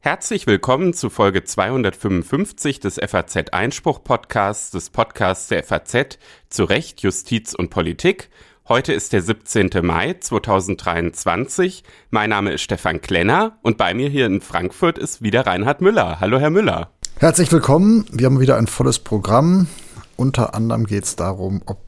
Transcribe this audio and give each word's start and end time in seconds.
Herzlich 0.00 0.46
willkommen 0.46 0.92
zu 0.92 1.08
Folge 1.08 1.44
255 1.44 2.78
des 2.78 2.96
FAZ 2.96 3.50
Einspruch 3.52 4.04
Podcasts, 4.04 4.70
des 4.70 4.90
Podcasts 4.90 5.48
der 5.48 5.64
FAZ 5.64 6.18
zu 6.50 6.64
Recht, 6.64 7.00
Justiz 7.02 7.54
und 7.54 7.70
Politik. 7.70 8.30
Heute 8.68 8.92
ist 8.92 9.12
der 9.12 9.22
17. 9.22 9.70
Mai 9.82 10.14
2023. 10.14 11.84
Mein 12.10 12.30
Name 12.30 12.52
ist 12.52 12.62
Stefan 12.62 13.00
Klenner 13.00 13.58
und 13.62 13.78
bei 13.78 13.94
mir 13.94 14.08
hier 14.08 14.26
in 14.26 14.40
Frankfurt 14.40 14.98
ist 14.98 15.22
wieder 15.22 15.46
Reinhard 15.46 15.80
Müller. 15.80 16.20
Hallo, 16.20 16.38
Herr 16.38 16.50
Müller. 16.50 16.90
Herzlich 17.18 17.50
willkommen. 17.52 18.06
Wir 18.10 18.26
haben 18.26 18.40
wieder 18.40 18.56
ein 18.56 18.66
volles 18.66 18.98
Programm. 18.98 19.68
Unter 20.16 20.54
anderem 20.54 20.86
geht 20.86 21.04
es 21.04 21.16
darum, 21.16 21.62
ob 21.66 21.78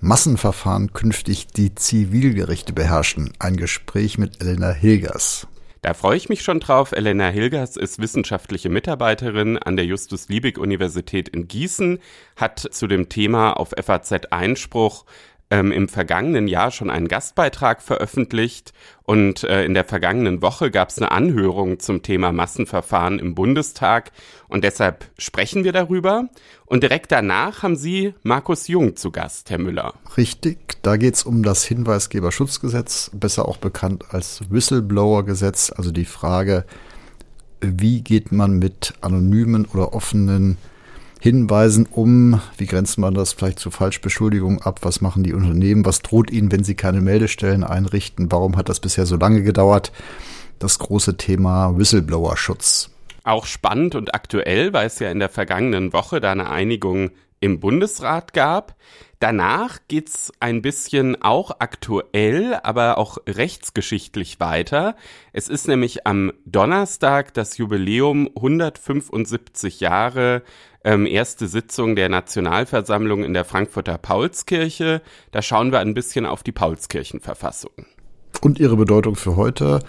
Massenverfahren 0.00 0.92
künftig 0.92 1.48
die 1.48 1.74
Zivilgerichte 1.74 2.72
beherrschen. 2.72 3.32
Ein 3.40 3.56
Gespräch 3.56 4.16
mit 4.16 4.40
Elena 4.40 4.70
Hilgers. 4.70 5.48
Da 5.82 5.92
freue 5.92 6.16
ich 6.16 6.28
mich 6.28 6.42
schon 6.42 6.60
drauf. 6.60 6.92
Elena 6.92 7.28
Hilgers 7.28 7.76
ist 7.76 7.98
wissenschaftliche 7.98 8.68
Mitarbeiterin 8.68 9.58
an 9.58 9.74
der 9.74 9.86
Justus-Liebig-Universität 9.86 11.28
in 11.28 11.48
Gießen, 11.48 11.98
hat 12.36 12.60
zu 12.60 12.86
dem 12.86 13.08
Thema 13.08 13.54
auf 13.54 13.70
FAZ 13.76 14.12
Einspruch 14.30 15.04
ähm, 15.50 15.72
im 15.72 15.88
vergangenen 15.88 16.48
Jahr 16.48 16.70
schon 16.70 16.90
einen 16.90 17.08
Gastbeitrag 17.08 17.82
veröffentlicht 17.82 18.72
und 19.04 19.44
äh, 19.44 19.64
in 19.64 19.74
der 19.74 19.84
vergangenen 19.84 20.42
Woche 20.42 20.70
gab 20.70 20.90
es 20.90 20.98
eine 20.98 21.10
Anhörung 21.10 21.80
zum 21.80 22.02
Thema 22.02 22.32
Massenverfahren 22.32 23.18
im 23.18 23.34
Bundestag 23.34 24.12
und 24.48 24.64
deshalb 24.64 25.06
sprechen 25.16 25.64
wir 25.64 25.72
darüber. 25.72 26.28
Und 26.66 26.82
direkt 26.82 27.12
danach 27.12 27.62
haben 27.62 27.76
Sie 27.76 28.14
Markus 28.22 28.68
Jung 28.68 28.96
zu 28.96 29.10
Gast, 29.10 29.48
Herr 29.48 29.58
Müller. 29.58 29.94
Richtig, 30.18 30.82
da 30.82 30.96
geht 30.98 31.14
es 31.14 31.22
um 31.24 31.42
das 31.42 31.64
Hinweisgeberschutzgesetz, 31.64 33.10
besser 33.14 33.48
auch 33.48 33.56
bekannt 33.56 34.04
als 34.10 34.42
Whistleblower-Gesetz, 34.50 35.72
also 35.74 35.90
die 35.90 36.04
Frage, 36.04 36.66
wie 37.60 38.02
geht 38.02 38.30
man 38.32 38.58
mit 38.58 38.92
anonymen 39.00 39.64
oder 39.64 39.94
offenen 39.94 40.58
Hinweisen 41.20 41.86
um, 41.90 42.40
wie 42.56 42.66
grenzt 42.66 42.98
man 42.98 43.14
das 43.14 43.32
vielleicht 43.32 43.58
zu 43.58 43.70
Falschbeschuldigungen 43.70 44.62
ab, 44.62 44.80
was 44.82 45.00
machen 45.00 45.24
die 45.24 45.34
Unternehmen, 45.34 45.84
was 45.84 46.00
droht 46.00 46.30
ihnen, 46.30 46.52
wenn 46.52 46.62
sie 46.62 46.76
keine 46.76 47.00
Meldestellen 47.00 47.64
einrichten, 47.64 48.30
warum 48.30 48.56
hat 48.56 48.68
das 48.68 48.80
bisher 48.80 49.04
so 49.04 49.16
lange 49.16 49.42
gedauert, 49.42 49.92
das 50.58 50.78
große 50.78 51.16
Thema 51.16 51.76
Whistleblower-Schutz. 51.76 52.90
Auch 53.24 53.46
spannend 53.46 53.94
und 53.94 54.14
aktuell, 54.14 54.72
weil 54.72 54.86
es 54.86 55.00
ja 55.00 55.10
in 55.10 55.18
der 55.18 55.28
vergangenen 55.28 55.92
Woche 55.92 56.20
da 56.20 56.32
eine 56.32 56.50
Einigung 56.50 57.10
im 57.40 57.60
Bundesrat 57.60 58.32
gab. 58.32 58.76
Danach 59.20 59.78
geht's 59.88 60.32
ein 60.38 60.62
bisschen 60.62 61.20
auch 61.20 61.56
aktuell, 61.58 62.58
aber 62.62 62.98
auch 62.98 63.18
rechtsgeschichtlich 63.28 64.38
weiter. 64.38 64.94
Es 65.32 65.48
ist 65.48 65.66
nämlich 65.66 66.06
am 66.06 66.32
Donnerstag 66.44 67.34
das 67.34 67.58
Jubiläum 67.58 68.28
175 68.36 69.80
Jahre 69.80 70.42
ähm, 70.88 71.04
erste 71.04 71.48
Sitzung 71.48 71.96
der 71.96 72.08
Nationalversammlung 72.08 73.22
in 73.22 73.34
der 73.34 73.44
Frankfurter 73.44 73.98
Paulskirche. 73.98 75.02
Da 75.32 75.42
schauen 75.42 75.70
wir 75.70 75.80
ein 75.80 75.92
bisschen 75.92 76.24
auf 76.24 76.42
die 76.42 76.52
Paulskirchenverfassung. 76.52 77.72
Und 78.40 78.58
ihre 78.58 78.76
Bedeutung 78.76 79.14
für 79.14 79.36
heute. 79.36 79.80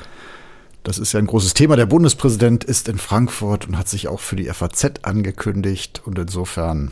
Das 0.83 0.97
ist 0.97 1.13
ja 1.13 1.19
ein 1.19 1.27
großes 1.27 1.53
Thema. 1.53 1.77
Der 1.77 1.85
Bundespräsident 1.85 2.65
ist 2.65 2.89
in 2.89 2.97
Frankfurt 2.97 3.65
und 3.65 3.77
hat 3.77 3.87
sich 3.87 4.09
auch 4.09 4.19
für 4.19 4.35
die 4.35 4.47
FAZ 4.47 5.03
angekündigt. 5.03 6.01
Und 6.03 6.19
insofern 6.19 6.91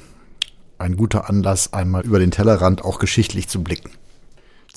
ein 0.77 0.95
guter 0.95 1.29
Anlass, 1.29 1.73
einmal 1.73 2.05
über 2.05 2.19
den 2.19 2.31
Tellerrand 2.31 2.85
auch 2.85 2.99
geschichtlich 2.99 3.49
zu 3.49 3.61
blicken. 3.61 3.91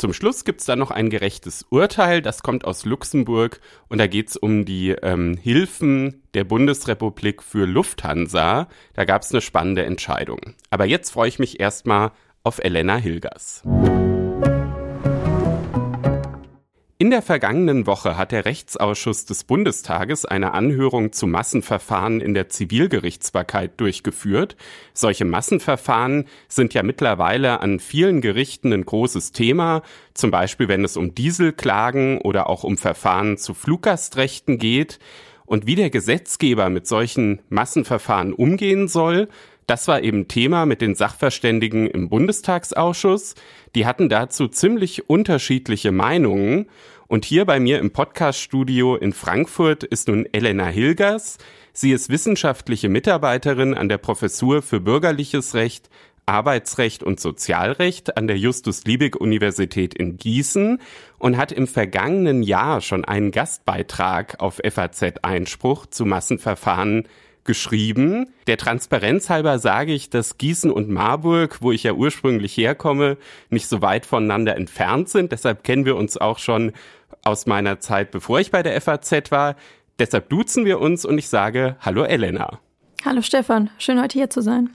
Zum 0.00 0.14
Schluss 0.14 0.46
gibt's 0.46 0.64
da 0.64 0.76
noch 0.76 0.90
ein 0.90 1.10
gerechtes 1.10 1.66
Urteil, 1.68 2.22
das 2.22 2.42
kommt 2.42 2.64
aus 2.64 2.86
Luxemburg 2.86 3.60
und 3.90 3.98
da 3.98 4.06
geht's 4.06 4.34
um 4.34 4.64
die 4.64 4.92
ähm, 4.92 5.36
Hilfen 5.36 6.22
der 6.32 6.44
Bundesrepublik 6.44 7.42
für 7.42 7.66
Lufthansa. 7.66 8.68
Da 8.94 9.04
gab's 9.04 9.30
eine 9.30 9.42
spannende 9.42 9.84
Entscheidung. 9.84 10.54
Aber 10.70 10.86
jetzt 10.86 11.10
freue 11.10 11.28
ich 11.28 11.38
mich 11.38 11.60
erstmal 11.60 12.12
auf 12.42 12.60
Elena 12.64 12.96
Hilgers. 12.96 13.62
In 17.02 17.08
der 17.08 17.22
vergangenen 17.22 17.86
Woche 17.86 18.18
hat 18.18 18.30
der 18.30 18.44
Rechtsausschuss 18.44 19.24
des 19.24 19.44
Bundestages 19.44 20.26
eine 20.26 20.52
Anhörung 20.52 21.12
zu 21.12 21.26
Massenverfahren 21.26 22.20
in 22.20 22.34
der 22.34 22.50
Zivilgerichtsbarkeit 22.50 23.80
durchgeführt. 23.80 24.54
Solche 24.92 25.24
Massenverfahren 25.24 26.26
sind 26.46 26.74
ja 26.74 26.82
mittlerweile 26.82 27.60
an 27.60 27.80
vielen 27.80 28.20
Gerichten 28.20 28.74
ein 28.74 28.84
großes 28.84 29.32
Thema, 29.32 29.80
zum 30.12 30.30
Beispiel 30.30 30.68
wenn 30.68 30.84
es 30.84 30.98
um 30.98 31.14
Dieselklagen 31.14 32.18
oder 32.18 32.50
auch 32.50 32.64
um 32.64 32.76
Verfahren 32.76 33.38
zu 33.38 33.54
Fluggastrechten 33.54 34.58
geht. 34.58 34.98
Und 35.46 35.66
wie 35.66 35.76
der 35.76 35.88
Gesetzgeber 35.88 36.68
mit 36.68 36.86
solchen 36.86 37.40
Massenverfahren 37.48 38.34
umgehen 38.34 38.88
soll, 38.88 39.28
das 39.70 39.86
war 39.86 40.02
eben 40.02 40.26
Thema 40.26 40.66
mit 40.66 40.80
den 40.80 40.96
Sachverständigen 40.96 41.86
im 41.86 42.08
Bundestagsausschuss. 42.08 43.36
Die 43.76 43.86
hatten 43.86 44.08
dazu 44.08 44.48
ziemlich 44.48 45.08
unterschiedliche 45.08 45.92
Meinungen. 45.92 46.66
Und 47.06 47.24
hier 47.24 47.44
bei 47.44 47.60
mir 47.60 47.78
im 47.78 47.92
Podcaststudio 47.92 48.96
in 48.96 49.12
Frankfurt 49.12 49.84
ist 49.84 50.08
nun 50.08 50.26
Elena 50.32 50.66
Hilgers. 50.66 51.38
Sie 51.72 51.92
ist 51.92 52.08
wissenschaftliche 52.08 52.88
Mitarbeiterin 52.88 53.74
an 53.74 53.88
der 53.88 53.98
Professur 53.98 54.60
für 54.60 54.80
Bürgerliches 54.80 55.54
Recht, 55.54 55.88
Arbeitsrecht 56.26 57.04
und 57.04 57.20
Sozialrecht 57.20 58.16
an 58.16 58.26
der 58.26 58.38
Justus-Liebig-Universität 58.38 59.94
in 59.94 60.16
Gießen 60.16 60.80
und 61.20 61.36
hat 61.36 61.52
im 61.52 61.68
vergangenen 61.68 62.42
Jahr 62.42 62.80
schon 62.80 63.04
einen 63.04 63.30
Gastbeitrag 63.30 64.40
auf 64.40 64.60
FAZ-Einspruch 64.64 65.86
zu 65.86 66.06
Massenverfahren 66.06 67.06
geschrieben. 67.44 68.30
Der 68.46 68.56
Transparenz 68.56 69.30
halber 69.30 69.58
sage 69.58 69.92
ich, 69.92 70.10
dass 70.10 70.38
Gießen 70.38 70.70
und 70.70 70.88
Marburg, 70.88 71.58
wo 71.60 71.72
ich 71.72 71.82
ja 71.82 71.92
ursprünglich 71.92 72.56
herkomme, 72.56 73.16
nicht 73.48 73.68
so 73.68 73.82
weit 73.82 74.06
voneinander 74.06 74.56
entfernt 74.56 75.08
sind. 75.08 75.32
Deshalb 75.32 75.64
kennen 75.64 75.84
wir 75.84 75.96
uns 75.96 76.16
auch 76.16 76.38
schon 76.38 76.72
aus 77.24 77.46
meiner 77.46 77.80
Zeit, 77.80 78.10
bevor 78.10 78.40
ich 78.40 78.50
bei 78.50 78.62
der 78.62 78.80
FAZ 78.80 79.30
war. 79.30 79.56
Deshalb 79.98 80.28
duzen 80.30 80.64
wir 80.64 80.80
uns 80.80 81.04
und 81.04 81.18
ich 81.18 81.28
sage 81.28 81.76
Hallo 81.80 82.04
Elena. 82.04 82.60
Hallo 83.04 83.22
Stefan, 83.22 83.70
schön 83.78 84.00
heute 84.00 84.18
hier 84.18 84.30
zu 84.30 84.42
sein. 84.42 84.70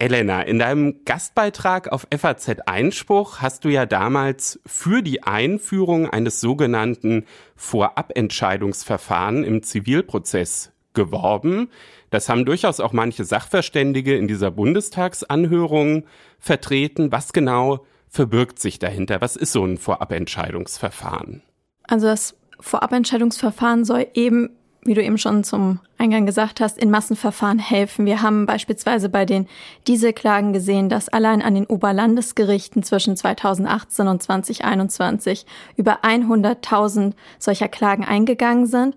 Elena, 0.00 0.40
in 0.40 0.58
deinem 0.58 1.04
Gastbeitrag 1.04 1.92
auf 1.92 2.06
FAZ 2.10 2.60
Einspruch 2.64 3.42
hast 3.42 3.66
du 3.66 3.68
ja 3.68 3.84
damals 3.84 4.58
für 4.64 5.02
die 5.02 5.22
Einführung 5.22 6.08
eines 6.08 6.40
sogenannten 6.40 7.26
Vorabentscheidungsverfahren 7.54 9.44
im 9.44 9.62
Zivilprozess 9.62 10.72
geworben. 10.94 11.68
Das 12.10 12.28
haben 12.28 12.44
durchaus 12.44 12.80
auch 12.80 12.92
manche 12.92 13.24
Sachverständige 13.24 14.16
in 14.16 14.28
dieser 14.28 14.50
Bundestagsanhörung 14.50 16.04
vertreten. 16.38 17.12
Was 17.12 17.32
genau 17.32 17.86
verbirgt 18.08 18.58
sich 18.58 18.78
dahinter? 18.78 19.20
Was 19.20 19.36
ist 19.36 19.52
so 19.52 19.64
ein 19.64 19.78
Vorabentscheidungsverfahren? 19.78 21.42
Also 21.84 22.06
das 22.06 22.36
Vorabentscheidungsverfahren 22.58 23.84
soll 23.84 24.08
eben, 24.14 24.50
wie 24.82 24.94
du 24.94 25.02
eben 25.02 25.18
schon 25.18 25.44
zum 25.44 25.78
Eingang 25.98 26.26
gesagt 26.26 26.60
hast, 26.60 26.78
in 26.78 26.90
Massenverfahren 26.90 27.58
helfen. 27.58 28.06
Wir 28.06 28.22
haben 28.22 28.46
beispielsweise 28.46 29.08
bei 29.08 29.24
den 29.26 29.46
Dieselklagen 29.86 30.52
gesehen, 30.52 30.88
dass 30.88 31.08
allein 31.08 31.42
an 31.42 31.54
den 31.54 31.66
Oberlandesgerichten 31.66 32.82
zwischen 32.82 33.16
2018 33.16 34.08
und 34.08 34.22
2021 34.22 35.46
über 35.76 36.02
100.000 36.02 37.12
solcher 37.38 37.68
Klagen 37.68 38.04
eingegangen 38.04 38.66
sind. 38.66 38.96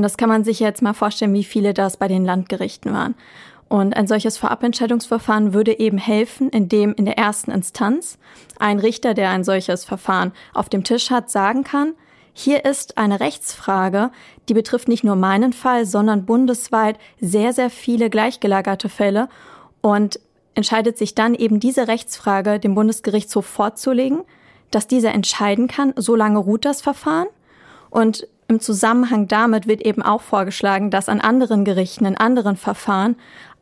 Und 0.00 0.04
das 0.04 0.16
kann 0.16 0.30
man 0.30 0.44
sich 0.44 0.60
jetzt 0.60 0.80
mal 0.80 0.94
vorstellen, 0.94 1.34
wie 1.34 1.44
viele 1.44 1.74
das 1.74 1.98
bei 1.98 2.08
den 2.08 2.24
Landgerichten 2.24 2.90
waren. 2.90 3.14
Und 3.68 3.94
ein 3.94 4.06
solches 4.06 4.38
Vorabentscheidungsverfahren 4.38 5.52
würde 5.52 5.78
eben 5.78 5.98
helfen, 5.98 6.48
indem 6.48 6.94
in 6.94 7.04
der 7.04 7.18
ersten 7.18 7.50
Instanz 7.50 8.16
ein 8.58 8.78
Richter, 8.78 9.12
der 9.12 9.28
ein 9.28 9.44
solches 9.44 9.84
Verfahren 9.84 10.32
auf 10.54 10.70
dem 10.70 10.84
Tisch 10.84 11.10
hat, 11.10 11.28
sagen 11.28 11.64
kann, 11.64 11.92
hier 12.32 12.64
ist 12.64 12.96
eine 12.96 13.20
Rechtsfrage, 13.20 14.10
die 14.48 14.54
betrifft 14.54 14.88
nicht 14.88 15.04
nur 15.04 15.16
meinen 15.16 15.52
Fall, 15.52 15.84
sondern 15.84 16.24
bundesweit 16.24 16.98
sehr, 17.20 17.52
sehr 17.52 17.68
viele 17.68 18.08
gleichgelagerte 18.08 18.88
Fälle 18.88 19.28
und 19.82 20.18
entscheidet 20.54 20.96
sich 20.96 21.14
dann 21.14 21.34
eben 21.34 21.60
diese 21.60 21.88
Rechtsfrage 21.88 22.58
dem 22.58 22.74
Bundesgerichtshof 22.74 23.44
vorzulegen, 23.44 24.22
dass 24.70 24.86
dieser 24.86 25.12
entscheiden 25.12 25.68
kann, 25.68 25.92
so 25.94 26.16
lange 26.16 26.38
ruht 26.38 26.64
das 26.64 26.80
Verfahren 26.80 27.28
und 27.90 28.26
im 28.50 28.60
Zusammenhang 28.60 29.28
damit 29.28 29.68
wird 29.68 29.80
eben 29.80 30.02
auch 30.02 30.20
vorgeschlagen, 30.20 30.90
dass 30.90 31.08
an 31.08 31.20
anderen 31.20 31.64
Gerichten, 31.64 32.04
in 32.04 32.16
anderen 32.16 32.56
Verfahren 32.56 33.16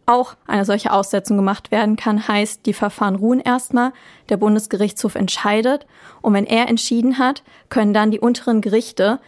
auch 0.07 0.35
eine 0.47 0.65
solche 0.65 0.91
Aussetzung 0.91 1.37
gemacht 1.37 1.71
werden 1.71 1.97
kann, 1.97 2.27
heißt, 2.27 2.65
die 2.65 2.73
Verfahren 2.73 3.15
ruhen 3.15 3.41
erstmal, 3.41 3.93
der 4.31 4.39
Bundesgerichtshof 4.39 5.15
entscheidet 5.15 5.87
und 6.23 6.33
wenn 6.33 6.47
er 6.47 6.69
entschieden 6.69 7.19
hat, 7.19 7.43
können 7.69 7.93
dann 7.93 8.11
die 8.11 8.19
unteren 8.19 8.63
Gerichte 8.63 9.21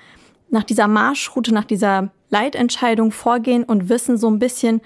nach 0.48 0.64
dieser 0.64 0.88
Marschroute, 0.88 1.52
nach 1.52 1.66
dieser 1.66 2.08
Leitentscheidung 2.30 3.12
vorgehen 3.12 3.62
und 3.62 3.90
wissen 3.90 4.16
so 4.16 4.30
ein 4.30 4.38
bisschen, 4.38 4.80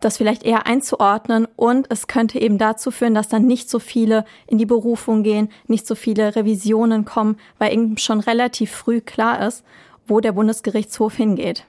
das 0.00 0.16
vielleicht 0.16 0.42
eher 0.42 0.66
einzuordnen 0.66 1.46
und 1.54 1.86
es 1.90 2.08
könnte 2.08 2.40
eben 2.40 2.58
dazu 2.58 2.90
führen, 2.90 3.14
dass 3.14 3.28
dann 3.28 3.46
nicht 3.46 3.70
so 3.70 3.78
viele 3.78 4.24
in 4.46 4.58
die 4.58 4.66
Berufung 4.66 5.22
gehen, 5.22 5.50
nicht 5.68 5.86
so 5.86 5.94
viele 5.94 6.34
Revisionen 6.34 7.04
kommen, 7.04 7.36
weil 7.58 7.72
eben 7.72 7.96
schon 7.98 8.20
relativ 8.20 8.72
früh 8.72 9.00
klar 9.00 9.46
ist, 9.46 9.64
wo 10.08 10.20
der 10.20 10.32
Bundesgerichtshof 10.32 11.14
hingeht. 11.14 11.64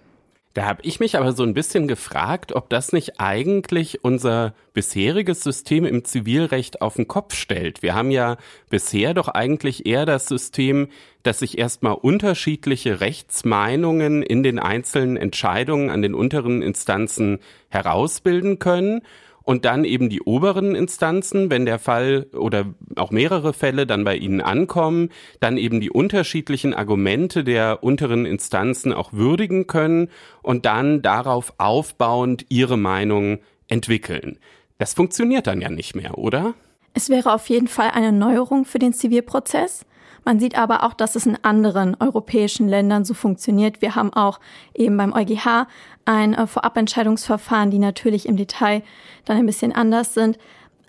Da 0.55 0.65
habe 0.65 0.81
ich 0.83 0.99
mich 0.99 1.15
aber 1.15 1.31
so 1.33 1.43
ein 1.43 1.53
bisschen 1.53 1.87
gefragt, 1.87 2.53
ob 2.53 2.69
das 2.69 2.91
nicht 2.91 3.19
eigentlich 3.19 4.03
unser 4.03 4.55
bisheriges 4.73 5.43
System 5.43 5.85
im 5.85 6.03
Zivilrecht 6.03 6.81
auf 6.81 6.95
den 6.95 7.07
Kopf 7.07 7.35
stellt. 7.35 7.83
Wir 7.83 7.93
haben 7.93 8.09
ja 8.09 8.37
bisher 8.69 9.13
doch 9.13 9.27
eigentlich 9.27 9.85
eher 9.85 10.07
das 10.07 10.25
System, 10.25 10.87
dass 11.21 11.39
sich 11.39 11.59
erstmal 11.59 11.93
unterschiedliche 11.93 12.99
Rechtsmeinungen 12.99 14.23
in 14.23 14.41
den 14.41 14.57
einzelnen 14.57 15.17
Entscheidungen 15.17 15.91
an 15.91 16.01
den 16.01 16.15
unteren 16.15 16.63
Instanzen 16.63 17.39
herausbilden 17.69 18.57
können 18.57 19.01
und 19.49 19.65
dann 19.65 19.83
eben 19.83 20.09
die 20.09 20.21
oberen 20.21 20.75
Instanzen, 20.75 21.49
wenn 21.49 21.65
der 21.65 21.79
Fall 21.79 22.27
oder 22.33 22.65
auch 22.95 23.09
mehrere 23.09 23.51
Fälle 23.51 23.87
dann 23.87 24.03
bei 24.03 24.15
Ihnen 24.15 24.41
ankommen, 24.41 25.09
dann 25.39 25.57
eben 25.57 25.81
die 25.81 25.89
unterschiedlichen 25.89 26.75
Argumente 26.75 27.43
der 27.43 27.83
unteren 27.83 28.27
Instanzen 28.27 28.93
auch 28.93 29.11
würdigen 29.11 29.65
können 29.65 30.09
und 30.43 30.67
dann 30.67 31.01
darauf 31.01 31.55
aufbauend 31.57 32.45
ihre 32.49 32.77
Meinung 32.77 33.39
entwickeln. 33.67 34.37
Das 34.77 34.93
funktioniert 34.93 35.47
dann 35.47 35.61
ja 35.61 35.69
nicht 35.69 35.95
mehr, 35.95 36.19
oder? 36.19 36.53
Es 36.93 37.09
wäre 37.09 37.33
auf 37.33 37.49
jeden 37.49 37.67
Fall 37.67 37.89
eine 37.89 38.11
Neuerung 38.11 38.65
für 38.65 38.77
den 38.77 38.93
Zivilprozess. 38.93 39.83
Man 40.25 40.39
sieht 40.39 40.57
aber 40.57 40.83
auch, 40.83 40.93
dass 40.93 41.15
es 41.15 41.25
in 41.25 41.37
anderen 41.43 41.95
europäischen 41.99 42.67
Ländern 42.67 43.05
so 43.05 43.13
funktioniert. 43.13 43.81
Wir 43.81 43.95
haben 43.95 44.13
auch 44.13 44.39
eben 44.73 44.97
beim 44.97 45.13
EuGH 45.13 45.67
ein 46.05 46.33
äh, 46.33 46.47
Vorabentscheidungsverfahren, 46.47 47.71
die 47.71 47.79
natürlich 47.79 48.27
im 48.27 48.37
Detail 48.37 48.83
dann 49.25 49.37
ein 49.37 49.45
bisschen 49.45 49.73
anders 49.73 50.13
sind. 50.13 50.37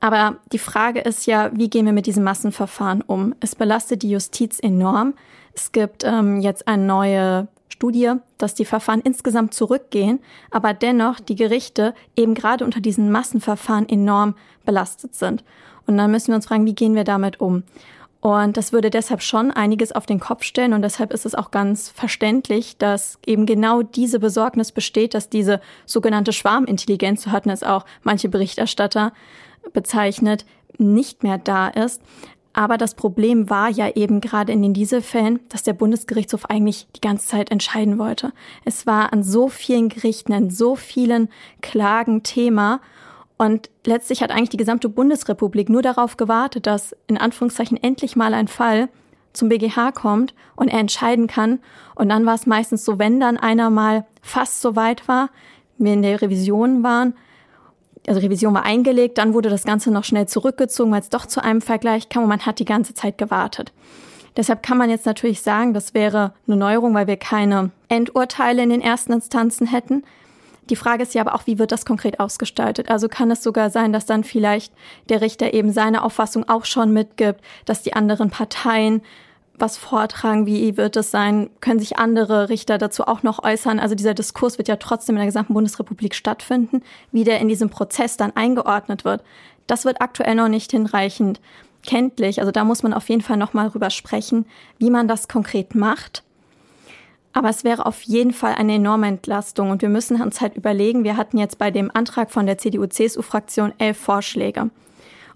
Aber 0.01 0.37
die 0.53 0.59
Frage 0.59 1.01
ist 1.01 1.27
ja, 1.27 1.51
wie 1.53 1.69
gehen 1.69 1.87
wir 1.87 1.93
mit 1.93 2.07
diesem 2.07 2.25
Massenverfahren 2.25 3.03
um? 3.03 3.35
Es 3.41 3.55
belastet 3.55 4.03
die 4.03 4.11
Justiz 4.11 4.59
enorm. 4.59 5.15
Es 5.53 5.73
gibt 5.73 6.05
ähm, 6.05 6.41
jetzt 6.41 6.67
eine 6.67 6.85
neue 6.85 7.49
Studie, 7.69 8.13
dass 8.39 8.55
die 8.55 8.65
Verfahren 8.65 9.01
insgesamt 9.01 9.55
zurückgehen, 9.55 10.21
aber 10.51 10.75
dennoch 10.75 11.21
die 11.21 11.35
Gerichte 11.35 11.95
eben 12.17 12.35
gerade 12.35 12.65
unter 12.65 12.81
diesen 12.81 13.11
Massenverfahren 13.11 13.89
enorm 13.89 14.35
belastet 14.65 15.15
sind. 15.15 15.45
Und 15.87 15.97
dann 15.97 16.11
müssen 16.11 16.29
wir 16.29 16.37
uns 16.37 16.47
fragen, 16.47 16.67
wie 16.67 16.75
gehen 16.75 16.95
wir 16.95 17.05
damit 17.05 17.41
um? 17.41 17.63
Und 18.21 18.59
das 18.59 18.73
würde 18.73 18.91
deshalb 18.91 19.23
schon 19.23 19.51
einiges 19.51 19.93
auf 19.93 20.05
den 20.05 20.21
Kopf 20.21 20.43
stellen. 20.43 20.75
Und 20.75 20.83
deshalb 20.83 21.13
ist 21.13 21.25
es 21.25 21.35
auch 21.35 21.51
ganz 21.51 21.89
verständlich, 21.89 22.77
dass 22.77 23.19
eben 23.25 23.47
genau 23.47 23.83
diese 23.83 24.21
Besorgnis 24.21 24.73
besteht, 24.73 25.15
dass 25.15 25.31
diese 25.31 25.61
sogenannte 25.87 26.33
Schwarmintelligenz, 26.33 27.23
so 27.23 27.33
hatten 27.33 27.51
es 27.51 27.63
auch 27.63 27.87
manche 28.03 28.29
Berichterstatter 28.29 29.13
bezeichnet, 29.73 30.45
nicht 30.77 31.23
mehr 31.23 31.39
da 31.39 31.69
ist. 31.69 32.03
Aber 32.53 32.77
das 32.77 32.95
Problem 32.95 33.49
war 33.49 33.71
ja 33.71 33.89
eben 33.95 34.21
gerade 34.21 34.53
in 34.53 34.61
den 34.61 34.75
Dieselfällen, 34.75 35.41
dass 35.49 35.63
der 35.63 35.73
Bundesgerichtshof 35.73 36.47
eigentlich 36.47 36.89
die 36.97 37.01
ganze 37.01 37.29
Zeit 37.29 37.51
entscheiden 37.51 37.99
wollte. 37.99 38.33
Es 38.65 38.87
war 38.87 39.13
an 39.13 39.23
so 39.23 39.49
vielen 39.49 39.89
Gerichten, 39.89 40.33
an 40.33 40.51
so 40.51 40.75
vielen 40.75 41.29
Klagen 41.63 42.23
Thema. 42.23 42.81
Und 43.41 43.71
letztlich 43.87 44.23
hat 44.23 44.31
eigentlich 44.31 44.51
die 44.51 44.59
gesamte 44.59 44.91
Bundesrepublik 44.91 45.71
nur 45.71 45.81
darauf 45.81 46.19
gewartet, 46.19 46.67
dass 46.67 46.95
in 47.07 47.17
Anführungszeichen 47.17 47.83
endlich 47.83 48.15
mal 48.15 48.35
ein 48.35 48.49
Fall 48.49 48.91
zum 49.33 49.49
BGH 49.49 49.93
kommt 49.93 50.35
und 50.57 50.69
er 50.69 50.79
entscheiden 50.79 51.27
kann. 51.27 51.59
Und 51.95 52.11
dann 52.11 52.27
war 52.27 52.35
es 52.35 52.47
meistens 52.47 52.85
so, 52.85 52.99
wenn 52.99 53.19
dann 53.19 53.39
einer 53.39 53.71
mal 53.71 54.05
fast 54.21 54.61
so 54.61 54.77
weit 54.77 55.09
war, 55.09 55.31
wir 55.79 55.95
in 55.95 56.03
der 56.03 56.21
Revision 56.21 56.83
waren, 56.83 57.15
also 58.07 58.21
Revision 58.21 58.53
war 58.53 58.65
eingelegt, 58.65 59.17
dann 59.17 59.33
wurde 59.33 59.49
das 59.49 59.65
Ganze 59.65 59.91
noch 59.91 60.05
schnell 60.05 60.29
zurückgezogen, 60.29 60.93
weil 60.93 61.01
es 61.01 61.09
doch 61.09 61.25
zu 61.25 61.43
einem 61.43 61.63
Vergleich 61.63 62.11
kam 62.11 62.25
und 62.25 62.29
man 62.29 62.45
hat 62.45 62.59
die 62.59 62.67
ganze 62.67 62.93
Zeit 62.93 63.17
gewartet. 63.17 63.73
Deshalb 64.37 64.63
kann 64.63 64.77
man 64.77 64.91
jetzt 64.91 65.07
natürlich 65.07 65.41
sagen, 65.41 65.73
das 65.73 65.95
wäre 65.95 66.35
eine 66.47 66.59
Neuerung, 66.59 66.93
weil 66.93 67.07
wir 67.07 67.17
keine 67.17 67.71
Endurteile 67.89 68.63
in 68.63 68.69
den 68.69 68.83
ersten 68.83 69.15
Instanzen 69.15 69.67
hätten. 69.67 70.05
Die 70.71 70.77
Frage 70.77 71.03
ist 71.03 71.15
ja 71.15 71.21
aber 71.23 71.35
auch, 71.35 71.47
wie 71.47 71.59
wird 71.59 71.73
das 71.73 71.85
konkret 71.85 72.21
ausgestaltet? 72.21 72.91
Also 72.91 73.09
kann 73.09 73.31
es 73.31 73.43
sogar 73.43 73.71
sein, 73.71 73.93
dass 73.93 74.07
dann 74.07 74.23
vielleicht 74.23 74.73
der 75.09 75.21
Richter 75.21 75.53
eben 75.53 75.73
seine 75.73 76.03
Auffassung 76.05 76.49
auch 76.49 76.65
schon 76.65 76.93
mitgibt, 76.93 77.41
dass 77.65 77.83
die 77.83 77.95
anderen 77.95 78.31
Parteien 78.31 79.03
was 79.59 79.77
vortragen, 79.77 80.47
wie 80.47 80.77
wird 80.77 80.97
es 80.97 81.11
sein, 81.11 81.51
können 81.61 81.81
sich 81.81 81.99
andere 81.99 82.49
Richter 82.49 82.79
dazu 82.79 83.05
auch 83.05 83.23
noch 83.23 83.43
äußern. 83.43 83.79
Also 83.79 83.95
dieser 83.95 84.15
Diskurs 84.15 84.57
wird 84.57 84.69
ja 84.69 84.77
trotzdem 84.77 85.17
in 85.17 85.21
der 85.21 85.27
gesamten 85.27 85.55
Bundesrepublik 85.55 86.15
stattfinden, 86.15 86.83
wie 87.13 87.25
der 87.25 87.41
in 87.41 87.49
diesem 87.49 87.69
Prozess 87.69 88.17
dann 88.17 88.35
eingeordnet 88.35 89.05
wird. 89.05 89.23
Das 89.67 89.85
wird 89.85 90.01
aktuell 90.01 90.35
noch 90.35 90.49
nicht 90.49 90.71
hinreichend 90.71 91.41
kenntlich. 91.83 92.41
Also 92.41 92.53
da 92.53 92.65
muss 92.65 92.83
man 92.83 92.95
auf 92.95 93.09
jeden 93.09 93.23
Fall 93.23 93.37
noch 93.37 93.53
mal 93.53 93.71
drüber 93.71 93.91
sprechen, 93.91 94.47
wie 94.79 94.91
man 94.91 95.09
das 95.09 95.29
konkret 95.29 95.75
macht. 95.75 96.23
Aber 97.33 97.49
es 97.49 97.63
wäre 97.63 97.87
auf 97.87 98.03
jeden 98.03 98.33
Fall 98.33 98.55
eine 98.55 98.75
enorme 98.75 99.07
Entlastung 99.07 99.71
und 99.71 99.83
wir 99.83 99.89
müssen 99.89 100.21
uns 100.21 100.41
halt 100.41 100.57
überlegen, 100.57 101.05
wir 101.05 101.17
hatten 101.17 101.39
jetzt 101.39 101.59
bei 101.59 101.71
dem 101.71 101.91
Antrag 101.95 102.31
von 102.31 102.47
der 102.47 102.59
CDU-CSU-Fraktion 102.59 103.73
elf 103.79 103.99
Vorschläge. 103.99 104.71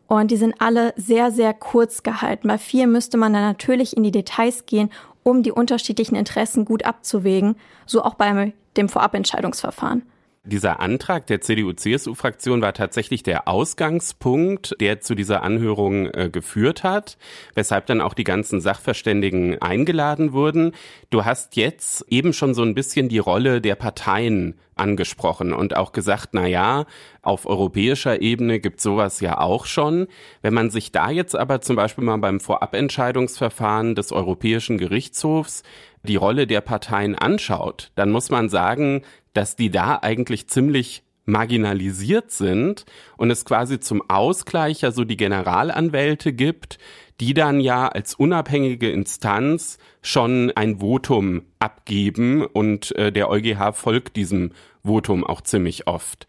Und 0.06 0.30
die 0.30 0.36
sind 0.36 0.56
alle 0.60 0.92
sehr, 0.96 1.30
sehr 1.30 1.54
kurz 1.54 2.02
gehalten. 2.02 2.48
Bei 2.48 2.58
vier 2.58 2.86
müsste 2.86 3.16
man 3.16 3.32
dann 3.32 3.42
natürlich 3.42 3.96
in 3.96 4.02
die 4.02 4.10
Details 4.10 4.66
gehen, 4.66 4.90
um 5.22 5.42
die 5.42 5.52
unterschiedlichen 5.52 6.16
Interessen 6.16 6.64
gut 6.64 6.84
abzuwägen, 6.84 7.56
so 7.86 8.02
auch 8.02 8.14
bei 8.14 8.52
dem 8.76 8.88
Vorabentscheidungsverfahren. 8.88 10.02
Dieser 10.46 10.78
Antrag 10.80 11.26
der 11.26 11.40
CDU-CSU-Fraktion 11.40 12.60
war 12.60 12.74
tatsächlich 12.74 13.22
der 13.22 13.48
Ausgangspunkt, 13.48 14.76
der 14.78 15.00
zu 15.00 15.14
dieser 15.14 15.42
Anhörung 15.42 16.10
äh, 16.10 16.28
geführt 16.30 16.84
hat, 16.84 17.16
weshalb 17.54 17.86
dann 17.86 18.02
auch 18.02 18.12
die 18.12 18.24
ganzen 18.24 18.60
Sachverständigen 18.60 19.62
eingeladen 19.62 20.34
wurden. 20.34 20.72
Du 21.08 21.24
hast 21.24 21.56
jetzt 21.56 22.04
eben 22.10 22.34
schon 22.34 22.52
so 22.52 22.62
ein 22.62 22.74
bisschen 22.74 23.08
die 23.08 23.20
Rolle 23.20 23.62
der 23.62 23.74
Parteien 23.74 24.58
angesprochen 24.76 25.54
und 25.54 25.76
auch 25.76 25.92
gesagt, 25.92 26.30
na 26.32 26.46
ja, 26.46 26.84
auf 27.22 27.46
europäischer 27.46 28.20
Ebene 28.20 28.60
gibt 28.60 28.82
sowas 28.82 29.20
ja 29.20 29.38
auch 29.38 29.64
schon. 29.64 30.08
Wenn 30.42 30.52
man 30.52 30.68
sich 30.68 30.92
da 30.92 31.08
jetzt 31.08 31.34
aber 31.34 31.62
zum 31.62 31.76
Beispiel 31.76 32.04
mal 32.04 32.18
beim 32.18 32.38
Vorabentscheidungsverfahren 32.38 33.94
des 33.94 34.12
Europäischen 34.12 34.76
Gerichtshofs 34.76 35.62
die 36.02 36.16
Rolle 36.16 36.46
der 36.46 36.60
Parteien 36.60 37.14
anschaut, 37.14 37.92
dann 37.94 38.10
muss 38.10 38.28
man 38.28 38.50
sagen, 38.50 39.02
dass 39.34 39.56
die 39.56 39.70
da 39.70 39.98
eigentlich 40.00 40.48
ziemlich 40.48 41.02
marginalisiert 41.26 42.30
sind 42.30 42.84
und 43.16 43.30
es 43.30 43.44
quasi 43.44 43.80
zum 43.80 44.02
Ausgleich 44.08 44.82
ja 44.82 44.90
so 44.90 45.04
die 45.04 45.16
Generalanwälte 45.16 46.32
gibt, 46.32 46.78
die 47.20 47.34
dann 47.34 47.60
ja 47.60 47.88
als 47.88 48.14
unabhängige 48.14 48.90
Instanz 48.90 49.78
schon 50.02 50.52
ein 50.54 50.80
Votum 50.80 51.42
abgeben 51.58 52.44
und 52.44 52.94
äh, 52.96 53.12
der 53.12 53.30
EuGH 53.30 53.72
folgt 53.72 54.16
diesem 54.16 54.52
Votum 54.82 55.24
auch 55.24 55.40
ziemlich 55.40 55.86
oft. 55.86 56.26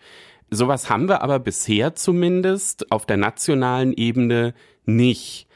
Sowas 0.51 0.89
haben 0.89 1.09
wir 1.09 1.21
aber 1.21 1.39
bisher 1.39 1.95
zumindest 1.95 2.91
auf 2.91 3.05
der 3.05 3.17
nationalen 3.17 3.93
Ebene 3.93 4.53
nicht. 4.85 5.47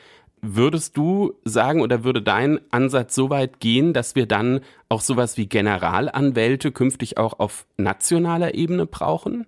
Würdest 0.41 0.95
du 0.95 1.33
sagen 1.43 1.81
oder 1.81 2.03
würde 2.03 2.21
dein 2.21 2.59
Ansatz 2.71 3.15
so 3.15 3.29
weit 3.29 3.59
gehen, 3.59 3.93
dass 3.93 4.15
wir 4.15 4.25
dann 4.25 4.61
auch 4.87 5.01
sowas 5.01 5.37
wie 5.37 5.47
Generalanwälte 5.47 6.71
künftig 6.71 7.17
auch 7.17 7.39
auf 7.39 7.65
nationaler 7.77 8.55
Ebene 8.55 8.85
brauchen? 8.85 9.47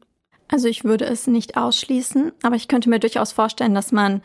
Also 0.50 0.68
ich 0.68 0.84
würde 0.84 1.06
es 1.06 1.28
nicht 1.28 1.56
ausschließen, 1.56 2.34
aber 2.44 2.56
ich 2.56 2.68
könnte 2.68 2.90
mir 2.90 3.00
durchaus 3.00 3.32
vorstellen, 3.32 3.74
dass 3.74 3.94
man 3.94 4.22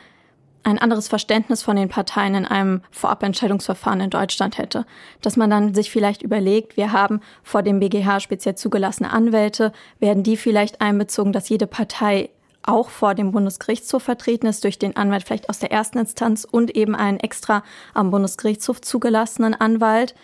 ein 0.64 0.78
anderes 0.80 1.06
Verständnis 1.06 1.62
von 1.62 1.76
den 1.76 1.88
Parteien 1.88 2.34
in 2.34 2.44
einem 2.44 2.82
Vorabentscheidungsverfahren 2.90 4.00
in 4.00 4.10
Deutschland 4.10 4.58
hätte. 4.58 4.84
Dass 5.22 5.36
man 5.36 5.48
dann 5.48 5.74
sich 5.74 5.92
vielleicht 5.92 6.22
überlegt, 6.22 6.76
wir 6.76 6.90
haben 6.90 7.20
vor 7.44 7.62
dem 7.62 7.78
BGH 7.78 8.18
speziell 8.18 8.56
zugelassene 8.56 9.12
Anwälte, 9.12 9.72
werden 10.00 10.24
die 10.24 10.36
vielleicht 10.36 10.80
einbezogen, 10.80 11.32
dass 11.32 11.48
jede 11.48 11.68
Partei 11.68 12.30
auch 12.66 12.90
vor 12.90 13.14
dem 13.14 13.32
Bundesgerichtshof 13.32 14.02
vertreten 14.02 14.46
ist, 14.46 14.64
durch 14.64 14.78
den 14.78 14.96
Anwalt 14.96 15.24
vielleicht 15.24 15.48
aus 15.48 15.58
der 15.58 15.72
ersten 15.72 15.98
Instanz 15.98 16.44
und 16.44 16.76
eben 16.76 16.94
einen 16.94 17.18
extra 17.18 17.62
am 17.94 18.10
Bundesgerichtshof 18.10 18.80
zugelassenen 18.80 19.54
Anwalt. 19.54 20.14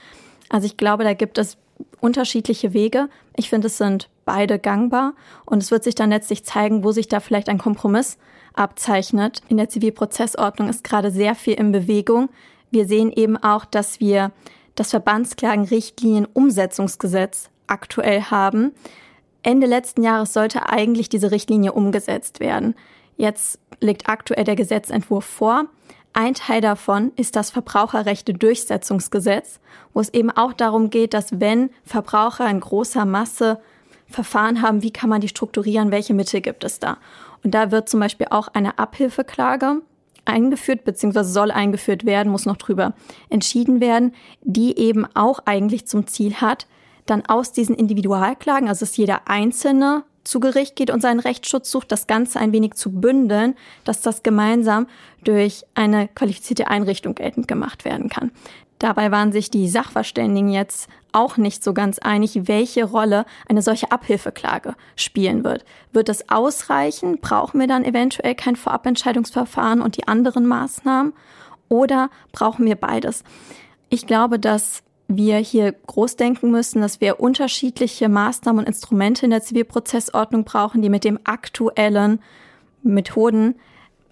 Also 0.49 0.67
ich 0.67 0.77
glaube, 0.77 1.05
da 1.05 1.15
gibt 1.15 1.39
es 1.39 1.57
unterschiedliche 2.01 2.75
Wege. 2.75 3.09
Ich 3.37 3.49
finde, 3.49 3.69
es 3.69 3.79
sind 3.79 4.09
beide 4.25 4.59
gangbar 4.59 5.15
und 5.47 5.63
es 5.63 5.71
wird 5.71 5.85
sich 5.85 5.95
dann 5.95 6.11
letztlich 6.11 6.45
zeigen, 6.45 6.85
wo 6.85 6.93
sich 6.93 7.09
da 7.09 7.21
vielleicht 7.21 7.49
ein 7.49 7.59
Kompromiss 7.59 8.19
abzeichnet. 8.55 9.41
In 9.49 9.57
der 9.57 9.69
Zivilprozessordnung 9.69 10.69
ist 10.69 10.85
gerade 10.85 11.11
sehr 11.11 11.35
viel 11.35 11.55
in 11.55 11.73
Bewegung. 11.73 12.29
Wir 12.71 12.87
sehen 12.87 13.13
eben 13.13 13.37
auch, 13.37 13.65
dass 13.65 13.99
wir 14.01 14.31
das 14.75 14.91
Verbandsklagenrichtlinien-Umsetzungsgesetz 14.91 17.51
aktuell 17.67 18.23
haben. 18.23 18.73
Ende 19.43 19.67
letzten 19.67 20.03
Jahres 20.03 20.33
sollte 20.33 20.69
eigentlich 20.69 21.09
diese 21.09 21.31
Richtlinie 21.31 21.73
umgesetzt 21.73 22.41
werden. 22.41 22.75
Jetzt 23.17 23.59
liegt 23.81 24.09
aktuell 24.09 24.45
der 24.45 24.57
Gesetzentwurf 24.57 25.25
vor. 25.25 25.67
Ein 26.13 26.35
Teil 26.35 26.61
davon 26.61 27.13
ist 27.17 27.37
das 27.37 27.51
Verbraucherrechte-Durchsetzungsgesetz, 27.51 29.61
wo 29.95 30.01
es 30.01 30.13
eben 30.13 30.31
auch 30.31 30.53
darum 30.53 30.91
geht, 30.91 31.15
dass 31.15 31.41
wenn 31.41 31.71
Verbraucher 31.85 32.49
in 32.49 32.61
großer 32.61 33.05
Masse 33.05 33.61
Verfahren 34.09 34.63
haben, 34.63 34.83
wie 34.83 34.93
kann 34.93 35.09
man 35.09 35.23
die 35.23 35.29
strukturieren, 35.29 35.91
welche 35.91 36.15
Mittel 36.15 36.43
gibt 36.43 36.65
es 36.65 36.79
da. 36.79 36.99
Und 37.43 37.55
da 37.55 37.71
wird 37.71 37.89
zum 37.89 38.01
Beispiel 38.01 38.27
auch 38.31 38.49
eine 38.49 38.79
Abhilfeklage 38.79 39.81
eingeführt, 40.25 40.85
beziehungsweise 40.85 41.33
soll 41.33 41.51
eingeführt 41.51 42.05
werden, 42.05 42.31
muss 42.31 42.47
noch 42.47 42.57
drüber 42.57 42.95
entschieden 43.29 43.81
werden, 43.81 44.15
die 44.43 44.79
eben 44.79 45.07
auch 45.15 45.41
eigentlich 45.47 45.87
zum 45.87 46.07
Ziel 46.07 46.35
hat, 46.35 46.67
dann 47.07 47.27
aus 47.27 47.53
diesen 47.53 47.75
Individualklagen, 47.75 48.69
also 48.69 48.81
dass 48.81 48.97
jeder 48.97 49.29
Einzelne 49.29 50.05
zu 50.25 50.41
Gericht 50.41 50.77
geht 50.77 50.91
und 50.91 51.01
seinen 51.01 51.21
Rechtsschutz 51.21 51.71
sucht, 51.71 51.91
das 51.91 52.07
Ganze 52.07 52.39
ein 52.39 52.53
wenig 52.53 52.75
zu 52.75 52.93
bündeln, 52.93 53.55
dass 53.85 54.03
das 54.03 54.23
gemeinsam 54.23 54.87
durch 55.25 55.65
eine 55.75 56.09
qualifizierte 56.09 56.69
Einrichtung 56.69 57.15
geltend 57.15 57.49
gemacht 57.49 57.85
werden 57.85 58.09
kann. 58.09 58.31
Dabei 58.79 59.13
waren 59.13 59.31
sich 59.31 59.49
die 59.49 59.69
Sachverständigen 59.69 60.51
jetzt 60.51 60.89
auch 61.13 61.37
nicht 61.37 61.63
so 61.63 61.73
ganz 61.73 62.01
einig, 62.01 62.49
welche 62.49 62.85
Rolle 62.85 63.27
eine 63.49 63.63
solche 63.63 63.93
Abhilfeklage 63.93 64.75
spielen 64.97 65.45
wird. 65.45 65.65
Wird 65.93 66.09
es 66.09 66.29
ausreichen? 66.29 67.19
Brauchen 67.21 67.61
wir 67.61 67.69
dann 67.69 67.85
eventuell 67.85 68.35
kein 68.35 68.57
Vorabentscheidungsverfahren 68.57 69.83
und 69.83 69.97
die 69.99 70.09
anderen 70.09 70.47
Maßnahmen? 70.47 71.13
Oder 71.69 72.11
brauchen 72.33 72.67
wir 72.67 72.75
beides? 72.75 73.23
Ich 73.89 74.07
glaube, 74.07 74.41
dass 74.41 74.83
wir 75.17 75.39
hier 75.39 75.73
groß 75.73 76.17
denken 76.17 76.51
müssen, 76.51 76.81
dass 76.81 77.01
wir 77.01 77.21
unterschiedliche 77.21 78.09
Maßnahmen 78.09 78.61
und 78.61 78.67
Instrumente 78.67 79.25
in 79.27 79.31
der 79.31 79.43
Zivilprozessordnung 79.43 80.45
brauchen, 80.45 80.83
die 80.83 80.89
mit 80.89 81.05
dem 81.05 81.19
aktuellen 81.25 82.21
Methoden 82.83 83.55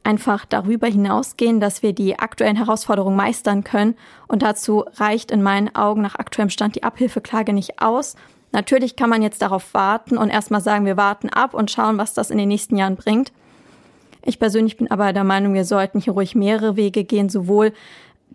einfach 0.03 0.45
darüber 0.45 0.87
hinausgehen, 0.87 1.61
dass 1.61 1.83
wir 1.83 1.93
die 1.93 2.19
aktuellen 2.19 2.57
Herausforderungen 2.57 3.17
meistern 3.17 3.65
können. 3.65 3.97
Und 4.29 4.43
dazu 4.43 4.85
reicht 4.95 5.31
in 5.31 5.43
meinen 5.43 5.75
Augen 5.75 6.03
nach 6.03 6.15
aktuellem 6.17 6.51
Stand 6.51 6.75
die 6.77 6.83
Abhilfeklage 6.83 7.53
nicht 7.53 7.83
aus. 7.83 8.17
Natürlich 8.53 8.97
kann 8.97 9.11
man 9.11 9.23
jetzt 9.23 9.43
darauf 9.43 9.75
warten 9.75 10.19
und 10.19 10.31
erstmal 10.31 10.61
sagen, 10.61 10.87
wir 10.87 10.97
warten 10.97 11.29
ab 11.29 11.55
und 11.55 11.71
schauen, 11.71 11.99
was 11.99 12.15
das 12.15 12.31
in 12.31 12.39
den 12.39 12.49
nächsten 12.49 12.77
Jahren 12.77 12.97
bringt. 12.97 13.33
Ich 14.25 14.39
persönlich 14.39 14.77
bin 14.77 14.91
aber 14.91 15.13
der 15.13 15.25
Meinung, 15.25 15.55
wir 15.55 15.65
sollten 15.65 16.01
hier 16.01 16.13
ruhig 16.13 16.35
mehrere 16.35 16.77
Wege 16.77 17.05
gehen, 17.05 17.29
sowohl 17.29 17.73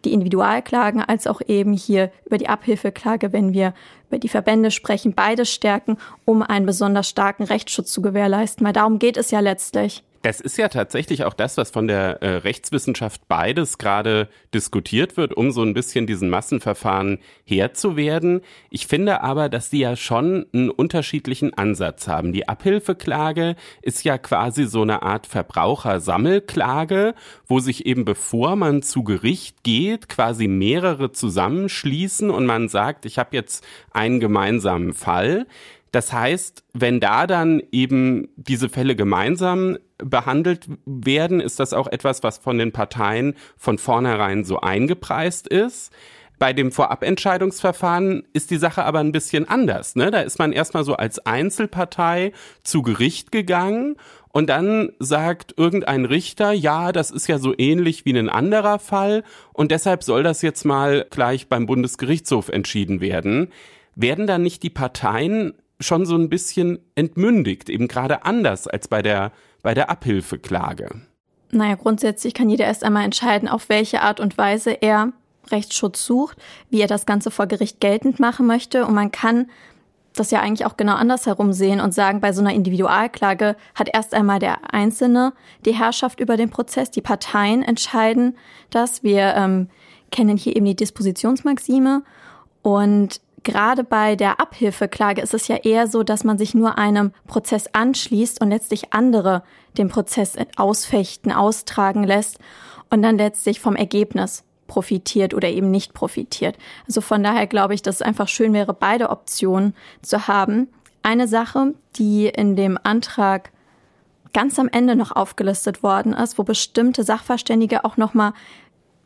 die 0.04 0.14
Individualklagen 0.14 1.02
als 1.02 1.28
auch 1.28 1.42
eben 1.48 1.74
hier 1.74 2.12
über 2.26 2.38
die 2.38 2.50
Abhilfeklage, 2.50 3.34
wenn 3.34 3.54
wir 3.54 3.74
über 4.08 4.20
die 4.20 4.30
Verbände 4.30 4.72
sprechen, 4.72 5.14
beides 5.14 5.50
stärken, 5.52 5.98
um 6.26 6.42
einen 6.42 6.66
besonders 6.66 7.10
starken 7.10 7.44
Rechtsschutz 7.44 7.92
zu 7.92 8.02
gewährleisten. 8.02 8.66
Weil 8.66 8.74
darum 8.74 9.00
geht 9.00 9.18
es 9.18 9.32
ja 9.32 9.40
letztlich. 9.40 10.04
Das 10.26 10.42
ist 10.42 10.58
ja 10.58 10.70
tatsächlich 10.70 11.24
auch 11.24 11.36
das, 11.36 11.56
was 11.56 11.70
von 11.70 11.88
der 11.88 12.24
äh, 12.24 12.38
Rechtswissenschaft 12.38 13.28
beides 13.28 13.78
gerade 13.78 14.28
diskutiert 14.56 15.18
wird, 15.18 15.36
um 15.36 15.52
so 15.52 15.62
ein 15.62 15.76
bisschen 15.76 16.08
diesen 16.08 16.32
Massenverfahren 16.32 17.20
Herr 17.46 17.76
zu 17.76 17.96
werden. 17.96 18.42
Ich 18.72 18.88
finde 18.88 19.22
aber, 19.22 19.50
dass 19.50 19.70
die 19.70 19.82
ja 19.82 19.96
schon 19.96 20.48
einen 20.52 20.72
unterschiedlichen 20.72 21.54
Ansatz 21.54 22.08
haben. 22.08 22.34
Die 22.34 22.48
Abhilfeklage 22.48 23.56
ist 23.84 24.04
ja 24.04 24.18
quasi 24.18 24.66
so 24.66 24.82
eine 24.82 25.04
Art 25.04 25.28
Verbrauchersammelklage, 25.28 27.14
wo 27.46 27.60
sich 27.60 27.86
eben 27.86 28.04
bevor 28.04 28.56
man 28.56 28.82
zu 28.82 29.04
Gericht 29.04 29.62
geht, 29.62 30.10
quasi 30.10 30.48
mehrere 30.48 31.12
zusammenschließen 31.12 32.32
und 32.32 32.48
man 32.48 32.68
sagt, 32.68 33.06
ich 33.06 33.20
habe 33.20 33.36
jetzt 33.36 33.64
einen 33.92 34.20
gemeinsamen 34.20 34.96
Fall. 34.96 35.46
Das 35.92 36.12
heißt, 36.12 36.64
wenn 36.74 37.00
da 37.00 37.26
dann 37.26 37.62
eben 37.72 38.28
diese 38.36 38.70
Fälle 38.70 38.96
gemeinsam 38.96 39.78
behandelt 39.98 40.68
werden, 40.86 41.40
ist 41.40 41.60
das 41.60 41.74
auch 41.74 41.88
etwas, 41.88 42.22
was 42.24 42.38
von 42.38 42.58
den 42.58 42.72
Parteien 42.72 43.36
von 43.58 43.78
vornherein 43.78 44.44
so 44.44 44.60
eingepreist 44.60 45.48
ist. 45.48 45.94
Bei 46.38 46.52
dem 46.52 46.72
Vorabentscheidungsverfahren 46.72 48.24
ist 48.34 48.52
die 48.52 48.58
Sache 48.58 48.84
aber 48.84 49.00
ein 49.00 49.14
bisschen 49.14 49.48
anders. 49.48 49.96
Ne? 49.96 50.12
Da 50.12 50.20
ist 50.20 50.38
man 50.38 50.52
erstmal 50.52 50.84
so 50.84 50.96
als 50.96 51.26
Einzelpartei 51.26 52.34
zu 52.62 52.82
Gericht 52.82 53.32
gegangen 53.32 53.96
und 54.34 54.50
dann 54.50 54.92
sagt 55.00 55.54
irgendein 55.56 56.04
Richter, 56.04 56.52
ja, 56.52 56.92
das 56.92 57.10
ist 57.10 57.28
ja 57.28 57.38
so 57.38 57.54
ähnlich 57.58 58.04
wie 58.04 58.18
ein 58.18 58.28
anderer 58.28 58.80
Fall 58.80 59.24
und 59.54 59.72
deshalb 59.72 60.04
soll 60.04 60.24
das 60.24 60.42
jetzt 60.42 60.66
mal 60.66 61.08
gleich 61.10 61.48
beim 61.48 61.68
Bundesgerichtshof 61.68 62.50
entschieden 62.50 63.00
werden. 63.00 63.48
Werden 63.96 64.28
dann 64.28 64.44
nicht 64.44 64.62
die 64.64 64.70
Parteien 64.70 65.54
schon 65.80 66.06
so 66.06 66.16
ein 66.16 66.30
bisschen 66.30 66.80
entmündigt, 66.96 67.70
eben 67.70 67.88
gerade 67.88 68.26
anders 68.26 68.68
als 68.68 68.88
bei 68.88 69.02
der, 69.02 69.32
bei 69.62 69.74
der 69.74 69.90
Abhilfeklage. 69.90 71.02
Naja, 71.52 71.76
grundsätzlich 71.76 72.34
kann 72.34 72.50
jeder 72.50 72.66
erst 72.66 72.84
einmal 72.84 73.06
entscheiden, 73.06 73.48
auf 73.48 73.70
welche 73.70 74.02
Art 74.02 74.20
und 74.20 74.38
Weise 74.38 74.72
er 74.72 75.14
Rechtsschutz 75.52 76.06
sucht, 76.06 76.38
wie 76.70 76.82
er 76.82 76.88
das 76.88 77.06
Ganze 77.06 77.32
vor 77.32 77.48
Gericht 77.48 77.80
geltend 77.80 78.20
machen 78.20 78.48
möchte. 78.48 78.86
Und 78.86 78.94
man 78.94 79.12
kann 79.12 79.48
das 80.16 80.32
ja 80.32 80.40
eigentlich 80.40 80.66
auch 80.66 80.78
genau 80.78 80.96
andersherum 80.96 81.54
sehen 81.54 81.82
und 81.82 81.94
sagen, 81.94 82.22
bei 82.22 82.32
so 82.32 82.42
einer 82.42 82.54
Individualklage 82.54 83.56
hat 83.76 83.90
erst 83.94 84.14
einmal 84.14 84.40
der 84.40 84.74
Einzelne 84.74 85.34
die 85.66 85.74
Herrschaft 85.74 86.20
über 86.20 86.38
den 86.38 86.50
Prozess. 86.50 86.90
Die 86.90 87.02
Parteien 87.02 87.64
entscheiden 87.64 88.38
das. 88.70 89.04
Wir 89.04 89.36
ähm, 89.36 89.70
kennen 90.12 90.38
hier 90.38 90.56
eben 90.56 90.66
die 90.66 90.76
Dispositionsmaxime. 90.76 92.04
Und 92.62 93.22
gerade 93.46 93.86
bei 93.86 94.18
der 94.18 94.42
Abhilfeklage 94.42 95.22
ist 95.22 95.34
es 95.34 95.48
ja 95.48 95.56
eher 95.56 95.88
so, 95.88 96.04
dass 96.04 96.26
man 96.26 96.38
sich 96.38 96.54
nur 96.54 96.78
einem 96.78 97.14
Prozess 97.28 97.68
anschließt 97.72 98.42
und 98.42 98.50
letztlich 98.50 98.92
andere 98.94 99.44
den 99.78 99.88
Prozess 99.88 100.36
ausfechten, 100.58 101.32
austragen 101.32 102.04
lässt 102.04 102.40
und 102.90 103.02
dann 103.02 103.18
letztlich 103.18 103.62
vom 103.62 103.78
Ergebnis 103.78 104.44
profitiert 104.68 105.34
oder 105.34 105.48
eben 105.48 105.72
nicht 105.72 105.94
profitiert. 105.94 106.58
Also 106.88 107.00
von 107.00 107.24
daher 107.24 107.48
glaube 107.48 107.74
ich, 107.74 107.82
dass 107.82 107.96
es 107.96 108.02
einfach 108.02 108.28
schön 108.28 108.52
wäre, 108.52 108.74
beide 108.74 109.10
Optionen 109.10 109.76
zu 110.02 110.28
haben. 110.28 110.68
Eine 111.04 111.28
Sache, 111.28 111.76
die 111.98 112.28
in 112.28 112.56
dem 112.56 112.80
Antrag 112.82 113.52
ganz 114.34 114.60
am 114.60 114.68
Ende 114.68 114.96
noch 114.98 115.16
aufgelistet 115.16 115.82
worden 115.82 116.14
ist, 116.14 116.38
wo 116.38 116.44
bestimmte 116.44 117.04
Sachverständige 117.04 117.86
auch 117.86 117.96
noch 117.96 118.14
mal 118.14 118.34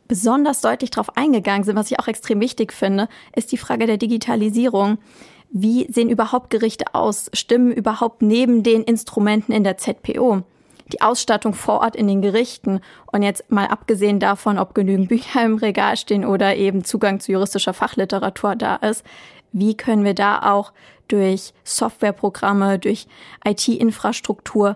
besonders 0.09 0.59
deutlich 0.59 0.89
darauf 0.89 1.15
eingegangen 1.15 1.63
sind, 1.63 1.77
was 1.77 1.89
ich 1.89 1.99
auch 1.99 2.07
extrem 2.09 2.41
wichtig 2.41 2.73
finde, 2.73 3.07
ist 3.33 3.53
die 3.53 3.57
Frage 3.57 3.85
der 3.85 3.97
Digitalisierung. 3.97 4.97
Wie 5.51 5.89
sehen 5.89 6.09
überhaupt 6.09 6.49
Gerichte 6.49 6.93
aus? 6.93 7.29
Stimmen 7.31 7.71
überhaupt 7.71 8.21
neben 8.21 8.63
den 8.63 8.83
Instrumenten 8.83 9.53
in 9.53 9.63
der 9.63 9.77
ZPO? 9.77 10.41
Die 10.91 11.01
Ausstattung 11.01 11.53
vor 11.53 11.81
Ort 11.81 11.95
in 11.95 12.07
den 12.07 12.23
Gerichten 12.23 12.81
und 13.11 13.21
jetzt 13.21 13.51
mal 13.51 13.67
abgesehen 13.67 14.19
davon, 14.19 14.57
ob 14.57 14.73
genügend 14.73 15.09
Bücher 15.09 15.45
im 15.45 15.57
Regal 15.57 15.95
stehen 15.95 16.25
oder 16.25 16.55
eben 16.55 16.83
Zugang 16.83 17.19
zu 17.19 17.31
juristischer 17.31 17.73
Fachliteratur 17.73 18.55
da 18.55 18.77
ist, 18.77 19.05
wie 19.51 19.77
können 19.77 20.03
wir 20.03 20.15
da 20.15 20.51
auch 20.51 20.73
durch 21.07 21.53
Softwareprogramme, 21.63 22.79
durch 22.79 23.07
IT-Infrastruktur 23.45 24.75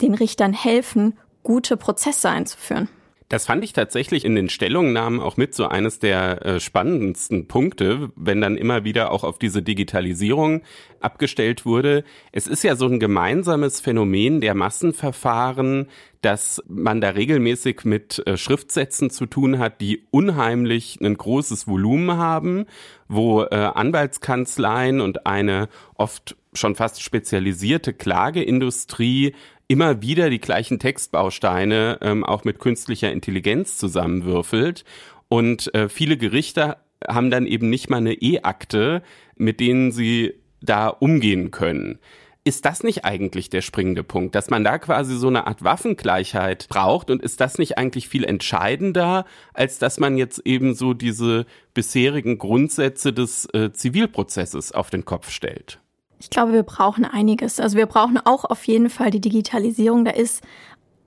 den 0.00 0.14
Richtern 0.14 0.54
helfen, 0.54 1.18
gute 1.42 1.76
Prozesse 1.76 2.30
einzuführen? 2.30 2.88
Das 3.30 3.46
fand 3.46 3.62
ich 3.62 3.72
tatsächlich 3.72 4.24
in 4.24 4.34
den 4.34 4.48
Stellungnahmen 4.48 5.20
auch 5.20 5.36
mit 5.36 5.54
so 5.54 5.68
eines 5.68 6.00
der 6.00 6.44
äh, 6.44 6.58
spannendsten 6.58 7.46
Punkte, 7.46 8.10
wenn 8.16 8.40
dann 8.40 8.56
immer 8.56 8.82
wieder 8.82 9.12
auch 9.12 9.22
auf 9.22 9.38
diese 9.38 9.62
Digitalisierung 9.62 10.62
abgestellt 10.98 11.64
wurde. 11.64 12.02
Es 12.32 12.48
ist 12.48 12.64
ja 12.64 12.74
so 12.74 12.86
ein 12.86 12.98
gemeinsames 12.98 13.80
Phänomen 13.80 14.40
der 14.40 14.56
Massenverfahren, 14.56 15.86
dass 16.22 16.60
man 16.66 17.00
da 17.00 17.10
regelmäßig 17.10 17.84
mit 17.84 18.20
äh, 18.26 18.36
Schriftsätzen 18.36 19.10
zu 19.10 19.26
tun 19.26 19.60
hat, 19.60 19.80
die 19.80 20.08
unheimlich 20.10 20.98
ein 21.00 21.16
großes 21.16 21.68
Volumen 21.68 22.16
haben, 22.16 22.66
wo 23.06 23.42
äh, 23.44 23.54
Anwaltskanzleien 23.54 25.00
und 25.00 25.26
eine 25.26 25.68
oft 25.94 26.36
schon 26.52 26.74
fast 26.74 27.00
spezialisierte 27.00 27.92
Klageindustrie 27.92 29.34
immer 29.70 30.02
wieder 30.02 30.30
die 30.30 30.40
gleichen 30.40 30.80
Textbausteine 30.80 31.98
ähm, 32.02 32.24
auch 32.24 32.42
mit 32.42 32.58
künstlicher 32.58 33.12
Intelligenz 33.12 33.78
zusammenwürfelt. 33.78 34.84
Und 35.28 35.72
äh, 35.76 35.88
viele 35.88 36.16
Gerichte 36.16 36.78
haben 37.06 37.30
dann 37.30 37.46
eben 37.46 37.70
nicht 37.70 37.88
mal 37.88 37.98
eine 37.98 38.14
E-Akte, 38.14 39.00
mit 39.36 39.60
denen 39.60 39.92
sie 39.92 40.34
da 40.60 40.88
umgehen 40.88 41.52
können. 41.52 42.00
Ist 42.42 42.64
das 42.64 42.82
nicht 42.82 43.04
eigentlich 43.04 43.48
der 43.48 43.60
springende 43.60 44.02
Punkt, 44.02 44.34
dass 44.34 44.50
man 44.50 44.64
da 44.64 44.76
quasi 44.78 45.14
so 45.16 45.28
eine 45.28 45.46
Art 45.46 45.62
Waffengleichheit 45.62 46.66
braucht 46.68 47.08
und 47.08 47.22
ist 47.22 47.40
das 47.40 47.58
nicht 47.58 47.78
eigentlich 47.78 48.08
viel 48.08 48.24
entscheidender, 48.24 49.24
als 49.54 49.78
dass 49.78 50.00
man 50.00 50.16
jetzt 50.16 50.44
eben 50.44 50.74
so 50.74 50.94
diese 50.94 51.46
bisherigen 51.74 52.38
Grundsätze 52.38 53.12
des 53.12 53.46
äh, 53.54 53.70
Zivilprozesses 53.72 54.72
auf 54.72 54.90
den 54.90 55.04
Kopf 55.04 55.30
stellt? 55.30 55.78
Ich 56.20 56.28
glaube, 56.28 56.52
wir 56.52 56.62
brauchen 56.62 57.06
einiges. 57.06 57.58
Also 57.58 57.78
wir 57.78 57.86
brauchen 57.86 58.18
auch 58.18 58.44
auf 58.44 58.64
jeden 58.64 58.90
Fall 58.90 59.10
die 59.10 59.22
Digitalisierung. 59.22 60.04
Da 60.04 60.10
ist 60.10 60.44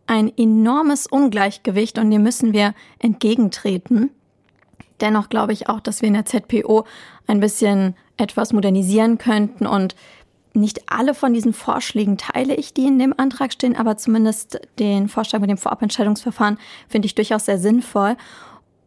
ein 0.08 0.36
enormes 0.36 1.06
Ungleichgewicht 1.06 2.00
und 2.00 2.10
dem 2.10 2.24
müssen 2.24 2.52
wir 2.52 2.74
entgegentreten. 2.98 4.10
Dennoch 5.02 5.30
glaube 5.30 5.54
ich 5.54 5.70
auch, 5.70 5.80
dass 5.80 6.02
wir 6.02 6.08
in 6.08 6.16
der 6.16 6.26
ZPO 6.26 6.86
ein 7.28 7.40
bisschen 7.40 7.96
etwas 8.18 8.54
modernisieren 8.54 9.20
könnten 9.20 9.68
und 9.68 9.96
nicht 10.56 10.92
alle 10.92 11.14
von 11.14 11.34
diesen 11.34 11.54
Vorschlägen 11.54 12.18
teile 12.18 12.56
ich, 12.56 12.74
die 12.74 12.86
in 12.86 13.00
dem 13.00 13.14
Antrag 13.18 13.54
stehen, 13.54 13.76
aber 13.76 13.98
zumindest 13.98 14.62
den 14.78 15.10
Vorschlag 15.10 15.40
mit 15.40 15.50
dem 15.50 15.58
Vorabentscheidungsverfahren 15.58 16.60
finde 16.88 17.08
ich 17.08 17.16
durchaus 17.16 17.46
sehr 17.46 17.58
sinnvoll. 17.58 18.18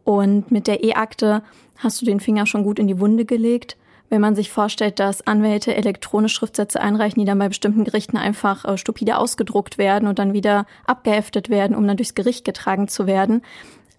Und 0.03 0.51
mit 0.51 0.67
der 0.67 0.83
E-Akte 0.83 1.43
hast 1.77 2.01
du 2.01 2.05
den 2.05 2.21
Finger 2.21 2.45
schon 2.45 2.63
gut 2.63 2.79
in 2.79 2.87
die 2.87 2.99
Wunde 2.99 3.25
gelegt 3.25 3.75
wenn 4.09 4.21
man 4.21 4.35
sich 4.35 4.51
vorstellt, 4.51 4.99
dass 4.99 5.25
Anwälte 5.25 5.75
elektronische 5.75 6.35
Schriftsätze 6.35 6.81
einreichen, 6.81 7.19
die 7.19 7.25
dann 7.25 7.39
bei 7.39 7.47
bestimmten 7.47 7.83
Gerichten 7.83 8.17
einfach 8.17 8.65
äh, 8.65 8.77
stupide 8.77 9.17
ausgedruckt 9.17 9.77
werden 9.77 10.07
und 10.07 10.19
dann 10.19 10.33
wieder 10.33 10.65
abgeheftet 10.85 11.49
werden, 11.49 11.75
um 11.75 11.87
dann 11.87 11.97
durchs 11.97 12.15
Gericht 12.15 12.45
getragen 12.45 12.87
zu 12.87 13.07
werden. 13.07 13.41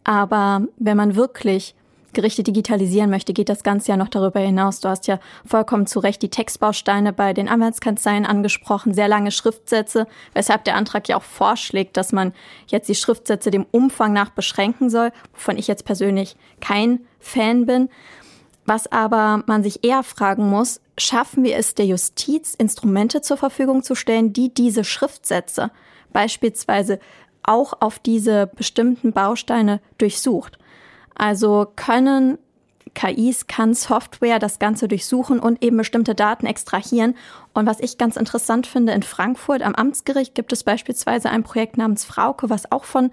Aber 0.05 0.63
wenn 0.79 0.97
man 0.97 1.17
wirklich 1.17 1.75
Gerichte 2.15 2.43
digitalisieren 2.43 3.11
möchte, 3.11 3.35
geht 3.35 3.51
das 3.51 3.63
Ganze 3.63 3.91
ja 3.93 3.97
noch 3.97 4.09
darüber 4.09 4.41
hinaus. 4.41 4.81
Du 4.81 4.89
hast 4.89 5.07
ja 5.07 5.21
vollkommen 5.45 5.87
zu 5.87 6.01
Recht 6.01 6.23
die 6.23 6.31
Textbausteine 6.31 7.13
bei 7.13 7.35
den 7.35 7.49
Anwaltskanzleien 7.49 8.25
angesprochen, 8.25 8.95
sehr 8.95 9.09
lange 9.09 9.31
Schriftsätze, 9.31 10.07
weshalb 10.33 10.65
der 10.65 10.77
Antrag 10.77 11.09
ja 11.09 11.19
auch 11.19 11.23
vorschlägt, 11.23 11.97
dass 11.99 12.13
man 12.13 12.33
jetzt 12.69 12.89
die 12.89 12.95
Schriftsätze 12.95 13.51
dem 13.51 13.67
Umfang 13.71 14.15
nach 14.15 14.31
beschränken 14.31 14.89
soll, 14.89 15.13
wovon 15.35 15.59
ich 15.59 15.69
jetzt 15.69 15.85
persönlich 15.85 16.37
kein 16.61 17.01
Fan 17.21 17.67
bin. 17.67 17.91
Was 18.69 18.93
aber 18.93 19.45
man 19.47 19.63
sich 19.63 19.83
eher 19.83 20.03
fragen 20.03 20.51
muss, 20.51 20.83
schaffen 20.99 21.43
wir 21.43 21.57
es 21.57 21.75
der 21.75 21.87
Justiz, 21.87 22.55
Instrumente 22.55 23.23
zur 23.23 23.39
Verfügung 23.39 23.83
zu 23.83 23.95
stellen, 23.95 24.35
die 24.35 24.53
diese 24.53 24.85
Schriftsätze 24.85 25.71
beispielsweise 26.13 27.01
auch 27.43 27.73
auf 27.81 27.99
diese 27.99 28.47
bestimmten 28.47 29.15
Bausteine 29.15 29.81
durchsucht. 29.97 30.59
Also 31.15 31.67
können 31.77 32.37
KIs, 32.93 33.47
kann 33.47 33.73
Software 33.73 34.39
das 34.39 34.59
Ganze 34.59 34.87
durchsuchen 34.87 35.41
und 35.41 35.65
eben 35.65 35.79
bestimmte 35.79 36.15
Daten 36.15 36.45
extrahieren. 36.45 37.15
Und 37.55 37.65
was 37.65 37.81
ich 37.81 37.97
ganz 37.97 38.19
interessant 38.19 38.67
finde, 38.67 38.93
in 38.93 39.03
Frankfurt 39.03 39.63
am 39.63 39.75
Amtsgericht 39.75 40.35
gibt 40.35 40.53
es 40.53 40.63
beispielsweise 40.63 41.31
ein 41.31 41.43
Projekt 41.43 41.79
namens 41.79 42.05
Frauke, 42.05 42.51
was 42.51 42.71
auch 42.71 42.85
von 42.85 43.13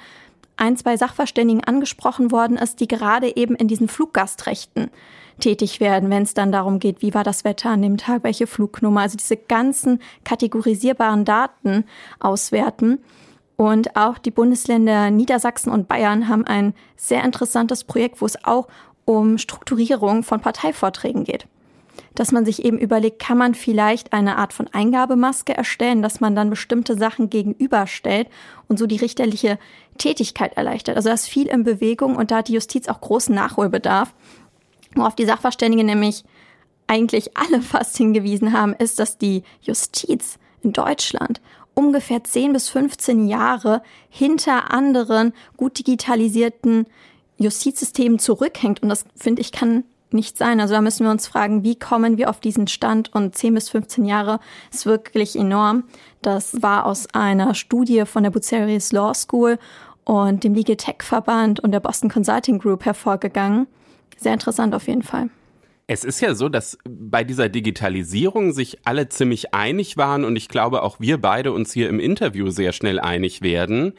ein, 0.58 0.76
zwei 0.76 0.98
Sachverständigen 0.98 1.64
angesprochen 1.64 2.32
worden 2.34 2.58
ist, 2.58 2.82
die 2.82 2.88
gerade 2.90 3.38
eben 3.38 3.56
in 3.56 3.70
diesen 3.70 3.88
Fluggastrechten 3.88 4.90
tätig 5.40 5.80
werden, 5.80 6.10
wenn 6.10 6.24
es 6.24 6.34
dann 6.34 6.52
darum 6.52 6.80
geht, 6.80 7.02
wie 7.02 7.14
war 7.14 7.24
das 7.24 7.44
Wetter 7.44 7.70
an 7.70 7.82
dem 7.82 7.98
Tag, 7.98 8.24
welche 8.24 8.48
Flugnummer, 8.48 9.02
also 9.02 9.18
diese 9.18 9.38
ganzen 9.38 10.00
kategorisierbaren 10.24 11.26
Daten 11.26 11.86
auswerten. 12.20 13.00
Und 13.58 13.96
auch 13.96 14.18
die 14.18 14.32
Bundesländer 14.32 15.12
Niedersachsen 15.12 15.72
und 15.72 15.88
Bayern 15.88 16.28
haben 16.28 16.46
ein 16.46 16.74
sehr 16.98 17.24
interessantes 17.24 17.84
Projekt, 17.84 18.22
wo 18.22 18.26
es 18.26 18.44
auch 18.44 18.68
um 19.06 19.38
Strukturierung 19.38 20.24
von 20.24 20.42
Parteivorträgen 20.42 21.24
geht. 21.24 21.48
Dass 22.16 22.32
man 22.32 22.46
sich 22.46 22.64
eben 22.64 22.78
überlegt, 22.78 23.20
kann 23.20 23.38
man 23.38 23.56
vielleicht 23.56 24.14
eine 24.14 24.38
Art 24.38 24.52
von 24.52 24.68
Eingabemaske 24.74 25.56
erstellen, 25.56 26.02
dass 26.02 26.20
man 26.22 26.36
dann 26.36 26.50
bestimmte 26.50 26.98
Sachen 26.98 27.30
gegenüberstellt 27.30 28.28
und 28.68 28.80
so 28.80 28.88
die 28.88 28.98
richterliche 28.98 29.60
Tätigkeit 29.98 30.58
erleichtert. 30.58 30.98
Also 30.98 31.10
da 31.10 31.14
ist 31.14 31.28
viel 31.28 31.48
in 31.48 31.64
Bewegung 31.64 32.16
und 32.16 32.32
da 32.32 32.38
hat 32.38 32.48
die 32.48 32.54
Justiz 32.54 32.88
auch 32.88 33.00
großen 33.00 33.36
Nachholbedarf. 33.36 34.14
Worauf 34.96 35.16
die 35.16 35.26
Sachverständigen 35.26 35.86
nämlich 35.86 36.24
eigentlich 36.88 37.36
alle 37.38 37.62
fast 37.62 37.98
hingewiesen 37.98 38.54
haben, 38.54 38.74
ist, 38.74 39.00
dass 39.00 39.18
die 39.18 39.44
Justiz 39.62 40.38
in 40.62 40.74
Deutschland 40.74 41.42
ungefähr 41.74 42.24
10 42.24 42.54
bis 42.54 42.70
15 42.70 43.28
Jahre 43.28 43.82
hinter 44.10 44.72
anderen 44.72 45.34
gut 45.58 45.78
digitalisierten 45.78 46.88
Justizsystemen 47.38 48.18
zurückhängt. 48.18 48.82
Und 48.82 48.90
das, 48.90 49.06
finde 49.16 49.42
ich, 49.42 49.52
kann 49.52 49.84
nicht 50.12 50.38
sein. 50.38 50.60
Also 50.60 50.74
da 50.74 50.82
müssen 50.82 51.06
wir 51.06 51.12
uns 51.12 51.28
fragen, 51.28 51.64
wie 51.64 51.76
kommen 51.76 52.18
wir 52.18 52.30
auf 52.30 52.40
diesen 52.40 52.68
Stand? 52.68 53.14
Und 53.14 53.36
10 53.36 53.54
bis 53.54 53.70
15 53.70 54.06
Jahre 54.06 54.40
ist 54.72 54.86
wirklich 54.86 55.36
enorm. 55.36 55.84
Das 56.22 56.62
war 56.62 56.86
aus 56.86 57.08
einer 57.14 57.54
Studie 57.54 58.06
von 58.06 58.24
der 58.24 58.32
Bucerius 58.32 58.92
Law 58.92 59.14
School 59.14 59.60
und 60.06 60.44
dem 60.44 60.54
Legal 60.54 60.78
Tech 60.78 60.98
Verband 61.02 61.60
und 61.60 61.72
der 61.72 61.80
Boston 61.82 62.10
Consulting 62.10 62.60
Group 62.60 62.86
hervorgegangen. 62.86 63.68
Sehr 64.18 64.34
interessant 64.34 64.74
auf 64.74 64.88
jeden 64.88 65.04
Fall. 65.04 65.30
Es 65.88 66.04
ist 66.04 66.20
ja 66.20 66.34
so, 66.34 66.50
dass 66.50 66.80
bei 66.84 67.24
dieser 67.24 67.48
Digitalisierung 67.48 68.54
sich 68.54 68.80
alle 68.86 69.08
ziemlich 69.08 69.54
einig 69.54 69.98
waren 69.98 70.26
und 70.26 70.36
ich 70.36 70.48
glaube 70.48 70.82
auch 70.82 71.00
wir 71.00 71.22
beide 71.22 71.52
uns 71.52 71.74
hier 71.74 71.90
im 71.90 72.00
Interview 72.00 72.50
sehr 72.50 72.72
schnell 72.72 73.00
einig 73.00 73.44
werden. 73.44 73.94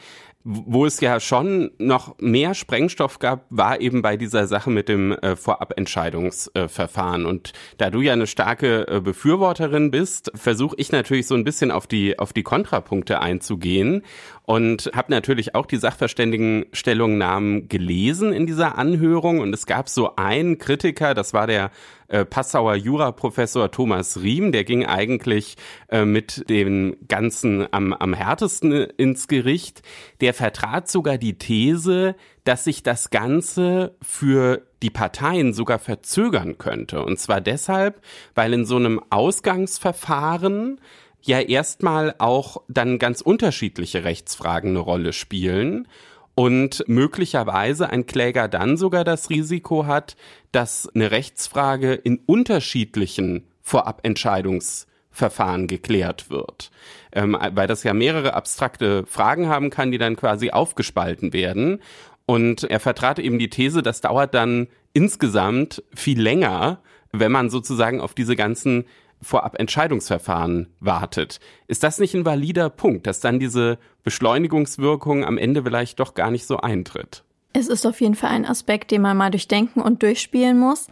Wo 0.48 0.86
es 0.86 1.00
ja 1.00 1.18
schon 1.18 1.72
noch 1.78 2.18
mehr 2.20 2.54
Sprengstoff 2.54 3.18
gab, 3.18 3.46
war 3.50 3.80
eben 3.80 4.00
bei 4.00 4.16
dieser 4.16 4.46
Sache 4.46 4.70
mit 4.70 4.88
dem 4.88 5.10
äh, 5.10 5.34
Vorabentscheidungsverfahren. 5.34 7.24
Äh, 7.24 7.28
und 7.28 7.52
da 7.78 7.90
du 7.90 8.00
ja 8.00 8.12
eine 8.12 8.28
starke 8.28 8.86
äh, 8.86 9.00
Befürworterin 9.00 9.90
bist, 9.90 10.30
versuche 10.36 10.76
ich 10.78 10.92
natürlich 10.92 11.26
so 11.26 11.34
ein 11.34 11.42
bisschen 11.42 11.72
auf 11.72 11.88
die 11.88 12.20
auf 12.20 12.32
die 12.32 12.44
Kontrapunkte 12.44 13.20
einzugehen 13.20 14.04
und 14.46 14.92
habe 14.94 15.10
natürlich 15.10 15.56
auch 15.56 15.66
die 15.66 15.76
Sachverständigenstellungnahmen 15.76 17.68
gelesen 17.68 18.32
in 18.32 18.46
dieser 18.46 18.78
Anhörung. 18.78 19.40
Und 19.40 19.52
es 19.52 19.66
gab 19.66 19.88
so 19.88 20.14
einen 20.14 20.58
Kritiker, 20.58 21.14
das 21.14 21.34
war 21.34 21.48
der 21.48 21.72
äh, 22.06 22.24
Passauer 22.24 22.76
Juraprofessor 22.76 23.72
Thomas 23.72 24.22
Riem, 24.22 24.52
der 24.52 24.62
ging 24.62 24.86
eigentlich 24.86 25.56
äh, 25.88 26.04
mit 26.04 26.48
dem 26.48 26.96
Ganzen 27.08 27.66
am, 27.72 27.92
am 27.92 28.14
härtesten 28.14 28.70
ins 28.72 29.26
Gericht. 29.26 29.82
Der 30.20 30.32
vertrat 30.32 30.88
sogar 30.88 31.18
die 31.18 31.36
These, 31.38 32.14
dass 32.44 32.62
sich 32.62 32.84
das 32.84 33.10
Ganze 33.10 33.96
für 34.00 34.62
die 34.80 34.90
Parteien 34.90 35.54
sogar 35.54 35.80
verzögern 35.80 36.56
könnte. 36.58 37.04
Und 37.04 37.18
zwar 37.18 37.40
deshalb, 37.40 38.00
weil 38.36 38.52
in 38.52 38.64
so 38.64 38.76
einem 38.76 39.00
Ausgangsverfahren 39.10 40.80
ja 41.26 41.40
erstmal 41.40 42.14
auch 42.18 42.58
dann 42.68 42.98
ganz 42.98 43.20
unterschiedliche 43.20 44.04
Rechtsfragen 44.04 44.70
eine 44.70 44.80
Rolle 44.80 45.12
spielen 45.12 45.88
und 46.34 46.84
möglicherweise 46.86 47.90
ein 47.90 48.06
Kläger 48.06 48.46
dann 48.46 48.76
sogar 48.76 49.04
das 49.04 49.30
Risiko 49.30 49.86
hat, 49.86 50.16
dass 50.52 50.88
eine 50.94 51.10
Rechtsfrage 51.10 51.94
in 51.94 52.20
unterschiedlichen 52.26 53.48
Vorabentscheidungsverfahren 53.62 55.66
geklärt 55.66 56.30
wird, 56.30 56.70
ähm, 57.12 57.36
weil 57.52 57.66
das 57.66 57.82
ja 57.82 57.94
mehrere 57.94 58.34
abstrakte 58.34 59.04
Fragen 59.06 59.48
haben 59.48 59.70
kann, 59.70 59.90
die 59.90 59.98
dann 59.98 60.16
quasi 60.16 60.50
aufgespalten 60.50 61.32
werden. 61.32 61.80
Und 62.26 62.64
er 62.64 62.80
vertrat 62.80 63.18
eben 63.18 63.38
die 63.38 63.50
These, 63.50 63.82
das 63.82 64.02
dauert 64.02 64.34
dann 64.34 64.68
insgesamt 64.92 65.82
viel 65.94 66.20
länger, 66.20 66.80
wenn 67.12 67.32
man 67.32 67.50
sozusagen 67.50 68.00
auf 68.00 68.14
diese 68.14 68.36
ganzen 68.36 68.84
vorab 69.26 69.58
Entscheidungsverfahren 69.58 70.68
wartet. 70.80 71.40
Ist 71.66 71.82
das 71.82 71.98
nicht 71.98 72.14
ein 72.14 72.24
valider 72.24 72.70
Punkt, 72.70 73.06
dass 73.06 73.20
dann 73.20 73.38
diese 73.38 73.78
Beschleunigungswirkung 74.04 75.24
am 75.24 75.36
Ende 75.36 75.62
vielleicht 75.62 76.00
doch 76.00 76.14
gar 76.14 76.30
nicht 76.30 76.46
so 76.46 76.58
eintritt? 76.58 77.24
Es 77.52 77.68
ist 77.68 77.86
auf 77.86 78.00
jeden 78.00 78.14
Fall 78.14 78.30
ein 78.30 78.46
Aspekt, 78.46 78.90
den 78.90 79.02
man 79.02 79.16
mal 79.16 79.30
durchdenken 79.30 79.80
und 79.82 80.02
durchspielen 80.02 80.58
muss. 80.58 80.88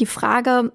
Die 0.00 0.06
Frage 0.06 0.72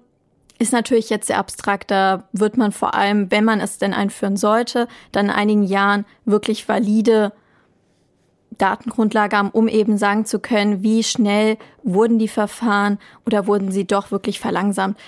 ist 0.58 0.72
natürlich 0.72 1.10
jetzt 1.10 1.26
sehr 1.26 1.38
abstrakt. 1.38 1.90
Da 1.90 2.28
wird 2.32 2.56
man 2.56 2.72
vor 2.72 2.94
allem, 2.94 3.30
wenn 3.30 3.44
man 3.44 3.60
es 3.60 3.78
denn 3.78 3.94
einführen 3.94 4.36
sollte, 4.36 4.88
dann 5.12 5.26
in 5.26 5.32
einigen 5.32 5.62
Jahren 5.64 6.04
wirklich 6.24 6.68
valide 6.68 7.32
Datengrundlage 8.60 9.36
haben, 9.36 9.50
um 9.50 9.68
eben 9.68 9.96
sagen 9.96 10.26
zu 10.26 10.38
können, 10.38 10.82
wie 10.82 11.02
schnell 11.02 11.56
wurden 11.82 12.18
die 12.18 12.28
Verfahren 12.28 12.98
oder 13.24 13.46
wurden 13.46 13.72
sie 13.72 13.86
doch 13.86 14.10
wirklich 14.10 14.38
verlangsamt. 14.38 14.98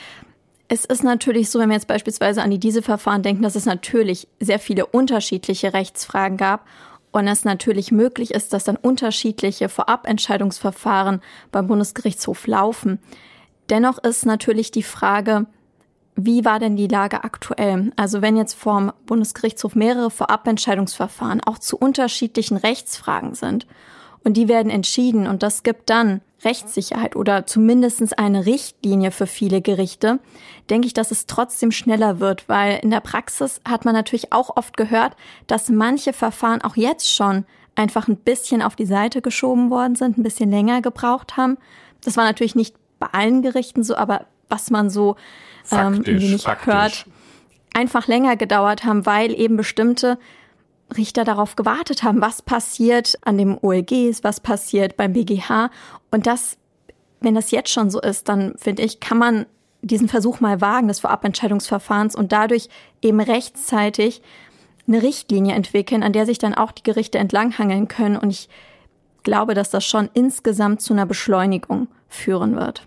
Es 0.68 0.84
ist 0.84 1.04
natürlich 1.04 1.50
so, 1.50 1.58
wenn 1.58 1.68
wir 1.68 1.76
jetzt 1.76 1.88
beispielsweise 1.88 2.42
an 2.42 2.50
die 2.50 2.58
Diese-Verfahren 2.58 3.22
denken, 3.22 3.42
dass 3.42 3.56
es 3.56 3.66
natürlich 3.66 4.28
sehr 4.40 4.58
viele 4.58 4.86
unterschiedliche 4.86 5.74
Rechtsfragen 5.74 6.38
gab 6.38 6.66
und 7.10 7.28
es 7.28 7.44
natürlich 7.44 7.92
möglich 7.92 8.32
ist, 8.32 8.52
dass 8.52 8.64
dann 8.64 8.76
unterschiedliche 8.76 9.68
Vorabentscheidungsverfahren 9.68 11.20
beim 11.50 11.66
Bundesgerichtshof 11.66 12.46
laufen. 12.46 12.98
Dennoch 13.68 13.98
ist 13.98 14.26
natürlich 14.26 14.70
die 14.70 14.82
Frage, 14.82 15.46
wie 16.16 16.44
war 16.44 16.58
denn 16.58 16.76
die 16.76 16.88
Lage 16.88 17.24
aktuell? 17.24 17.92
Also 17.96 18.22
wenn 18.22 18.36
jetzt 18.36 18.54
vom 18.54 18.92
Bundesgerichtshof 19.06 19.74
mehrere 19.74 20.10
Vorabentscheidungsverfahren 20.10 21.42
auch 21.42 21.58
zu 21.58 21.76
unterschiedlichen 21.76 22.56
Rechtsfragen 22.56 23.34
sind 23.34 23.66
und 24.24 24.36
die 24.36 24.48
werden 24.48 24.70
entschieden 24.70 25.26
und 25.26 25.42
das 25.42 25.62
gibt 25.62 25.90
dann 25.90 26.20
Rechtssicherheit 26.44 27.16
oder 27.16 27.46
zumindest 27.46 28.18
eine 28.18 28.46
Richtlinie 28.46 29.10
für 29.10 29.26
viele 29.26 29.62
Gerichte, 29.62 30.18
denke 30.70 30.86
ich, 30.86 30.94
dass 30.94 31.10
es 31.10 31.26
trotzdem 31.26 31.70
schneller 31.70 32.20
wird, 32.20 32.48
weil 32.48 32.80
in 32.82 32.90
der 32.90 33.00
Praxis 33.00 33.60
hat 33.66 33.84
man 33.84 33.94
natürlich 33.94 34.32
auch 34.32 34.56
oft 34.56 34.76
gehört, 34.76 35.16
dass 35.46 35.68
manche 35.68 36.12
Verfahren 36.12 36.62
auch 36.62 36.76
jetzt 36.76 37.14
schon 37.14 37.44
einfach 37.74 38.08
ein 38.08 38.16
bisschen 38.16 38.62
auf 38.62 38.76
die 38.76 38.86
Seite 38.86 39.22
geschoben 39.22 39.70
worden 39.70 39.94
sind, 39.94 40.18
ein 40.18 40.22
bisschen 40.22 40.50
länger 40.50 40.82
gebraucht 40.82 41.36
haben. 41.36 41.58
Das 42.04 42.16
war 42.16 42.24
natürlich 42.24 42.54
nicht 42.54 42.76
bei 42.98 43.06
allen 43.12 43.42
Gerichten 43.42 43.82
so, 43.82 43.96
aber 43.96 44.26
was 44.48 44.70
man 44.70 44.90
so 44.90 45.16
ähm, 45.70 46.00
nicht 46.00 46.66
hört, 46.66 47.06
einfach 47.74 48.06
länger 48.06 48.36
gedauert 48.36 48.84
haben, 48.84 49.06
weil 49.06 49.32
eben 49.38 49.56
bestimmte 49.56 50.18
Richter 50.92 51.24
darauf 51.24 51.56
gewartet 51.56 52.02
haben, 52.02 52.20
was 52.20 52.42
passiert 52.42 53.18
an 53.22 53.38
dem 53.38 53.58
OLGs, 53.60 54.22
was 54.22 54.40
passiert 54.40 54.96
beim 54.96 55.12
BGH. 55.12 55.70
Und 56.10 56.26
das, 56.26 56.56
wenn 57.20 57.34
das 57.34 57.50
jetzt 57.50 57.70
schon 57.70 57.90
so 57.90 58.00
ist, 58.00 58.28
dann 58.28 58.54
finde 58.56 58.82
ich, 58.82 59.00
kann 59.00 59.18
man 59.18 59.46
diesen 59.82 60.08
Versuch 60.08 60.40
mal 60.40 60.60
wagen 60.60 60.88
des 60.88 61.00
Vorabentscheidungsverfahrens 61.00 62.14
und 62.14 62.32
dadurch 62.32 62.68
eben 63.02 63.20
rechtzeitig 63.20 64.22
eine 64.86 65.02
Richtlinie 65.02 65.54
entwickeln, 65.54 66.02
an 66.02 66.12
der 66.12 66.26
sich 66.26 66.38
dann 66.38 66.54
auch 66.54 66.72
die 66.72 66.82
Gerichte 66.82 67.18
entlanghangeln 67.18 67.88
können. 67.88 68.16
Und 68.16 68.30
ich 68.30 68.48
glaube, 69.22 69.54
dass 69.54 69.70
das 69.70 69.84
schon 69.84 70.08
insgesamt 70.14 70.82
zu 70.82 70.92
einer 70.92 71.06
Beschleunigung 71.06 71.88
führen 72.08 72.56
wird. 72.56 72.86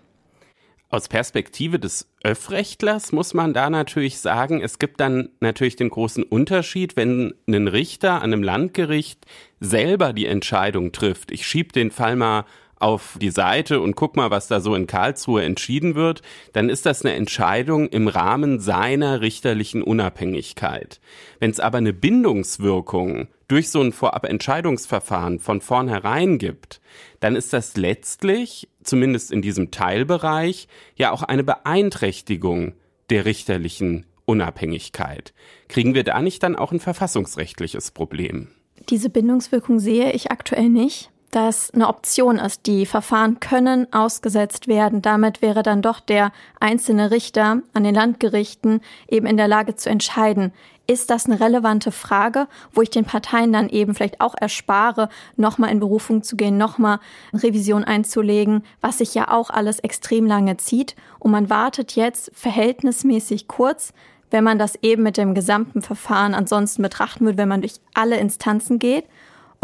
Aus 0.96 1.10
Perspektive 1.10 1.78
des 1.78 2.08
Öffrechtlers 2.24 3.12
muss 3.12 3.34
man 3.34 3.54
da 3.54 3.70
natürlich 3.70 4.18
sagen, 4.20 4.62
es 4.62 4.80
gibt 4.80 5.02
dann 5.02 5.28
natürlich 5.42 5.76
den 5.76 5.90
großen 5.90 6.24
Unterschied, 6.24 6.96
wenn 6.96 7.34
ein 7.50 7.68
Richter 7.68 8.22
an 8.22 8.32
einem 8.32 8.44
Landgericht 8.44 9.26
selber 9.60 10.14
die 10.14 10.26
Entscheidung 10.26 10.94
trifft. 10.94 11.32
Ich 11.32 11.46
schieb 11.46 11.74
den 11.74 11.92
Fall 11.92 12.16
mal 12.16 12.46
auf 12.80 13.18
die 13.22 13.30
Seite 13.30 13.80
und 13.80 13.96
guck 13.96 14.16
mal, 14.16 14.32
was 14.32 14.48
da 14.48 14.60
so 14.60 14.76
in 14.76 14.88
Karlsruhe 14.88 15.44
entschieden 15.44 15.96
wird, 15.96 16.22
dann 16.54 16.70
ist 16.70 16.86
das 16.86 17.04
eine 17.04 17.16
Entscheidung 17.16 17.88
im 17.88 18.08
Rahmen 18.08 18.60
seiner 18.60 19.22
richterlichen 19.22 19.82
Unabhängigkeit. 19.82 21.00
Wenn 21.40 21.52
es 21.52 21.60
aber 21.60 21.78
eine 21.78 21.94
Bindungswirkung 21.94 23.28
durch 23.48 23.70
so 23.70 23.82
ein 23.82 23.92
Vorabentscheidungsverfahren 23.92 25.40
von 25.40 25.62
vornherein 25.62 26.38
gibt, 26.38 26.82
dann 27.20 27.36
ist 27.36 27.54
das 27.54 27.78
letztlich, 27.78 28.68
zumindest 28.84 29.32
in 29.32 29.42
diesem 29.42 29.72
Teilbereich, 29.72 30.68
ja 30.96 31.12
auch 31.12 31.24
eine 31.24 31.44
Beeinträchtigung 31.44 32.74
der 33.10 33.26
richterlichen 33.26 34.06
Unabhängigkeit. 34.26 35.34
Kriegen 35.68 35.94
wir 35.94 36.04
da 36.04 36.22
nicht 36.22 36.42
dann 36.44 36.56
auch 36.56 36.72
ein 36.72 36.80
verfassungsrechtliches 36.80 37.92
Problem? 37.92 38.50
Diese 38.90 39.10
Bindungswirkung 39.10 39.80
sehe 39.80 40.12
ich 40.12 40.32
aktuell 40.32 40.70
nicht 40.70 41.12
das 41.36 41.72
eine 41.72 41.90
Option 41.90 42.38
ist. 42.38 42.66
Die 42.66 42.86
Verfahren 42.86 43.42
können 43.42 43.92
ausgesetzt 43.92 44.68
werden. 44.68 45.02
Damit 45.02 45.42
wäre 45.42 45.64
dann 45.64 45.82
doch 45.82 46.00
der 46.00 46.32
einzelne 46.62 47.12
Richter 47.12 47.62
an 47.74 47.84
den 47.84 47.94
Landgerichten 47.94 48.80
eben 49.10 49.26
in 49.26 49.36
der 49.36 49.50
Lage 49.50 49.76
zu 49.76 49.90
entscheiden, 49.90 50.54
ist 50.88 51.10
das 51.10 51.26
eine 51.26 51.40
relevante 51.40 51.92
Frage, 51.92 52.48
wo 52.72 52.82
ich 52.82 52.90
den 52.90 53.06
Parteien 53.06 53.52
dann 53.52 53.70
eben 53.70 53.96
vielleicht 53.96 54.22
auch 54.22 54.36
erspare, 54.40 55.10
nochmal 55.36 55.72
in 55.72 55.80
Berufung 55.80 56.24
zu 56.24 56.36
gehen, 56.36 56.58
nochmal 56.58 57.00
Revision 57.34 57.84
einzulegen, 57.84 58.64
was 58.82 59.00
sich 59.00 59.14
ja 59.14 59.32
auch 59.32 59.50
alles 59.50 59.80
extrem 59.80 60.26
lange 60.28 60.58
zieht. 60.58 60.96
Und 61.20 61.32
man 61.32 61.50
wartet 61.50 61.96
jetzt 61.96 62.32
verhältnismäßig 62.34 63.48
kurz, 63.48 63.94
wenn 64.32 64.44
man 64.44 64.60
das 64.60 64.76
eben 64.82 65.04
mit 65.04 65.18
dem 65.18 65.34
gesamten 65.34 65.82
Verfahren 65.82 66.34
ansonsten 66.34 66.82
betrachten 66.82 67.26
würde, 67.26 67.38
wenn 67.38 67.50
man 67.50 67.62
durch 67.62 67.76
alle 67.94 68.18
Instanzen 68.18 68.80
geht. 68.80 69.06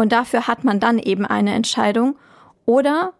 Und 0.02 0.10
dafür 0.10 0.48
hat 0.48 0.64
man 0.64 0.80
dann 0.80 0.98
eben 0.98 1.24
eine 1.24 1.54
Entscheidung. 1.54 2.16
Oder 2.66 3.12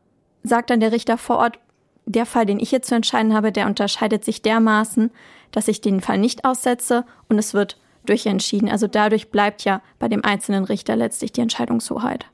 sagt 0.42 0.68
dann 0.68 0.80
der 0.80 0.90
Richter 0.90 1.16
vor 1.16 1.38
Ort, 1.38 1.60
der 2.06 2.26
Fall, 2.26 2.44
den 2.44 2.58
ich 2.58 2.70
hier 2.70 2.82
zu 2.82 2.96
entscheiden 2.96 3.34
habe, 3.34 3.52
der 3.52 3.66
unterscheidet 3.66 4.24
sich 4.24 4.42
dermaßen, 4.42 5.12
dass 5.52 5.68
ich 5.68 5.80
den 5.80 6.00
Fall 6.00 6.18
nicht 6.18 6.44
aussetze 6.44 7.04
und 7.28 7.38
es 7.38 7.54
wird 7.54 7.78
durchentschieden. 8.04 8.68
Also 8.68 8.88
dadurch 8.88 9.30
bleibt 9.30 9.62
ja 9.62 9.80
bei 10.00 10.08
dem 10.08 10.24
einzelnen 10.24 10.64
Richter 10.64 10.96
letztlich 10.96 11.30
die 11.30 11.42
Entscheidungshoheit. 11.42 12.26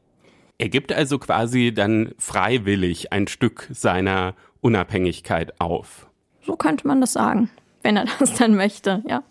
Er 0.57 0.71
gibt 0.71 0.95
also 0.95 1.19
quasi 1.19 1.75
dann 1.75 2.15
freiwillig 2.17 3.13
ein 3.13 3.29
Stück 3.29 3.69
seiner 3.71 4.35
Unabhängigkeit 4.63 5.61
auf. 5.61 6.07
So 6.41 6.57
könnte 6.57 6.87
man 6.87 7.03
das 7.03 7.13
sagen, 7.13 7.51
wenn 7.83 7.99
er 7.99 8.07
das 8.19 8.33
dann 8.33 8.55
möchte, 8.55 9.03
ja. 9.07 9.23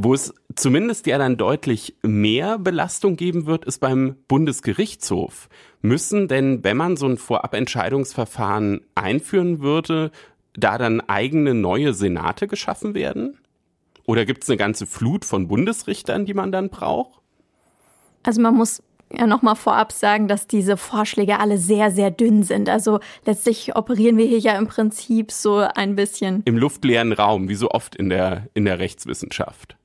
Wo 0.00 0.14
es 0.14 0.32
zumindest 0.54 1.08
ja 1.08 1.18
dann 1.18 1.36
deutlich 1.36 1.96
mehr 2.02 2.56
Belastung 2.60 3.16
geben 3.16 3.46
wird, 3.46 3.64
ist 3.64 3.80
beim 3.80 4.14
Bundesgerichtshof. 4.28 5.48
Müssen 5.82 6.28
denn, 6.28 6.62
wenn 6.62 6.76
man 6.76 6.96
so 6.96 7.06
ein 7.06 7.16
Vorabentscheidungsverfahren 7.16 8.82
einführen 8.94 9.58
würde, 9.58 10.12
da 10.52 10.78
dann 10.78 11.00
eigene 11.00 11.52
neue 11.52 11.94
Senate 11.94 12.46
geschaffen 12.46 12.94
werden? 12.94 13.40
Oder 14.06 14.24
gibt 14.24 14.44
es 14.44 14.50
eine 14.50 14.56
ganze 14.56 14.86
Flut 14.86 15.24
von 15.24 15.48
Bundesrichtern, 15.48 16.26
die 16.26 16.34
man 16.34 16.52
dann 16.52 16.70
braucht? 16.70 17.20
Also 18.22 18.40
man 18.40 18.54
muss 18.54 18.84
ja 19.12 19.26
nochmal 19.26 19.56
vorab 19.56 19.90
sagen, 19.90 20.28
dass 20.28 20.46
diese 20.46 20.76
Vorschläge 20.76 21.40
alle 21.40 21.58
sehr, 21.58 21.90
sehr 21.90 22.12
dünn 22.12 22.44
sind. 22.44 22.68
Also 22.68 23.00
letztlich 23.26 23.74
operieren 23.74 24.16
wir 24.16 24.26
hier 24.26 24.38
ja 24.38 24.56
im 24.56 24.68
Prinzip 24.68 25.32
so 25.32 25.56
ein 25.56 25.96
bisschen. 25.96 26.42
Im 26.44 26.56
luftleeren 26.56 27.12
Raum, 27.12 27.48
wie 27.48 27.56
so 27.56 27.72
oft 27.72 27.96
in 27.96 28.10
der, 28.10 28.46
in 28.54 28.64
der 28.64 28.78
Rechtswissenschaft. 28.78 29.77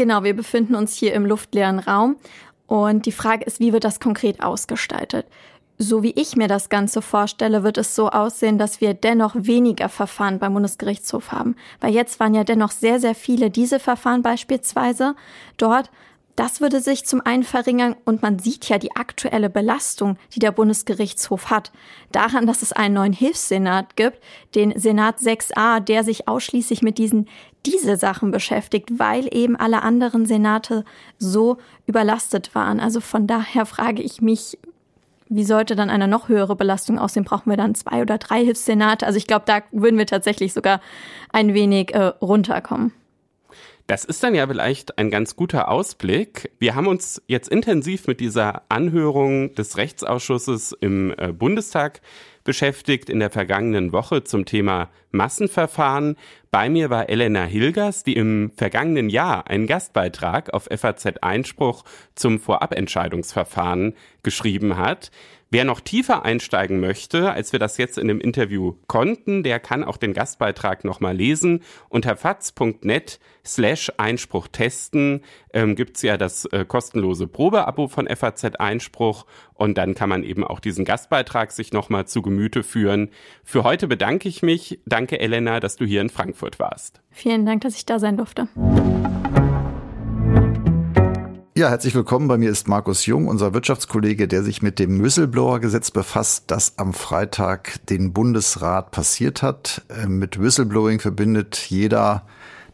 Genau, 0.00 0.24
wir 0.24 0.34
befinden 0.34 0.76
uns 0.76 0.94
hier 0.94 1.12
im 1.12 1.26
luftleeren 1.26 1.78
Raum 1.78 2.16
und 2.66 3.04
die 3.04 3.12
Frage 3.12 3.44
ist, 3.44 3.60
wie 3.60 3.74
wird 3.74 3.84
das 3.84 4.00
konkret 4.00 4.42
ausgestaltet? 4.42 5.26
So 5.76 6.02
wie 6.02 6.12
ich 6.12 6.36
mir 6.36 6.48
das 6.48 6.70
Ganze 6.70 7.02
vorstelle, 7.02 7.64
wird 7.64 7.76
es 7.76 7.94
so 7.94 8.08
aussehen, 8.08 8.56
dass 8.56 8.80
wir 8.80 8.94
dennoch 8.94 9.34
weniger 9.36 9.90
Verfahren 9.90 10.38
beim 10.38 10.54
Bundesgerichtshof 10.54 11.32
haben. 11.32 11.54
Weil 11.82 11.92
jetzt 11.92 12.18
waren 12.18 12.32
ja 12.32 12.44
dennoch 12.44 12.70
sehr, 12.70 12.98
sehr 12.98 13.14
viele 13.14 13.50
diese 13.50 13.78
Verfahren 13.78 14.22
beispielsweise 14.22 15.16
dort 15.58 15.90
das 16.36 16.60
würde 16.60 16.80
sich 16.80 17.04
zum 17.04 17.20
einen 17.20 17.42
verringern 17.42 17.96
und 18.04 18.22
man 18.22 18.38
sieht 18.38 18.68
ja 18.68 18.78
die 18.78 18.96
aktuelle 18.96 19.50
Belastung, 19.50 20.16
die 20.34 20.38
der 20.38 20.52
Bundesgerichtshof 20.52 21.50
hat, 21.50 21.70
daran, 22.12 22.46
dass 22.46 22.62
es 22.62 22.72
einen 22.72 22.94
neuen 22.94 23.12
Hilfssenat 23.12 23.96
gibt, 23.96 24.20
den 24.54 24.78
Senat 24.78 25.18
6a, 25.18 25.80
der 25.80 26.04
sich 26.04 26.28
ausschließlich 26.28 26.82
mit 26.82 26.98
diesen 26.98 27.28
diese 27.66 27.96
Sachen 27.96 28.30
beschäftigt, 28.30 28.98
weil 28.98 29.28
eben 29.34 29.56
alle 29.56 29.82
anderen 29.82 30.24
Senate 30.24 30.84
so 31.18 31.58
überlastet 31.86 32.54
waren. 32.54 32.80
Also 32.80 33.00
von 33.00 33.26
daher 33.26 33.66
frage 33.66 34.02
ich 34.02 34.22
mich, 34.22 34.58
wie 35.28 35.44
sollte 35.44 35.76
dann 35.76 35.90
eine 35.90 36.08
noch 36.08 36.28
höhere 36.28 36.56
Belastung 36.56 36.98
aussehen? 36.98 37.24
Brauchen 37.24 37.50
wir 37.50 37.56
dann 37.56 37.74
zwei 37.74 38.02
oder 38.02 38.18
drei 38.18 38.44
Hilfssenate? 38.44 39.06
Also 39.06 39.16
ich 39.16 39.26
glaube, 39.26 39.44
da 39.46 39.60
würden 39.70 39.98
wir 39.98 40.06
tatsächlich 40.06 40.52
sogar 40.52 40.80
ein 41.32 41.54
wenig 41.54 41.94
äh, 41.94 42.06
runterkommen. 42.20 42.92
Das 43.90 44.04
ist 44.04 44.22
dann 44.22 44.36
ja 44.36 44.46
vielleicht 44.46 44.98
ein 44.98 45.10
ganz 45.10 45.34
guter 45.34 45.68
Ausblick. 45.68 46.52
Wir 46.60 46.76
haben 46.76 46.86
uns 46.86 47.20
jetzt 47.26 47.48
intensiv 47.48 48.06
mit 48.06 48.20
dieser 48.20 48.62
Anhörung 48.68 49.52
des 49.56 49.78
Rechtsausschusses 49.78 50.70
im 50.80 51.12
äh, 51.18 51.32
Bundestag 51.32 52.00
beschäftigt 52.44 53.10
in 53.10 53.18
der 53.18 53.30
vergangenen 53.30 53.92
Woche 53.92 54.22
zum 54.22 54.44
Thema 54.44 54.90
Massenverfahren. 55.10 56.14
Bei 56.52 56.68
mir 56.68 56.88
war 56.88 57.08
Elena 57.08 57.42
Hilgers, 57.42 58.04
die 58.04 58.14
im 58.14 58.52
vergangenen 58.56 59.10
Jahr 59.10 59.48
einen 59.48 59.66
Gastbeitrag 59.66 60.54
auf 60.54 60.68
FAZ 60.72 61.06
Einspruch 61.22 61.82
zum 62.14 62.38
Vorabentscheidungsverfahren 62.38 63.94
geschrieben 64.22 64.76
hat. 64.76 65.10
Wer 65.52 65.64
noch 65.64 65.80
tiefer 65.80 66.24
einsteigen 66.24 66.78
möchte, 66.78 67.32
als 67.32 67.50
wir 67.50 67.58
das 67.58 67.76
jetzt 67.76 67.98
in 67.98 68.06
dem 68.06 68.20
Interview 68.20 68.74
konnten, 68.86 69.42
der 69.42 69.58
kann 69.58 69.82
auch 69.82 69.96
den 69.96 70.12
Gastbeitrag 70.12 70.84
nochmal 70.84 71.16
lesen. 71.16 71.64
Unter 71.88 72.16
faz.net 72.16 73.18
slash 73.44 73.90
Einspruch 73.96 74.46
testen 74.46 75.22
ähm, 75.52 75.74
gibt's 75.74 76.02
ja 76.02 76.16
das 76.16 76.44
äh, 76.44 76.64
kostenlose 76.64 77.26
Probeabo 77.26 77.88
von 77.88 78.06
FAZ 78.06 78.44
Einspruch 78.60 79.26
und 79.54 79.76
dann 79.76 79.96
kann 79.96 80.08
man 80.08 80.22
eben 80.22 80.44
auch 80.44 80.60
diesen 80.60 80.84
Gastbeitrag 80.84 81.50
sich 81.50 81.72
nochmal 81.72 82.06
zu 82.06 82.22
Gemüte 82.22 82.62
führen. 82.62 83.10
Für 83.42 83.64
heute 83.64 83.88
bedanke 83.88 84.28
ich 84.28 84.42
mich. 84.42 84.78
Danke, 84.86 85.18
Elena, 85.18 85.58
dass 85.58 85.74
du 85.74 85.84
hier 85.84 86.00
in 86.00 86.10
Frankfurt 86.10 86.60
warst. 86.60 87.00
Vielen 87.10 87.44
Dank, 87.44 87.62
dass 87.62 87.74
ich 87.74 87.84
da 87.84 87.98
sein 87.98 88.16
durfte. 88.16 88.46
Ja, 91.60 91.68
herzlich 91.68 91.94
willkommen. 91.94 92.26
Bei 92.26 92.38
mir 92.38 92.48
ist 92.48 92.68
Markus 92.68 93.04
Jung, 93.04 93.28
unser 93.28 93.52
Wirtschaftskollege, 93.52 94.26
der 94.26 94.42
sich 94.42 94.62
mit 94.62 94.78
dem 94.78 95.02
Whistleblower-Gesetz 95.02 95.90
befasst, 95.90 96.44
das 96.46 96.78
am 96.78 96.94
Freitag 96.94 97.84
den 97.90 98.14
Bundesrat 98.14 98.92
passiert 98.92 99.42
hat. 99.42 99.82
Äh, 99.90 100.06
mit 100.06 100.40
Whistleblowing 100.40 101.00
verbindet 101.00 101.58
jeder, 101.68 102.24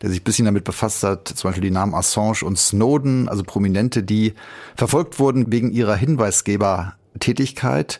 der 0.03 0.11
sich 0.11 0.21
ein 0.21 0.23
bisschen 0.23 0.45
damit 0.45 0.63
befasst 0.63 1.03
hat, 1.03 1.27
zum 1.27 1.49
Beispiel 1.49 1.65
die 1.65 1.73
Namen 1.73 1.97
Assange 1.97 2.45
und 2.45 2.61
Snowden, 2.61 3.29
also 3.29 3.43
Prominente, 3.43 4.05
die 4.05 4.35
verfolgt 4.77 5.19
wurden 5.19 5.51
wegen 5.51 5.73
ihrer 5.73 5.97
Hinweisgebertätigkeit. 5.97 7.99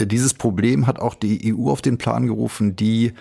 Dieses 0.00 0.34
Problem 0.34 0.88
hat 0.88 0.98
auch 0.98 1.14
die 1.14 1.54
EU 1.54 1.70
auf 1.70 1.82
den 1.82 1.98
Plan 1.98 2.26
gerufen, 2.26 2.74
die 2.74 3.12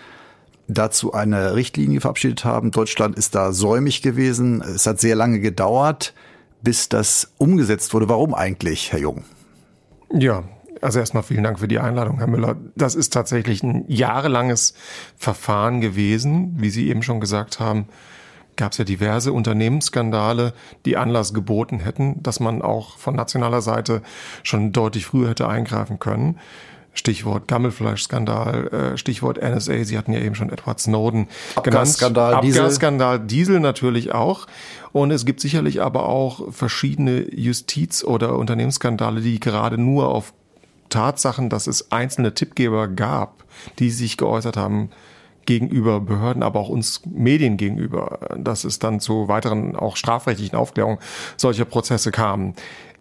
dazu 0.67 1.13
eine 1.13 1.53
Richtlinie 1.53 2.01
verabschiedet 2.01 2.45
haben. 2.45 2.71
Deutschland 2.71 3.15
ist 3.15 3.35
da 3.35 3.53
säumig 3.53 4.01
gewesen. 4.01 4.63
Es 4.63 4.87
hat 4.87 4.99
sehr 4.99 5.15
lange 5.15 5.39
gedauert 5.39 6.15
bis 6.61 6.89
das 6.89 7.31
umgesetzt 7.37 7.93
wurde. 7.93 8.09
Warum 8.09 8.33
eigentlich, 8.33 8.91
Herr 8.91 8.99
Jung? 8.99 9.23
Ja, 10.11 10.43
also 10.81 10.99
erstmal 10.99 11.23
vielen 11.23 11.43
Dank 11.43 11.59
für 11.59 11.67
die 11.67 11.79
Einladung, 11.79 12.17
Herr 12.17 12.27
Müller. 12.27 12.57
Das 12.75 12.95
ist 12.95 13.13
tatsächlich 13.13 13.63
ein 13.63 13.85
jahrelanges 13.87 14.73
Verfahren 15.17 15.81
gewesen. 15.81 16.55
Wie 16.57 16.69
Sie 16.69 16.89
eben 16.89 17.03
schon 17.03 17.19
gesagt 17.19 17.59
haben, 17.59 17.87
gab 18.55 18.71
es 18.71 18.77
ja 18.77 18.85
diverse 18.85 19.33
Unternehmensskandale, 19.33 20.53
die 20.85 20.97
Anlass 20.97 21.33
geboten 21.33 21.79
hätten, 21.79 22.21
dass 22.23 22.39
man 22.39 22.61
auch 22.61 22.97
von 22.97 23.15
nationaler 23.15 23.61
Seite 23.61 24.01
schon 24.43 24.71
deutlich 24.71 25.05
früher 25.05 25.29
hätte 25.29 25.47
eingreifen 25.47 25.99
können. 25.99 26.39
Stichwort 26.95 27.47
Gammelfleischskandal, 27.47 28.67
äh, 28.93 28.97
Stichwort 28.97 29.37
NSA, 29.37 29.83
Sie 29.83 29.97
hatten 29.97 30.13
ja 30.13 30.19
eben 30.19 30.35
schon 30.35 30.49
Edward 30.49 30.79
Snowden 30.79 31.27
Abgasskandal, 31.55 32.41
genannt. 32.41 32.57
Abgasskandal, 32.57 33.19
Diesel. 33.19 33.27
Diesel 33.27 33.59
natürlich 33.59 34.13
auch. 34.13 34.47
Und 34.91 35.11
es 35.11 35.25
gibt 35.25 35.41
sicherlich 35.41 35.81
aber 35.81 36.07
auch 36.07 36.51
verschiedene 36.53 37.29
Justiz- 37.35 38.03
oder 38.03 38.37
Unternehmensskandale, 38.37 39.21
die 39.21 39.39
gerade 39.39 39.77
nur 39.77 40.07
auf 40.07 40.33
Tatsachen, 40.89 41.49
dass 41.49 41.67
es 41.67 41.91
einzelne 41.91 42.33
Tippgeber 42.33 42.87
gab, 42.87 43.43
die 43.79 43.89
sich 43.89 44.17
geäußert 44.17 44.55
haben 44.55 44.89
gegenüber 45.45 45.99
Behörden, 45.99 46.43
aber 46.43 46.59
auch 46.59 46.69
uns 46.69 47.01
Medien 47.05 47.57
gegenüber, 47.57 48.19
dass 48.37 48.63
es 48.63 48.79
dann 48.79 48.99
zu 48.99 49.27
weiteren 49.27 49.75
auch 49.75 49.95
strafrechtlichen 49.97 50.57
Aufklärungen 50.57 50.99
solcher 51.37 51.65
Prozesse 51.65 52.11
kam. 52.11 52.53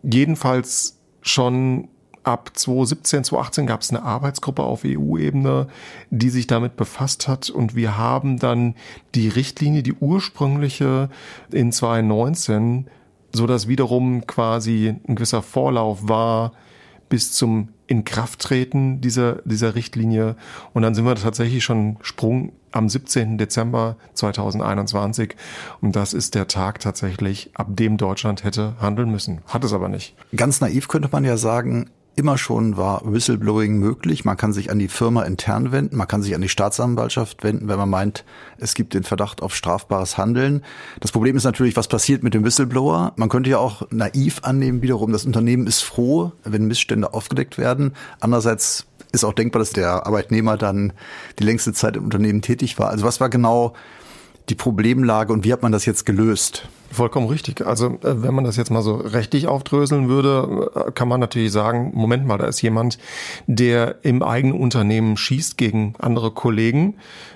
Jedenfalls 0.03 0.99
schon 1.23 1.89
ab 2.25 2.51
2017, 2.55 3.25
2018 3.25 3.67
gab 3.67 3.83
es 3.83 3.91
eine 3.91 4.03
Arbeitsgruppe 4.03 4.63
auf 4.63 4.83
EU-Ebene, 4.85 5.69
die 6.11 6.31
sich 6.31 6.47
damit 6.47 6.77
befasst 6.77 7.29
hat. 7.29 7.51
Und 7.51 7.77
wir 7.77 7.97
haben 7.97 8.39
dann 8.39 8.75
die 9.15 9.29
Richtlinie, 9.29 9.83
die 9.83 9.95
ursprüngliche 9.95 11.11
in 11.53 11.71
2019, 11.71 12.89
so 13.33 13.47
dass 13.47 13.69
wiederum 13.69 14.27
quasi 14.27 14.95
ein 15.07 15.15
gewisser 15.15 15.43
Vorlauf 15.43 16.09
war 16.09 16.53
bis 17.09 17.33
zum 17.33 17.69
Inkrafttreten 17.87 19.01
dieser, 19.01 19.43
dieser 19.45 19.75
Richtlinie. 19.75 20.37
Und 20.73 20.83
dann 20.83 20.95
sind 20.95 21.05
wir 21.05 21.15
tatsächlich 21.15 21.63
schon 21.63 21.99
Sprung 22.01 22.53
am 22.73 22.89
17. 22.89 23.39
Dezember 23.39 23.97
2021. 24.15 25.37
Und 25.81 25.95
das 25.95 26.15
ist 26.15 26.35
der 26.35 26.49
Tag 26.49 26.81
tatsächlich, 26.81 27.51
ab 27.55 27.69
dem 27.71 27.97
Deutschland 27.97 28.45
hätte 28.45 28.75
handeln 28.81 29.11
müssen. 29.11 29.43
Hat 29.47 29.65
es 29.65 29.73
aber 29.73 29.89
nicht. 29.89 30.17
Ganz 30.35 30.61
naiv 30.61 30.89
könnte 30.89 31.09
man 31.13 31.25
ja 31.25 31.37
sagen, 31.37 31.91
immer 32.17 32.39
schon 32.39 32.77
war 32.77 33.03
Whistleblowing 33.05 33.79
möglich. 33.79 34.25
Man 34.25 34.37
kann 34.37 34.53
sich 34.53 34.71
an 34.71 34.79
die 34.79 34.89
Firma 34.89 35.23
intern 35.23 35.73
wenden, 35.73 35.97
man 35.97 36.09
kann 36.09 36.23
sich 36.23 36.35
an 36.35 36.41
die 36.41 36.49
Staatsanwaltschaft 36.49 37.43
wenden, 37.43 37.69
wenn 37.69 37.79
man 37.79 37.91
meint, 37.91 38.25
es 38.59 38.75
gibt 38.75 38.95
den 38.95 39.03
Verdacht 39.03 39.43
auf 39.43 39.55
strafbares 39.55 40.17
Handeln. 40.17 40.63
Das 41.01 41.13
Problem 41.13 41.37
ist 41.37 41.45
natürlich, 41.45 41.77
was 41.77 41.89
passiert 41.89 42.23
mit 42.23 42.35
dem 42.35 42.45
Whistleblower? 42.45 43.13
Man 43.17 43.29
könnte 43.29 43.51
ja 43.51 43.59
auch 43.59 43.83
naiv 43.91 44.41
annehmen, 44.43 44.83
wiederum, 44.83 45.13
das 45.13 45.25
Unternehmen 45.25 45.67
ist 45.67 45.83
froh, 45.83 46.33
wenn 46.45 46.67
Missstände 46.67 47.13
aufgedeckt 47.13 47.59
werden. 47.59 47.93
Andererseits 48.21 48.87
ist 49.13 49.25
auch 49.25 49.33
denkbar, 49.33 49.61
dass 49.61 49.71
der 49.71 50.07
Arbeitnehmer 50.07 50.57
dann 50.57 50.93
die 51.39 51.45
längste 51.45 51.73
Zeit 51.73 51.97
im 51.97 52.05
Unternehmen 52.05 52.43
tätig 52.43 52.79
war. 52.79 52.91
Also 52.91 53.05
was 53.05 53.21
war 53.21 53.29
genau 53.29 53.75
die 54.49 54.55
Problemlage 54.55 55.33
und 55.33 55.45
wie 55.45 55.53
hat 55.53 55.63
man 55.63 55.73
das 55.73 55.87
jetzt 55.87 56.05
gelöst? 56.05 56.69
Vollkommen 56.95 57.27
richtig. 57.27 57.67
Also 57.67 57.87
äh, 57.87 58.23
wenn 58.23 58.35
man 58.35 58.45
das 58.45 58.57
jetzt 58.57 58.71
mal 58.71 58.83
so 58.83 58.95
rechtlich 58.95 59.49
aufdröseln 59.49 60.09
würde, 60.09 60.71
äh, 60.75 60.93
kann 60.93 61.09
man 61.09 61.19
natürlich 61.19 61.51
sagen, 61.51 61.91
Moment 61.93 62.25
mal, 62.25 62.39
da 62.39 62.47
ist 62.47 62.63
jemand, 62.63 62.99
der 63.49 63.97
im 64.03 64.23
eigenen 64.23 64.61
Unternehmen 64.61 65.17
schießt 65.17 65.59
gegen 65.59 65.95
andere 65.99 66.31
Kollegen. 66.31 66.95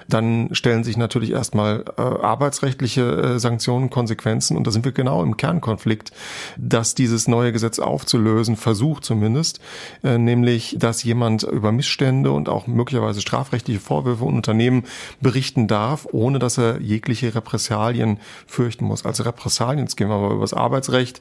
Dann 0.09 0.49
stellen 0.53 0.85
sich 0.85 0.97
natürlich 0.97 1.33
erstmal 1.33 1.85
äh, 1.99 2.01
arbeitsrechtliche 2.01 3.03
äh, 3.03 3.39
Sanktionen, 3.39 3.91
Konsequenzen 3.91 4.57
und 4.57 4.67
da 4.67 4.71
sind 4.71 4.87
wir 4.87 4.93
genau 4.93 5.23
im 5.23 5.37
Kernkonflikt, 5.37 6.13
dass 6.57 6.95
dieses 6.95 7.29
neue 7.29 7.53
Gesetz 7.53 7.79
aufzulösen 7.79 8.57
versucht 8.57 9.05
zumindest, 9.05 9.61
äh, 10.03 10.17
nämlich 10.17 10.77
dass 10.79 11.05
jemand 11.05 11.43
über 11.43 11.73
Missstände 11.73 12.33
und 12.33 12.49
auch 12.49 12.67
möglicherweise 12.67 13.21
strafrechtliche 13.21 13.81
Vorwürfe 13.81 14.25
und 14.25 14.37
Unternehmen 14.37 14.85
berichten 15.21 15.67
darf, 15.67 16.07
ohne 16.11 16.39
dass 16.39 16.57
er 16.57 16.81
jegliche 16.81 17.35
Repressalien 17.35 18.19
fürchten 18.47 18.87
muss. 18.87 19.05
Also 19.05 19.25
Repressalien, 19.25 19.48
jetzt 19.49 19.97
gehen 19.97 20.09
wir 20.09 20.19
mal 20.19 20.33
über 20.33 20.43
das 20.43 20.55
Arbeitsrecht. 20.55 21.21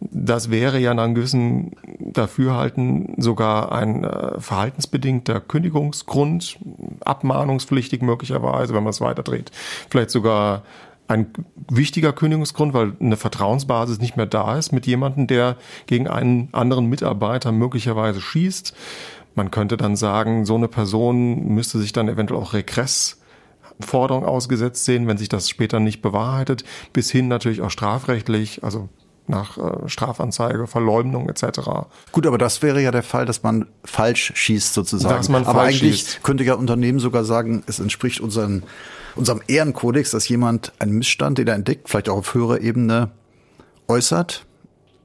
Das 0.00 0.50
wäre 0.50 0.78
ja 0.78 0.92
nach 0.92 1.04
einem 1.04 1.14
gewissen 1.14 1.72
Dafürhalten 1.98 3.14
sogar 3.16 3.72
ein 3.72 4.04
äh, 4.04 4.40
verhaltensbedingter 4.40 5.40
Kündigungsgrund, 5.40 6.58
abmahnungspflichtig 7.04 8.02
möglicherweise, 8.02 8.74
wenn 8.74 8.82
man 8.82 8.90
es 8.90 9.00
weiterdreht. 9.00 9.50
Vielleicht 9.88 10.10
sogar 10.10 10.62
ein 11.06 11.26
wichtiger 11.70 12.12
Kündigungsgrund, 12.12 12.74
weil 12.74 12.94
eine 13.00 13.16
Vertrauensbasis 13.16 13.98
nicht 14.00 14.16
mehr 14.16 14.26
da 14.26 14.58
ist 14.58 14.72
mit 14.72 14.86
jemandem, 14.86 15.26
der 15.26 15.56
gegen 15.86 16.08
einen 16.08 16.48
anderen 16.52 16.86
Mitarbeiter 16.86 17.52
möglicherweise 17.52 18.20
schießt. 18.20 18.74
Man 19.34 19.50
könnte 19.50 19.76
dann 19.76 19.96
sagen, 19.96 20.44
so 20.44 20.54
eine 20.54 20.68
Person 20.68 21.48
müsste 21.48 21.78
sich 21.78 21.92
dann 21.92 22.08
eventuell 22.08 22.40
auch 22.40 22.52
Regress 22.52 23.20
Forderung 23.80 24.24
ausgesetzt 24.24 24.84
sehen, 24.84 25.06
wenn 25.06 25.18
sich 25.18 25.28
das 25.28 25.48
später 25.48 25.80
nicht 25.80 26.02
bewahrheitet, 26.02 26.64
bis 26.92 27.10
hin 27.10 27.28
natürlich 27.28 27.60
auch 27.60 27.70
strafrechtlich, 27.70 28.62
also 28.62 28.88
nach 29.26 29.56
äh, 29.56 29.88
Strafanzeige, 29.88 30.66
Verleumdung 30.66 31.28
etc. 31.28 31.60
Gut, 32.12 32.26
aber 32.26 32.38
das 32.38 32.62
wäre 32.62 32.82
ja 32.82 32.90
der 32.90 33.02
Fall, 33.02 33.24
dass 33.24 33.42
man 33.42 33.66
falsch 33.84 34.32
schießt 34.34 34.74
sozusagen. 34.74 35.16
Dass 35.16 35.28
man 35.28 35.44
aber 35.44 35.60
falsch 35.60 35.80
eigentlich 35.80 36.00
schießt. 36.00 36.22
könnte 36.22 36.44
ja 36.44 36.54
Unternehmen 36.54 36.98
sogar 36.98 37.24
sagen, 37.24 37.62
es 37.66 37.80
entspricht 37.80 38.20
unseren, 38.20 38.64
unserem 39.14 39.40
Ehrenkodex, 39.46 40.10
dass 40.10 40.28
jemand 40.28 40.72
einen 40.78 40.92
Missstand, 40.92 41.38
den 41.38 41.48
er 41.48 41.54
entdeckt, 41.54 41.88
vielleicht 41.88 42.08
auch 42.08 42.18
auf 42.18 42.34
höherer 42.34 42.60
Ebene 42.60 43.10
äußert. 43.88 44.44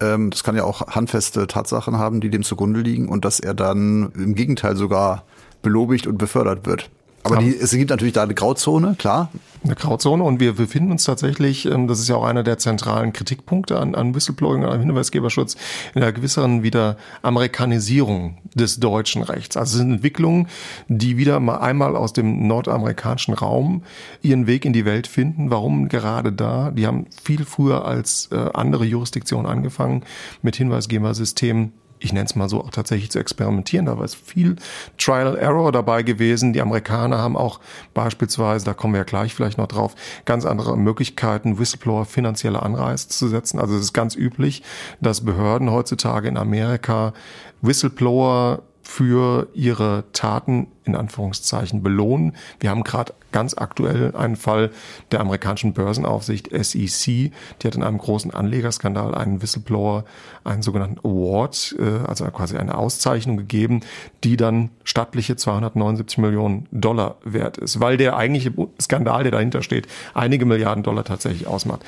Ähm, 0.02 0.32
das 0.32 0.44
kann 0.44 0.56
ja 0.56 0.66
auch 0.66 0.88
handfeste 0.88 1.48
Tatsachen 1.48 1.98
haben, 1.98 2.20
die 2.20 2.30
dem 2.30 2.44
zugrunde 2.44 2.82
liegen 2.82 3.08
und 3.08 3.24
dass 3.26 3.40
er 3.40 3.54
dann 3.54 4.12
im 4.16 4.36
Gegenteil 4.36 4.76
sogar 4.76 5.24
belobigt 5.62 6.08
und 6.08 6.18
befördert 6.18 6.66
wird. 6.66 6.90
Aber 7.24 7.38
die, 7.38 7.56
es 7.56 7.72
gibt 7.72 7.90
natürlich 7.90 8.14
da 8.14 8.24
eine 8.24 8.34
Grauzone, 8.34 8.96
klar. 8.98 9.32
Eine 9.62 9.76
Grauzone 9.76 10.24
und 10.24 10.40
wir 10.40 10.54
befinden 10.54 10.92
uns 10.92 11.04
tatsächlich, 11.04 11.66
ähm, 11.66 11.88
das 11.88 12.00
ist 12.00 12.08
ja 12.08 12.16
auch 12.16 12.24
einer 12.24 12.44
der 12.44 12.58
zentralen 12.58 13.12
Kritikpunkte 13.12 13.78
an, 13.78 13.94
an 13.94 14.16
Whistleblowing, 14.16 14.64
an 14.64 14.80
Hinweisgeberschutz, 14.80 15.58
in 15.94 16.02
einer 16.02 16.14
gewisseren 16.14 16.64
wieder 16.64 16.96
Amerikanisierung 17.24 18.38
des 18.54 18.80
deutschen 18.80 19.22
Rechts. 19.22 19.58
Also 19.58 19.74
es 19.74 19.78
sind 19.80 19.92
Entwicklungen, 19.92 20.48
die 20.88 21.18
wieder 21.18 21.42
mal 21.42 21.58
einmal 21.58 21.98
aus 21.98 22.14
dem 22.14 22.48
nordamerikanischen 22.48 23.34
Raum 23.34 23.84
ihren 24.22 24.48
Weg 24.48 24.64
in 24.64 24.72
die 24.72 24.86
Welt 24.86 25.08
finden. 25.08 25.52
Warum 25.52 25.90
gerade 25.90 26.32
da? 26.32 26.72
Die 26.72 26.88
haben 26.88 27.08
viel 27.22 27.44
früher 27.44 27.84
als 27.84 28.30
äh, 28.32 28.38
andere 28.54 28.86
Jurisdiktionen 28.86 29.46
angefangen 29.46 30.04
mit 30.42 30.56
Hinweisgebersystemen 30.56 31.74
ich 32.00 32.14
nenne 32.14 32.26
es 32.26 32.36
mal 32.36 32.50
so, 32.50 32.64
auch 32.64 32.72
tatsächlich 32.72 33.12
zu 33.12 33.20
experimentieren. 33.20 33.86
Da 33.86 33.98
war 33.98 34.06
es 34.06 34.16
viel 34.16 34.56
Trial 34.98 35.38
Error 35.38 35.72
dabei 35.72 36.04
gewesen. 36.04 36.54
Die 36.54 36.62
Amerikaner 36.62 37.18
haben 37.18 37.36
auch 37.36 37.60
beispielsweise, 37.94 38.66
da 38.66 38.74
kommen 38.74 38.94
wir 38.94 39.00
ja 39.00 39.04
gleich 39.04 39.36
vielleicht 39.36 39.58
noch 39.58 39.68
drauf, 39.68 39.96
ganz 40.26 40.46
andere 40.46 40.78
Möglichkeiten, 40.78 41.60
Whistleblower 41.60 42.06
finanzielle 42.06 42.64
Anreize 42.64 43.10
zu 43.10 43.28
setzen. 43.28 43.60
Also 43.60 43.76
es 43.76 43.82
ist 43.82 43.94
ganz 43.94 44.16
üblich, 44.16 44.64
dass 45.02 45.26
Behörden 45.26 45.72
heutzutage 45.72 46.28
in 46.28 46.38
Amerika 46.38 47.14
Whistleblower 47.62 48.64
für 48.82 49.50
ihre 49.54 50.06
Taten 50.14 50.68
in 50.84 50.96
Anführungszeichen 50.96 51.84
belohnen. 51.84 52.36
Wir 52.60 52.72
haben 52.72 52.84
gerade 52.84 53.14
ganz 53.32 53.56
aktuell 53.58 54.16
einen 54.16 54.36
Fall 54.36 54.72
der 55.12 55.20
amerikanischen 55.20 55.74
Börsenaufsicht 55.74 56.50
SEC, 56.52 57.06
die 57.06 57.68
hat 57.68 57.76
in 57.76 57.84
einem 57.84 57.98
großen 57.98 58.34
Anlegerskandal 58.34 59.16
einen 59.16 59.42
Whistleblower 59.42 60.06
einen 60.44 60.62
sogenannten 60.62 61.00
Award, 61.00 61.76
äh, 61.80 62.08
also 62.08 62.26
quasi 62.26 62.58
eine 62.58 62.78
Auszeichnung 62.78 63.38
gegeben, 63.38 63.82
die 64.24 64.38
dann 64.38 64.70
stattliche 64.84 65.36
279 65.36 66.18
Millionen 66.18 66.68
Dollar 66.72 67.18
wert 67.24 67.58
ist, 67.58 67.80
weil 67.80 67.98
der 67.98 68.18
eigentliche 68.18 68.54
Skandal, 68.82 69.24
der 69.24 69.32
dahinter 69.32 69.62
steht, 69.62 69.88
einige 70.14 70.46
Milliarden 70.46 70.84
Dollar 70.84 71.04
tatsächlich 71.04 71.48
ausmacht. 71.48 71.84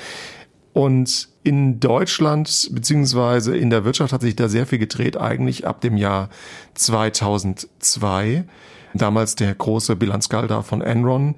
Und 0.72 1.28
in 1.42 1.80
Deutschland 1.80 2.70
beziehungsweise 2.72 3.56
in 3.56 3.68
der 3.68 3.84
Wirtschaft 3.84 4.12
hat 4.12 4.22
sich 4.22 4.36
da 4.36 4.48
sehr 4.48 4.66
viel 4.66 4.78
gedreht, 4.78 5.16
eigentlich 5.16 5.66
ab 5.66 5.80
dem 5.80 5.96
Jahr 5.96 6.30
2002. 6.74 8.44
Damals 8.94 9.34
der 9.36 9.54
große 9.54 9.96
Bilanzskandal 9.96 10.62
von 10.62 10.82
Enron, 10.82 11.34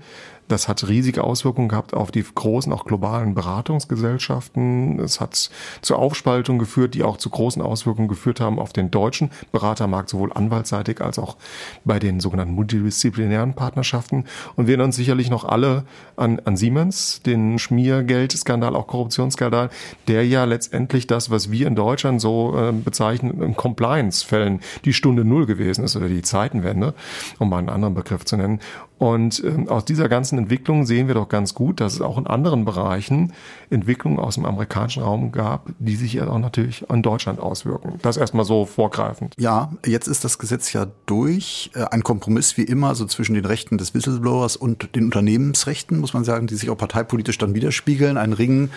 das 0.48 0.68
hat 0.68 0.87
riesige 0.88 1.24
Auswirkungen 1.24 1.68
gehabt 1.68 1.94
auf 1.94 2.11
die 2.11 2.22
großen, 2.22 2.72
auch 2.72 2.85
globalen 2.85 3.35
Beratungsgesellschaften. 3.35 4.98
Es 5.00 5.20
hat 5.20 5.50
zu 5.80 5.96
Aufspaltung 5.96 6.59
geführt, 6.59 6.94
die 6.94 7.02
auch 7.02 7.16
zu 7.16 7.30
großen 7.30 7.62
Auswirkungen 7.62 8.09
geführt 8.09 8.40
haben 8.40 8.59
auf 8.59 8.72
den 8.72 8.90
deutschen 8.90 9.30
Beratermarkt, 9.52 10.11
sowohl 10.11 10.33
anwaltsseitig 10.33 11.00
als 11.00 11.18
auch 11.18 11.37
bei 11.85 11.98
den 11.98 12.20
sogenannten 12.20 12.54
multidisziplinären 12.54 13.54
Partnerschaften. 13.54 14.24
Und 14.57 14.66
wir 14.66 14.72
erinnern 14.72 14.87
uns 14.87 14.96
sicherlich 14.96 15.30
noch 15.30 15.44
alle 15.44 15.85
an, 16.16 16.40
an 16.44 16.57
Siemens, 16.57 17.22
den 17.22 17.59
Schmiergeldskandal, 17.59 18.76
auch 18.76 18.87
Korruptionsskandal, 18.87 19.70
der 20.09 20.26
ja 20.26 20.44
letztendlich 20.44 21.07
das, 21.07 21.30
was 21.30 21.50
wir 21.50 21.66
in 21.66 21.74
Deutschland 21.74 22.20
so 22.20 22.57
äh, 22.57 22.72
bezeichnen, 22.72 23.42
in 23.42 23.57
Compliance-Fällen 23.57 24.61
die 24.85 24.92
Stunde 24.92 25.24
Null 25.24 25.46
gewesen 25.46 25.85
ist 25.85 25.96
oder 25.96 26.09
die 26.09 26.22
Zeitenwende, 26.22 26.94
um 27.38 27.48
mal 27.48 27.59
einen 27.59 27.68
anderen 27.68 27.94
Begriff 27.94 28.24
zu 28.24 28.37
nennen. 28.37 28.61
Und 28.96 29.42
ähm, 29.44 29.68
aus 29.68 29.85
dieser 29.85 30.09
ganzen 30.09 30.38
Entwicklung 30.38 30.87
sehen 30.87 31.09
wir 31.09 31.14
doch 31.14 31.28
ganz 31.28 31.54
gut, 31.54 31.80
dass 31.80 31.94
es 31.94 32.00
auch 32.00 32.16
in 32.16 32.26
anderen 32.26 32.64
Bereichen 32.64 33.33
Entwicklungen 33.68 34.20
aus 34.20 34.37
dem 34.37 34.44
amerikanischen 34.44 35.02
Raum 35.02 35.33
gab, 35.33 35.68
die 35.78 35.96
sich 35.96 36.14
ja 36.14 36.28
auch 36.28 36.38
natürlich 36.38 36.88
an 36.88 37.02
Deutschland 37.02 37.40
auswirken. 37.40 37.98
Das 38.02 38.16
erstmal 38.16 38.44
so 38.44 38.66
vorgreifend. 38.66 39.35
Ja, 39.37 39.72
jetzt 39.85 40.07
ist 40.07 40.24
das 40.24 40.38
Gesetz 40.38 40.72
ja 40.72 40.87
durch. 41.07 41.70
Äh, 41.74 41.85
Ein 41.90 42.04
Kompromiss 42.04 42.57
wie 42.57 42.62
immer, 42.62 42.94
so 42.94 43.04
zwischen 43.07 43.35
den 43.35 43.44
Rechten 43.44 43.78
des 43.78 43.94
Whistleblowers 43.94 44.57
und 44.57 44.94
den 44.94 45.07
Unternehmensrechten, 45.07 45.98
muss 45.98 46.14
man 46.14 46.24
sagen, 46.24 46.46
die 46.46 46.54
sich 46.54 46.70
auch 46.70 46.78
parteipolitisch 46.78 47.38
dann 47.38 47.54
widerspiegeln. 47.54 48.16
Ein 48.16 48.33
Ring 48.33 48.70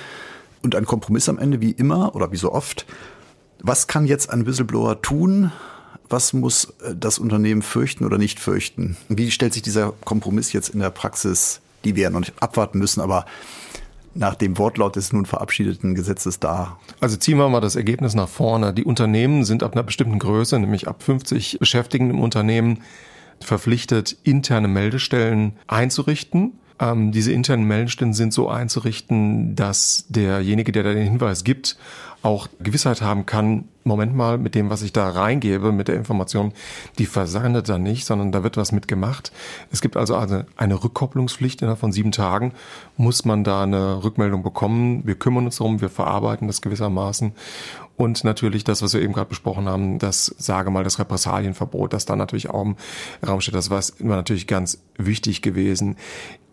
und 0.64 0.76
ein 0.76 0.86
Kompromiss 0.86 1.30
am 1.30 1.38
Ende 1.38 1.62
wie 1.62 1.72
immer 1.72 2.16
oder 2.16 2.32
wie 2.32 2.38
so 2.38 2.52
oft. 2.52 2.88
Was 3.62 3.88
kann 3.88 4.08
jetzt 4.08 4.32
ein 4.32 4.46
Whistleblower 4.46 5.02
tun? 5.02 5.52
Was 6.10 6.34
muss 6.34 6.66
äh, 6.84 6.96
das 6.96 7.20
Unternehmen 7.20 7.62
fürchten 7.62 8.06
oder 8.06 8.18
nicht 8.18 8.40
fürchten? 8.40 8.98
Wie 9.10 9.32
stellt 9.32 9.54
sich 9.54 9.62
dieser 9.62 9.94
Kompromiss 10.04 10.54
jetzt 10.54 10.70
in 10.70 10.80
der 10.80 10.90
Praxis, 10.90 11.62
die 11.84 11.96
wir 11.96 12.04
ja 12.04 12.10
noch 12.10 12.20
nicht 12.20 12.34
abwarten 12.42 12.80
müssen, 12.80 13.02
aber 13.02 13.26
nach 14.14 14.36
dem 14.36 14.58
Wortlaut 14.58 14.96
des 14.96 15.14
nun 15.14 15.26
verabschiedeten 15.26 15.96
Gesetzes 15.96 16.40
dar? 16.40 16.80
Also 17.00 17.18
ziehen 17.18 17.38
wir 17.38 17.50
mal 17.50 17.62
das 17.62 17.76
Ergebnis 17.76 18.16
nach 18.16 18.30
vorne. 18.30 18.74
Die 18.74 18.84
Unternehmen 18.84 19.46
sind 19.46 19.64
ab 19.64 19.74
einer 19.74 19.84
bestimmten 19.84 20.20
Größe, 20.20 20.60
nämlich 20.60 20.88
ab 20.88 21.04
50 21.04 21.60
Beschäftigten 21.60 22.10
im 22.10 22.20
Unternehmen, 22.20 22.82
verpflichtet, 23.40 24.18
interne 24.24 24.68
Meldestellen 24.68 25.54
einzurichten 25.68 26.54
Ähm, 26.80 27.12
diese 27.12 27.32
internen 27.32 27.66
Meldestellen 27.66 28.14
sind 28.14 28.34
so 28.34 28.50
einzurichten, 28.50 29.56
dass 29.56 30.06
derjenige, 30.10 30.72
der 30.72 30.84
da 30.84 30.94
den 30.94 31.08
Hinweis 31.08 31.44
gibt, 31.44 31.78
auch 32.22 32.48
Gewissheit 32.60 33.02
haben 33.02 33.26
kann, 33.26 33.66
Moment 33.84 34.16
mal, 34.16 34.38
mit 34.38 34.54
dem, 34.54 34.70
was 34.70 34.82
ich 34.82 34.92
da 34.92 35.10
reingebe, 35.10 35.72
mit 35.72 35.88
der 35.88 35.96
Information, 35.96 36.52
die 36.98 37.06
versandet 37.06 37.70
da 37.70 37.80
nicht, 37.80 38.06
sondern 38.06 38.32
da 38.32 38.44
wird 38.44 38.58
was 38.58 38.72
mitgemacht. 38.72 39.32
Es 39.72 39.82
gibt 39.82 39.96
also 39.96 40.16
eine, 40.16 40.46
eine 40.58 40.84
Rückkopplungspflicht 40.84 41.62
innerhalb 41.62 41.80
von 41.80 41.94
sieben 41.94 42.12
Tagen, 42.12 42.54
muss 42.98 43.24
man 43.24 43.44
da 43.44 43.64
eine 43.64 44.04
Rückmeldung 44.04 44.44
bekommen. 44.44 45.08
Wir 45.08 45.16
kümmern 45.16 45.46
uns 45.46 45.58
darum, 45.58 45.80
wir 45.80 45.90
verarbeiten 45.90 46.48
das 46.48 46.62
gewissermaßen. 46.62 47.32
Und 47.96 48.24
natürlich 48.24 48.64
das, 48.64 48.84
was 48.84 48.94
wir 48.94 49.02
eben 49.02 49.14
gerade 49.14 49.30
besprochen 49.30 49.68
haben, 49.68 49.98
das, 49.98 50.26
sage 50.38 50.70
mal, 50.70 50.84
das 50.84 51.00
Repressalienverbot, 51.00 51.94
das 51.94 52.06
da 52.06 52.16
natürlich 52.16 52.50
auch 52.50 52.64
im 52.64 52.76
Raum 53.26 53.42
steht, 53.42 53.56
das 53.56 53.72
war 53.72 53.82
immer 54.00 54.16
natürlich 54.16 54.46
ganz 54.46 54.84
wichtig 54.98 55.42
gewesen 55.42 55.96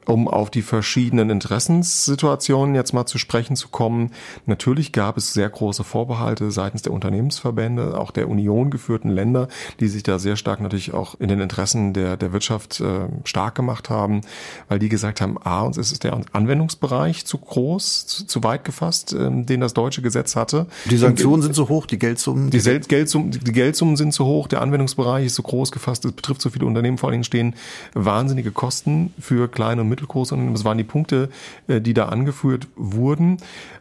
um 0.07 0.29
auf 0.29 0.51
die 0.51 0.63
verschiedenen 0.63 1.31
Interessenssituationen 1.31 2.75
jetzt 2.75 2.93
mal 2.93 3.07
zu 3.07 3.19
sprechen 3.19 3.57
zu 3.57 3.69
kommen. 3.69 4.11
Natürlich 4.47 4.93
gab 4.93 5.17
es 5.17 5.33
sehr 5.33 5.49
große 5.49 5.85
Vorbehalte 5.85 6.51
seitens 6.51 6.83
der 6.83 6.93
Unternehmensverbände, 6.93 7.99
auch 7.99 8.11
der 8.11 8.29
Union 8.29 8.71
geführten 8.71 9.11
Länder, 9.11 9.49
die 9.81 9.89
sich 9.89 10.03
da 10.03 10.19
sehr 10.19 10.37
stark 10.37 10.61
natürlich 10.61 10.95
auch 10.95 11.15
in 11.19 11.29
den 11.29 11.41
Interessen 11.41 11.93
der, 11.93 12.17
der 12.17 12.33
Wirtschaft 12.33 12.81
äh, 12.81 13.09
stark 13.25 13.55
gemacht 13.55 13.91
haben, 13.91 14.23
weil 14.69 14.79
die 14.79 14.89
gesagt 14.89 15.21
haben, 15.21 15.37
a, 15.43 15.63
uns 15.63 15.77
ist 15.77 16.05
der 16.05 16.19
Anwendungsbereich 16.33 17.25
zu 17.25 17.39
groß, 17.39 18.07
zu, 18.07 18.27
zu 18.27 18.45
weit 18.45 18.65
gefasst, 18.65 19.13
äh, 19.13 19.31
den 19.31 19.61
das 19.61 19.75
deutsche 19.75 20.03
Gesetz 20.03 20.37
hatte. 20.37 20.67
Die 20.91 20.97
Sanktionen 20.97 21.43
sind 21.43 21.55
zu 21.55 21.69
hoch, 21.69 21.87
die 21.87 21.99
Geldsummen? 21.99 22.51
Die, 22.51 22.59
die 22.59 22.81
Geldsummen, 22.81 23.31
die 23.31 23.53
Geldsummen 23.53 23.97
sind 23.97 24.13
zu 24.13 24.25
hoch, 24.25 24.49
der 24.49 24.63
Anwendungsbereich 24.63 25.27
ist 25.27 25.35
zu 25.35 25.43
groß 25.43 25.73
gefasst, 25.73 26.05
es 26.05 26.13
betrifft 26.13 26.43
so 26.43 26.51
viele 26.51 26.67
Unternehmen, 26.67 26.99
vor 26.99 27.09
allen 27.09 27.15
Dingen 27.15 27.25
stehen 27.25 27.55
wahnsinnige 27.95 28.51
Kosten 28.51 29.13
für 29.19 29.49
kleine 29.49 29.83
und 29.83 29.89
mittelgroße 29.95 30.35
Unternehmen. 30.35 30.55
Das 30.55 30.65
waren 30.65 30.79
die 30.79 30.85
Punkte, 30.85 31.29
äh, 31.67 31.81
die 31.81 31.95
da 31.95 32.07
angeführt 32.07 32.69
wurden. 32.77 33.39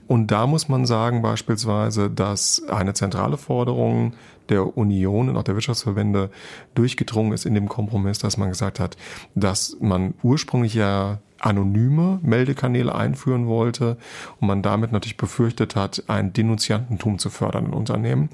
Und 0.07 0.31
da 0.31 0.47
muss 0.47 0.69
man 0.69 0.85
sagen 0.85 1.21
beispielsweise, 1.21 2.09
dass 2.09 2.63
eine 2.69 2.93
zentrale 2.93 3.37
Forderung 3.37 4.13
der 4.49 4.77
Union 4.77 5.29
und 5.29 5.37
auch 5.37 5.43
der 5.43 5.55
Wirtschaftsverbände 5.55 6.29
durchgedrungen 6.75 7.33
ist 7.33 7.45
in 7.45 7.55
dem 7.55 7.69
Kompromiss, 7.69 8.19
dass 8.19 8.37
man 8.37 8.49
gesagt 8.49 8.79
hat, 8.79 8.97
dass 9.35 9.77
man 9.79 10.13
ursprünglich 10.21 10.73
ja 10.73 11.19
anonyme 11.39 12.19
Meldekanäle 12.21 12.93
einführen 12.93 13.47
wollte 13.47 13.97
und 14.39 14.47
man 14.47 14.61
damit 14.61 14.91
natürlich 14.91 15.17
befürchtet 15.17 15.75
hat, 15.75 16.03
ein 16.07 16.33
Denunziantentum 16.33 17.19
zu 17.19 17.29
fördern 17.29 17.67
in 17.67 17.73
Unternehmen. 17.73 18.29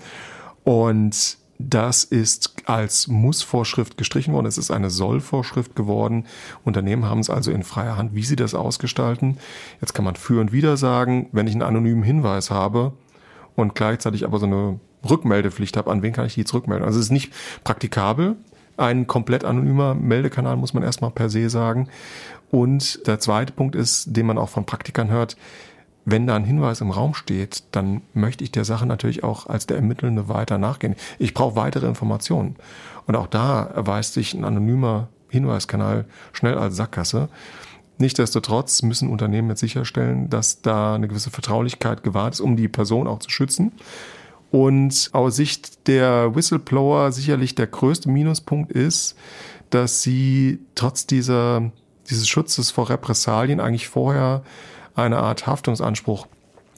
Und 0.64 1.38
das 1.62 2.06
ist 2.06 2.54
als 2.66 3.10
Muss-Vorschrift 3.10 3.98
gestrichen 3.98 4.34
worden. 4.34 4.48
Es 4.48 4.58
ist 4.58 4.72
eine 4.72 4.90
Soll-Vorschrift 4.90 5.76
geworden. 5.76 6.26
Unternehmen 6.64 7.06
haben 7.06 7.20
es 7.20 7.30
also 7.30 7.52
in 7.52 7.64
freier 7.64 7.98
Hand, 7.98 8.16
wie 8.16 8.24
sie 8.24 8.38
das 8.38 8.56
ausgestalten. 8.56 9.38
Jetzt 9.82 9.94
kann 9.94 10.06
man 10.06 10.16
für 10.16 10.40
und 10.40 10.54
wieder 10.54 10.78
sagen, 10.78 11.28
wenn 11.34 11.48
ich 11.48 11.54
einen 11.54 11.62
anonymen 11.62 12.04
Hinweis 12.04 12.50
habe 12.50 12.94
und 13.58 13.76
gleichzeitig 13.76 14.24
aber 14.24 14.40
so 14.40 14.46
eine 14.46 14.80
Rückmeldepflicht 15.08 15.76
habe, 15.76 15.92
an 15.92 16.02
wen 16.02 16.14
kann 16.14 16.26
ich 16.26 16.36
die 16.36 16.46
zurückmelden? 16.46 16.86
Also 16.86 16.98
es 16.98 17.06
ist 17.06 17.12
nicht 17.12 17.34
praktikabel. 17.66 18.38
Ein 18.78 19.08
komplett 19.08 19.44
anonymer 19.44 19.96
Meldekanal 19.96 20.56
muss 20.56 20.74
man 20.74 20.84
erstmal 20.84 21.12
per 21.12 21.30
se 21.30 21.50
sagen. 21.50 21.90
Und 22.52 23.06
der 23.06 23.20
zweite 23.20 23.52
Punkt 23.52 23.76
ist, 23.76 24.16
den 24.16 24.26
man 24.26 24.38
auch 24.38 24.50
von 24.50 24.66
Praktikern 24.66 25.10
hört, 25.10 25.36
wenn 26.12 26.28
da 26.28 26.36
ein 26.36 26.46
Hinweis 26.46 26.82
im 26.82 26.92
Raum 26.92 27.14
steht, 27.14 27.64
dann 27.72 28.02
möchte 28.14 28.44
ich 28.44 28.52
der 28.52 28.66
Sache 28.66 28.86
natürlich 28.86 29.24
auch 29.24 29.48
als 29.48 29.68
der 29.68 29.78
Ermittelnde 29.78 30.30
weiter 30.30 30.58
nachgehen. 30.58 30.96
Ich 31.18 31.34
brauche 31.34 31.56
weitere 31.56 31.88
Informationen. 31.88 32.56
Und 33.06 33.16
auch 33.16 33.28
da 33.28 33.64
erweist 33.64 34.14
sich 34.14 34.34
ein 34.34 34.46
anonymer 34.46 35.10
Hinweiskanal 35.30 36.06
schnell 36.34 36.58
als 36.58 36.76
Sackgasse. 36.76 37.30
Nichtsdestotrotz 37.98 38.82
müssen 38.82 39.10
Unternehmen 39.10 39.50
jetzt 39.50 39.60
sicherstellen, 39.60 40.30
dass 40.30 40.62
da 40.62 40.96
eine 40.96 41.08
gewisse 41.08 41.32
Vertraulichkeit 41.32 42.04
gewahrt 42.04 42.36
ist, 42.36 42.40
um 42.40 42.56
die 42.56 42.68
Person 42.68 43.08
auch 43.08 43.20
zu 43.20 43.30
schützen. 43.30 43.74
Und 44.52 45.10
aus 45.12 45.36
Sicht 45.36 45.88
der 45.88 46.34
Whistleblower 46.34 47.12
sicherlich 47.12 47.56
der 47.56 47.68
größte 47.68 48.10
Minuspunkt 48.10 48.72
ist, 48.72 49.16
dass 49.70 50.02
sie 50.02 50.60
trotz 50.76 51.06
dieser, 51.06 51.72
dieses 52.10 52.28
Schutzes 52.28 52.72
vor 52.72 52.90
Repressalien 52.90 53.60
eigentlich 53.60 53.88
vorher 53.88 54.44
eine 55.06 55.18
Art 55.18 55.48
Haftungsanspruch 55.48 56.28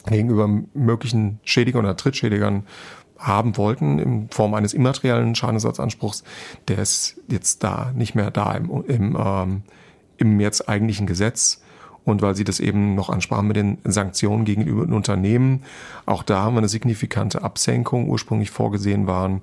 gegenüber 0.06 0.48
möglichen 0.74 1.40
Schädigern 1.44 1.84
oder 1.84 1.96
Trittschädigern 1.96 2.64
haben 3.18 3.56
wollten 3.56 3.98
in 3.98 4.28
Form 4.30 4.54
eines 4.54 4.74
immateriellen 4.74 5.34
Schadenersatzanspruchs, 5.34 6.24
der 6.68 6.78
ist 6.78 7.20
jetzt 7.28 7.62
da 7.62 7.92
nicht 7.94 8.14
mehr 8.14 8.30
da 8.30 8.52
im, 8.52 8.84
im, 8.86 9.16
ähm, 9.18 9.62
im 10.16 10.40
jetzt 10.40 10.68
eigentlichen 10.68 11.06
Gesetz. 11.06 11.62
Und 12.04 12.20
weil 12.20 12.34
Sie 12.34 12.42
das 12.42 12.58
eben 12.58 12.96
noch 12.96 13.10
ansprachen 13.10 13.46
mit 13.46 13.56
den 13.56 13.78
Sanktionen 13.84 14.44
gegenüber 14.44 14.84
den 14.84 14.92
Unternehmen, 14.92 15.62
auch 16.04 16.24
da 16.24 16.42
haben 16.42 16.54
wir 16.54 16.58
eine 16.58 16.68
signifikante 16.68 17.44
Absenkung. 17.44 18.08
Ursprünglich 18.08 18.50
vorgesehen 18.50 19.06
waren 19.06 19.42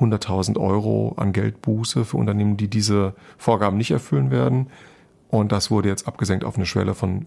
100.000 0.00 0.58
Euro 0.58 1.14
an 1.16 1.32
Geldbuße 1.32 2.04
für 2.04 2.16
Unternehmen, 2.16 2.56
die 2.56 2.66
diese 2.66 3.14
Vorgaben 3.38 3.76
nicht 3.76 3.92
erfüllen 3.92 4.32
werden. 4.32 4.66
Und 5.28 5.52
das 5.52 5.70
wurde 5.70 5.88
jetzt 5.88 6.08
abgesenkt 6.08 6.44
auf 6.44 6.56
eine 6.56 6.66
Schwelle 6.66 6.94
von 6.94 7.24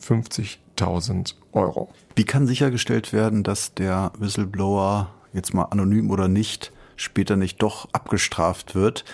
50.000 0.75 1.35
Euro. 1.53 1.89
Wie 2.15 2.23
kann 2.23 2.47
sichergestellt 2.47 3.13
werden, 3.13 3.43
dass 3.43 3.73
der 3.73 4.11
Whistleblower, 4.17 5.09
jetzt 5.33 5.53
mal 5.53 5.63
anonym 5.63 6.11
oder 6.11 6.27
nicht, 6.27 6.71
später 6.95 7.35
nicht 7.35 7.61
doch 7.61 7.89
abgestraft 7.91 8.75
wird? 8.75 9.05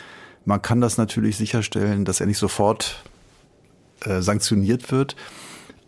Man 0.46 0.62
kann 0.62 0.82
das 0.82 0.98
natürlich 0.98 1.38
sicherstellen, 1.38 2.06
dass 2.06 2.20
er 2.20 2.28
nicht 2.28 2.38
sofort 2.38 3.04
äh, 4.02 4.22
sanktioniert 4.22 4.92
wird. 4.92 5.16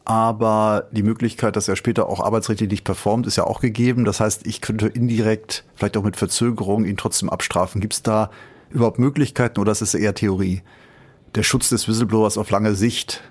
Aber 0.06 0.90
die 0.92 1.04
Möglichkeit, 1.04 1.56
dass 1.56 1.70
er 1.70 1.78
später 1.78 2.10
auch 2.10 2.20
arbeitsrechtlich 2.20 2.70
nicht 2.70 2.84
performt, 2.84 3.26
ist 3.26 3.38
ja 3.38 3.46
auch 3.46 3.62
gegeben. 3.62 4.04
Das 4.04 4.20
heißt, 4.20 4.46
ich 4.46 4.60
könnte 4.60 4.88
indirekt, 4.88 5.64
vielleicht 5.76 5.96
auch 5.96 6.04
mit 6.04 6.18
Verzögerung, 6.18 6.84
ihn 6.84 6.98
trotzdem 6.98 7.30
abstrafen. 7.30 7.80
Gibt 7.80 7.94
es 7.94 8.04
da 8.04 8.30
überhaupt 8.70 9.00
Möglichkeiten 9.00 9.62
oder 9.62 9.72
ist 9.72 9.82
es 9.82 9.94
eher 9.94 10.14
Theorie? 10.14 10.62
der 11.36 11.44
Schutz 11.44 11.70
des 11.70 11.88
Whistleblowers 11.88 12.38
auf 12.38 12.50
lange 12.50 12.76
Sicht, 12.76 13.24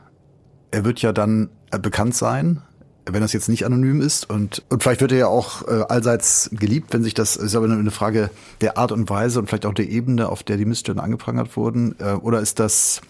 er 0.72 0.84
wird 0.84 1.00
ja 1.00 1.12
dann 1.12 1.50
äh, 1.70 1.78
bekannt 1.78 2.16
sein, 2.16 2.62
wenn 3.06 3.20
das 3.20 3.32
jetzt 3.32 3.48
nicht 3.48 3.64
anonym 3.64 4.00
ist. 4.00 4.28
Und, 4.28 4.62
und 4.68 4.82
vielleicht 4.82 5.00
wird 5.00 5.12
er 5.12 5.18
ja 5.18 5.26
auch 5.28 5.66
äh, 5.68 5.84
allseits 5.88 6.50
geliebt, 6.52 6.92
wenn 6.92 7.04
sich 7.04 7.14
das, 7.14 7.36
ist 7.36 7.54
aber 7.54 7.66
eine 7.66 7.90
Frage 7.90 8.30
der 8.60 8.78
Art 8.78 8.90
und 8.90 9.08
Weise 9.08 9.38
und 9.38 9.48
vielleicht 9.48 9.66
auch 9.66 9.74
der 9.74 9.88
Ebene, 9.88 10.28
auf 10.28 10.42
der 10.42 10.56
die 10.56 10.64
Missstände 10.64 11.02
angeprangert 11.02 11.56
wurden, 11.56 11.94
äh, 12.00 12.12
oder 12.14 12.40
ist 12.40 12.58
das 12.58 13.00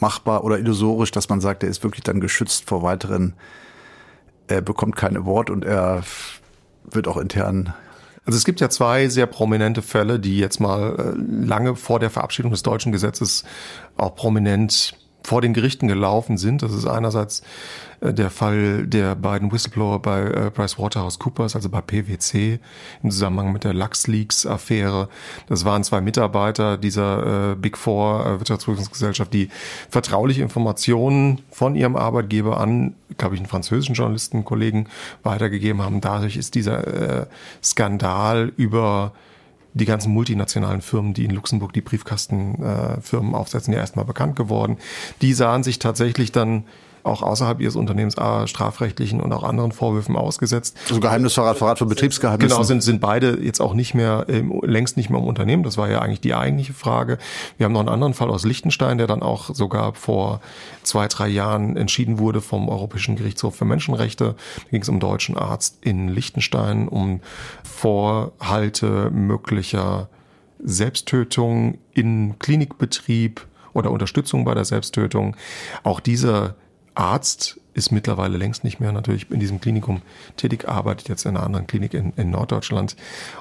machbar 0.00 0.44
oder 0.44 0.58
illusorisch, 0.58 1.10
dass 1.10 1.28
man 1.28 1.40
sagt, 1.40 1.62
er 1.62 1.68
ist 1.68 1.82
wirklich 1.82 2.04
dann 2.04 2.20
geschützt 2.20 2.68
vor 2.68 2.82
weiteren, 2.82 3.34
er 4.46 4.62
bekommt 4.62 4.96
kein 4.96 5.16
Award 5.16 5.50
und 5.50 5.64
er 5.64 6.02
wird 6.84 7.08
auch 7.08 7.16
intern? 7.16 7.74
Also 8.24 8.36
es 8.36 8.44
gibt 8.44 8.60
ja 8.60 8.68
zwei 8.68 9.08
sehr 9.08 9.26
prominente 9.26 9.82
Fälle, 9.82 10.20
die 10.20 10.38
jetzt 10.38 10.60
mal 10.60 10.94
äh, 10.96 11.46
lange 11.46 11.76
vor 11.76 11.98
der 11.98 12.10
Verabschiedung 12.10 12.52
des 12.52 12.62
deutschen 12.62 12.92
Gesetzes 12.92 13.44
auch 13.96 14.14
prominent 14.14 14.94
vor 15.28 15.42
den 15.42 15.52
Gerichten 15.52 15.88
gelaufen 15.88 16.38
sind. 16.38 16.62
Das 16.62 16.72
ist 16.72 16.86
einerseits 16.86 17.42
äh, 18.00 18.14
der 18.14 18.30
Fall 18.30 18.86
der 18.86 19.14
beiden 19.14 19.52
Whistleblower 19.52 20.00
bei 20.00 20.22
äh, 20.22 20.50
PricewaterhouseCoopers, 20.50 21.54
also 21.54 21.68
bei 21.68 21.82
PwC, 21.82 22.60
im 23.02 23.10
Zusammenhang 23.10 23.52
mit 23.52 23.62
der 23.62 23.74
LuxLeaks-Affäre. 23.74 25.10
Das 25.46 25.66
waren 25.66 25.84
zwei 25.84 26.00
Mitarbeiter 26.00 26.78
dieser 26.78 27.52
äh, 27.52 27.54
Big 27.56 27.76
Four 27.76 28.24
äh, 28.24 28.40
Wirtschaftsprüfungsgesellschaft, 28.40 29.34
die 29.34 29.50
vertrauliche 29.90 30.40
Informationen 30.40 31.42
von 31.50 31.76
ihrem 31.76 31.96
Arbeitgeber 31.96 32.58
an, 32.58 32.94
glaube 33.18 33.34
ich, 33.34 33.40
einen 33.42 33.50
französischen 33.50 33.94
Journalistenkollegen 33.94 34.88
weitergegeben 35.24 35.82
haben. 35.82 36.00
Dadurch 36.00 36.38
ist 36.38 36.54
dieser 36.54 36.86
äh, 37.20 37.26
Skandal 37.62 38.50
über 38.56 39.12
die 39.74 39.84
ganzen 39.84 40.12
multinationalen 40.12 40.80
Firmen, 40.80 41.14
die 41.14 41.24
in 41.24 41.30
Luxemburg 41.30 41.72
die 41.72 41.80
Briefkastenfirmen 41.80 43.32
äh, 43.32 43.36
aufsetzen, 43.36 43.72
ja 43.72 43.80
erstmal 43.80 44.04
bekannt 44.04 44.36
geworden. 44.36 44.78
Die 45.22 45.34
sahen 45.34 45.62
sich 45.62 45.78
tatsächlich 45.78 46.32
dann 46.32 46.64
auch 47.02 47.22
außerhalb 47.22 47.60
ihres 47.60 47.76
Unternehmens 47.76 48.14
strafrechtlichen 48.14 49.20
und 49.20 49.32
auch 49.32 49.42
anderen 49.42 49.72
Vorwürfen 49.72 50.16
ausgesetzt. 50.16 50.76
Also 50.88 51.00
Geheimnisverrat, 51.00 51.58
Verrat 51.58 51.78
von 51.78 51.88
Betriebsgeheimnissen. 51.88 52.48
Genau, 52.48 52.62
sind, 52.62 52.82
sind 52.82 53.00
beide 53.00 53.38
jetzt 53.42 53.60
auch 53.60 53.74
nicht 53.74 53.94
mehr, 53.94 54.26
ähm, 54.28 54.60
längst 54.62 54.96
nicht 54.96 55.10
mehr 55.10 55.20
im 55.20 55.26
Unternehmen. 55.26 55.62
Das 55.62 55.76
war 55.76 55.90
ja 55.90 56.00
eigentlich 56.00 56.20
die 56.20 56.34
eigentliche 56.34 56.72
Frage. 56.72 57.18
Wir 57.56 57.64
haben 57.64 57.72
noch 57.72 57.80
einen 57.80 57.88
anderen 57.88 58.14
Fall 58.14 58.30
aus 58.30 58.44
Liechtenstein, 58.44 58.98
der 58.98 59.06
dann 59.06 59.22
auch 59.22 59.54
sogar 59.54 59.94
vor 59.94 60.40
zwei, 60.82 61.08
drei 61.08 61.28
Jahren 61.28 61.76
entschieden 61.76 62.18
wurde 62.18 62.40
vom 62.40 62.68
Europäischen 62.68 63.16
Gerichtshof 63.16 63.56
für 63.56 63.64
Menschenrechte. 63.64 64.34
Da 64.56 64.70
ging 64.70 64.82
es 64.82 64.88
um 64.88 65.00
deutschen 65.00 65.36
Arzt 65.36 65.78
in 65.82 66.08
Liechtenstein, 66.08 66.88
um 66.88 67.20
Vorhalte 67.62 69.10
möglicher 69.10 70.08
Selbsttötung 70.62 71.78
in 71.92 72.38
Klinikbetrieb 72.38 73.46
oder 73.72 73.90
Unterstützung 73.90 74.44
bei 74.44 74.54
der 74.54 74.64
Selbsttötung. 74.64 75.36
Auch 75.82 76.00
dieser 76.00 76.56
Arzt 76.98 77.60
ist 77.74 77.92
mittlerweile 77.92 78.38
längst 78.38 78.64
nicht 78.64 78.80
mehr 78.80 78.92
natürlich 78.92 79.30
in 79.30 79.38
diesem 79.38 79.60
Klinikum 79.60 80.02
tätig, 80.36 80.68
arbeitet 80.68 81.08
jetzt 81.08 81.24
in 81.24 81.36
einer 81.36 81.46
anderen 81.46 81.66
Klinik 81.66 81.94
in, 81.94 82.12
in 82.16 82.30
Norddeutschland. 82.30 82.96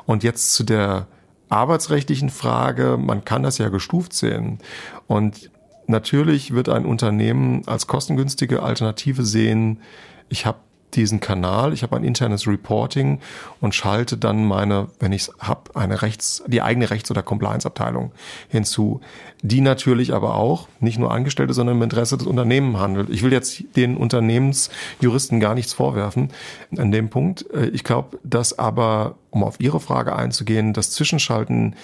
Und 0.06 0.24
jetzt 0.24 0.54
zu 0.54 0.64
der 0.64 1.08
arbeitsrechtlichen 1.50 2.30
Frage, 2.30 2.98
man 2.98 3.26
kann 3.26 3.42
das 3.44 3.58
ja 3.58 3.70
gestuft 3.70 4.14
sehen. 4.14 4.60
Und 5.08 5.50
natürlich 5.88 6.54
wird 6.54 6.70
ein 6.70 6.86
Unternehmen 6.86 7.68
als 7.68 7.88
kostengünstige 7.88 8.62
Alternative 8.62 9.26
sehen, 9.26 9.82
ich 10.30 10.46
habe 10.46 10.60
diesen 10.94 11.20
Kanal, 11.20 11.74
ich 11.74 11.84
habe 11.84 11.96
ein 11.96 12.04
internes 12.04 12.48
Reporting 12.48 13.20
und 13.60 13.76
schalte 13.76 14.18
dann 14.18 14.46
meine, 14.46 14.88
wenn 15.00 15.12
ich 15.12 15.24
es 15.24 15.32
habe, 15.40 15.76
eine 15.76 16.02
Rechts, 16.02 16.44
die 16.48 16.62
eigene 16.62 16.90
Rechts- 16.90 17.12
oder 17.12 17.22
Compliance-Abteilung 17.22 18.12
hinzu, 18.48 19.02
die 19.42 19.62
natürlich 19.62 20.14
aber 20.14 20.36
auch 20.36 20.68
nicht 20.80 20.98
nur 20.98 21.12
Angestellte, 21.12 21.54
sondern 21.54 21.78
im 21.78 21.84
Interesse 21.84 22.18
des 22.18 22.26
Unternehmens 22.26 22.80
handelt. 22.80 23.10
Ich 23.10 23.22
will 23.22 23.34
jetzt 23.34 23.64
den 23.76 23.98
Unternehmensjuristen 23.98 25.40
gar 25.40 25.54
nichts 25.54 25.74
vorwerfen 25.74 26.30
an 26.78 26.92
dem 26.92 27.10
Punkt. 27.10 27.46
Äh, 27.52 27.68
ich 27.68 27.84
glaube, 27.84 28.18
dass 28.24 28.58
aber, 28.58 29.16
um 29.30 29.44
auf 29.44 29.60
Ihre 29.60 29.80
Frage 29.80 30.16
einzugehen, 30.16 30.74
das 30.74 30.92
Zwischenschalten 30.92 31.76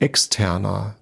externer 0.00 0.94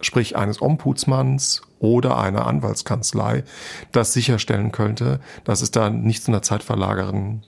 sprich 0.00 0.36
eines 0.36 0.62
Ombudsmanns 0.62 1.62
oder 1.78 2.18
einer 2.18 2.46
Anwaltskanzlei, 2.46 3.44
das 3.92 4.12
sicherstellen 4.12 4.72
könnte, 4.72 5.20
dass 5.44 5.62
es 5.62 5.70
da 5.70 5.90
nicht 5.90 6.22
zu 6.22 6.30
einer 6.30 6.42
zeitverlagerten 6.42 7.42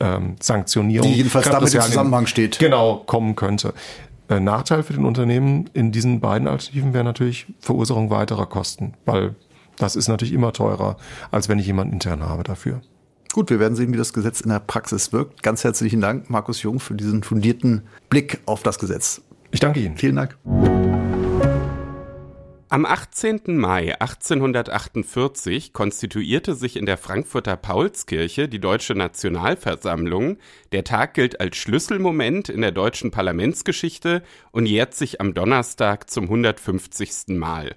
ähm, 0.00 0.36
Sanktionierung, 0.40 1.10
die 1.10 1.18
jedenfalls 1.18 1.48
damit 1.48 1.74
im 1.74 1.80
Zusammenhang 1.80 2.26
steht, 2.26 2.58
genau 2.58 3.02
kommen 3.06 3.36
könnte. 3.36 3.74
Äh, 4.28 4.40
Nachteil 4.40 4.82
für 4.82 4.94
den 4.94 5.04
Unternehmen 5.04 5.70
in 5.72 5.92
diesen 5.92 6.20
beiden 6.20 6.48
Alternativen 6.48 6.94
wäre 6.94 7.04
natürlich 7.04 7.46
Verursachung 7.60 8.10
weiterer 8.10 8.46
Kosten, 8.46 8.94
weil 9.04 9.34
das 9.76 9.94
ist 9.94 10.08
natürlich 10.08 10.32
immer 10.32 10.52
teurer, 10.52 10.96
als 11.30 11.48
wenn 11.48 11.58
ich 11.58 11.66
jemanden 11.66 11.94
intern 11.94 12.22
habe 12.22 12.42
dafür. 12.42 12.80
Gut, 13.32 13.50
wir 13.50 13.60
werden 13.60 13.76
sehen, 13.76 13.92
wie 13.92 13.98
das 13.98 14.14
Gesetz 14.14 14.40
in 14.40 14.48
der 14.48 14.60
Praxis 14.60 15.12
wirkt. 15.12 15.42
Ganz 15.42 15.62
herzlichen 15.62 16.00
Dank, 16.00 16.30
Markus 16.30 16.62
Jung, 16.62 16.80
für 16.80 16.94
diesen 16.94 17.22
fundierten 17.22 17.82
Blick 18.08 18.40
auf 18.46 18.62
das 18.62 18.78
Gesetz. 18.78 19.20
Ich 19.50 19.60
danke 19.60 19.80
Ihnen. 19.80 19.96
Vielen 19.98 20.16
Dank. 20.16 20.95
Am 22.68 22.84
18. 22.84 23.42
Mai 23.46 23.94
1848 24.00 25.72
konstituierte 25.72 26.56
sich 26.56 26.76
in 26.76 26.84
der 26.84 26.96
Frankfurter 26.96 27.56
Paulskirche 27.56 28.48
die 28.48 28.58
Deutsche 28.58 28.96
Nationalversammlung. 28.96 30.38
Der 30.72 30.82
Tag 30.82 31.14
gilt 31.14 31.40
als 31.40 31.58
Schlüsselmoment 31.58 32.48
in 32.48 32.62
der 32.62 32.72
deutschen 32.72 33.12
Parlamentsgeschichte 33.12 34.24
und 34.50 34.66
jährt 34.66 34.94
sich 34.94 35.20
am 35.20 35.32
Donnerstag 35.32 36.10
zum 36.10 36.24
150. 36.24 37.36
Mal. 37.38 37.76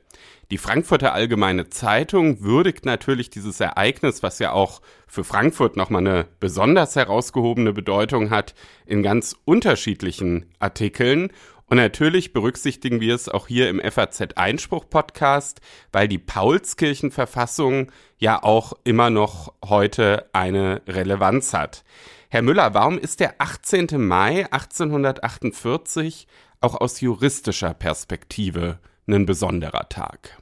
Die 0.49 0.57
Frankfurter 0.57 1.13
Allgemeine 1.13 1.69
Zeitung 1.69 2.41
würdigt 2.41 2.83
natürlich 2.83 3.29
dieses 3.29 3.59
Ereignis, 3.59 4.23
was 4.23 4.39
ja 4.39 4.53
auch 4.53 4.81
für 5.05 5.23
Frankfurt 5.23 5.77
nochmal 5.77 6.07
eine 6.07 6.25
besonders 6.39 6.95
herausgehobene 6.95 7.73
Bedeutung 7.73 8.31
hat, 8.31 8.55
in 8.87 9.03
ganz 9.03 9.35
unterschiedlichen 9.45 10.47
Artikeln 10.57 11.29
und 11.69 11.77
natürlich 11.77 12.33
berücksichtigen 12.33 12.99
wir 12.99 13.13
es 13.13 13.29
auch 13.29 13.47
hier 13.47 13.69
im 13.69 13.79
FAZ 13.79 14.33
Einspruch 14.35 14.89
Podcast, 14.89 15.61
weil 15.91 16.07
die 16.07 16.17
Paulskirchenverfassung 16.17 17.91
ja 18.17 18.41
auch 18.41 18.73
immer 18.83 19.11
noch 19.11 19.53
heute 19.63 20.25
eine 20.33 20.81
Relevanz 20.87 21.53
hat. 21.53 21.83
Herr 22.29 22.41
Müller, 22.41 22.73
warum 22.73 22.97
ist 22.97 23.19
der 23.19 23.35
18. 23.37 23.87
Mai 23.97 24.45
1848 24.51 26.27
auch 26.59 26.73
aus 26.73 27.01
juristischer 27.01 27.75
Perspektive 27.75 28.79
ein 29.07 29.27
besonderer 29.27 29.89
Tag? 29.89 30.41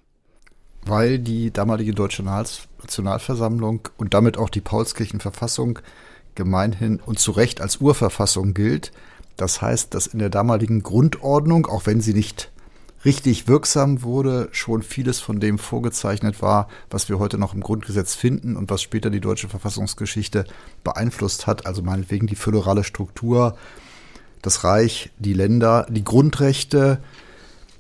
Weil 0.86 1.19
die 1.19 1.51
damalige 1.51 1.93
Deutsche 1.93 2.23
Nationalversammlung 2.23 3.89
und 3.97 4.13
damit 4.13 4.38
auch 4.38 4.49
die 4.49 4.61
Paulskirchenverfassung 4.61 5.80
gemeinhin 6.36 7.01
und 7.05 7.19
zu 7.19 7.32
Recht 7.32 7.59
als 7.59 7.78
Urverfassung 7.78 8.53
gilt 8.53 8.93
das 9.38 9.61
heißt, 9.61 9.93
dass 9.93 10.07
in 10.07 10.19
der 10.19 10.29
damaligen 10.29 10.83
Grundordnung, 10.83 11.67
auch 11.67 11.85
wenn 11.85 12.01
sie 12.01 12.13
nicht 12.13 12.51
richtig 13.05 13.47
wirksam 13.47 14.01
wurde, 14.03 14.49
schon 14.51 14.81
vieles 14.81 15.19
von 15.19 15.39
dem 15.39 15.59
vorgezeichnet 15.59 16.41
war, 16.41 16.67
was 16.89 17.07
wir 17.09 17.19
heute 17.19 17.38
noch 17.38 17.53
im 17.53 17.61
Grundgesetz 17.61 18.15
finden 18.15 18.57
und 18.57 18.69
was 18.69 18.81
später 18.81 19.09
die 19.09 19.21
deutsche 19.21 19.47
Verfassungsgeschichte 19.47 20.45
beeinflusst 20.83 21.47
hat. 21.47 21.65
Also 21.67 21.83
meinetwegen 21.83 22.27
die 22.27 22.35
föderale 22.35 22.83
Struktur, 22.83 23.55
das 24.41 24.63
Reich, 24.63 25.11
die 25.19 25.33
Länder, 25.33 25.85
die 25.89 26.03
Grundrechte, 26.03 26.99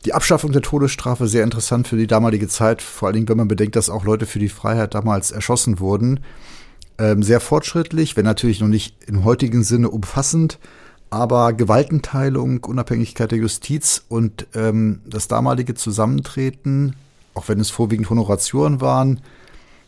die 0.05 0.13
Abschaffung 0.13 0.51
der 0.51 0.61
Todesstrafe, 0.61 1.27
sehr 1.27 1.43
interessant 1.43 1.87
für 1.87 1.97
die 1.97 2.07
damalige 2.07 2.47
Zeit, 2.47 2.81
vor 2.81 3.07
allen 3.07 3.15
Dingen, 3.15 3.29
wenn 3.29 3.37
man 3.37 3.47
bedenkt, 3.47 3.75
dass 3.75 3.89
auch 3.89 4.05
Leute 4.05 4.25
für 4.25 4.39
die 4.39 4.49
Freiheit 4.49 4.93
damals 4.93 5.31
erschossen 5.31 5.79
wurden. 5.79 6.21
Ähm, 6.99 7.23
sehr 7.23 7.39
fortschrittlich, 7.39 8.15
wenn 8.15 8.25
natürlich 8.25 8.61
noch 8.61 8.67
nicht 8.67 8.95
im 9.07 9.23
heutigen 9.23 9.63
Sinne 9.63 9.89
umfassend, 9.89 10.59
aber 11.09 11.53
Gewaltenteilung, 11.53 12.63
Unabhängigkeit 12.63 13.31
der 13.31 13.39
Justiz 13.39 14.03
und 14.09 14.47
ähm, 14.53 15.01
das 15.05 15.27
damalige 15.27 15.75
Zusammentreten, 15.75 16.95
auch 17.33 17.47
wenn 17.47 17.59
es 17.59 17.69
vorwiegend 17.69 18.09
Honoratioren 18.09 18.81
waren, 18.81 19.21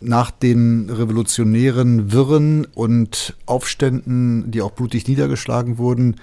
nach 0.02 0.32
den 0.32 0.90
revolutionären 0.90 2.12
Wirren 2.12 2.66
und 2.66 3.36
Aufständen, 3.46 4.50
die 4.50 4.62
auch 4.62 4.72
blutig 4.72 5.08
niedergeschlagen 5.08 5.78
wurden, 5.78 6.16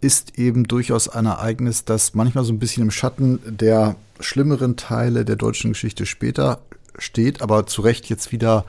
ist 0.00 0.38
eben 0.38 0.64
durchaus 0.64 1.08
ein 1.08 1.26
Ereignis, 1.26 1.84
das 1.84 2.14
manchmal 2.14 2.44
so 2.44 2.52
ein 2.52 2.58
bisschen 2.58 2.82
im 2.82 2.90
Schatten 2.90 3.38
der 3.46 3.94
schlimmeren 4.18 4.76
Teile 4.76 5.24
der 5.24 5.36
deutschen 5.36 5.72
Geschichte 5.72 6.06
später 6.06 6.60
steht, 6.98 7.42
aber 7.42 7.66
zu 7.66 7.82
Recht 7.82 8.08
jetzt 8.08 8.32
wieder 8.32 8.64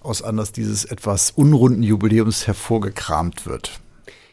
aus 0.00 0.22
Anlass 0.22 0.52
dieses 0.52 0.84
etwas 0.86 1.30
unrunden 1.32 1.82
Jubiläums 1.82 2.46
hervorgekramt 2.46 3.44
wird. 3.44 3.80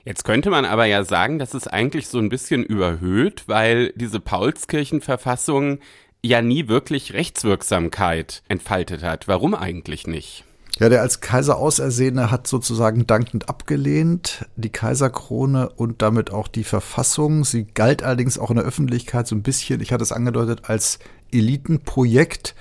Jetzt 0.05 0.25
könnte 0.25 0.49
man 0.49 0.65
aber 0.65 0.85
ja 0.85 1.05
sagen, 1.05 1.39
dass 1.39 1.53
es 1.53 1.67
eigentlich 1.67 2.07
so 2.07 2.19
ein 2.19 2.27
bisschen 2.27 2.63
überhöht, 2.63 3.43
weil 3.47 3.93
diese 3.95 4.19
Paulskirchenverfassung 4.19 5.79
ja 6.21 6.41
nie 6.41 6.67
wirklich 6.67 7.13
Rechtswirksamkeit 7.13 8.43
entfaltet 8.49 9.01
hat. 9.03 9.27
Warum 9.29 9.55
eigentlich 9.55 10.05
nicht? 10.05 10.43
Ja, 10.79 10.89
der 10.89 11.01
als 11.01 11.21
Kaiser 11.21 11.57
Ausersehene 11.57 12.31
hat 12.31 12.47
sozusagen 12.47 13.05
dankend 13.05 13.47
abgelehnt, 13.47 14.45
die 14.55 14.71
Kaiserkrone 14.71 15.69
und 15.69 16.01
damit 16.01 16.31
auch 16.31 16.47
die 16.47 16.63
Verfassung. 16.63 17.45
Sie 17.45 17.65
galt 17.65 18.01
allerdings 18.01 18.39
auch 18.39 18.49
in 18.49 18.55
der 18.55 18.65
Öffentlichkeit 18.65 19.27
so 19.27 19.35
ein 19.35 19.43
bisschen, 19.43 19.81
ich 19.81 19.93
hatte 19.93 20.03
es 20.03 20.11
angedeutet, 20.11 20.61
als 20.63 20.99
Elitenprojekt. 21.31 22.55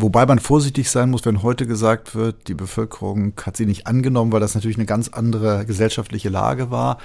Wobei 0.00 0.26
man 0.26 0.38
vorsichtig 0.38 0.90
sein 0.90 1.10
muss, 1.10 1.24
wenn 1.26 1.42
heute 1.42 1.66
gesagt 1.66 2.14
wird, 2.14 2.46
die 2.46 2.54
Bevölkerung 2.54 3.32
hat 3.42 3.56
sie 3.56 3.66
nicht 3.66 3.88
angenommen, 3.88 4.30
weil 4.30 4.38
das 4.38 4.54
natürlich 4.54 4.76
eine 4.76 4.86
ganz 4.86 5.08
andere 5.08 5.66
gesellschaftliche 5.66 6.28
Lage 6.28 6.70
war. 6.70 6.98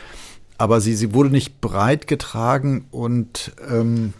Aber 0.59 0.79
sie, 0.79 0.95
sie 0.95 1.11
wurde 1.11 1.31
nicht 1.31 1.59
breit 1.59 2.05
getragen 2.05 2.85
und 2.91 3.51
ähm, 3.67 4.13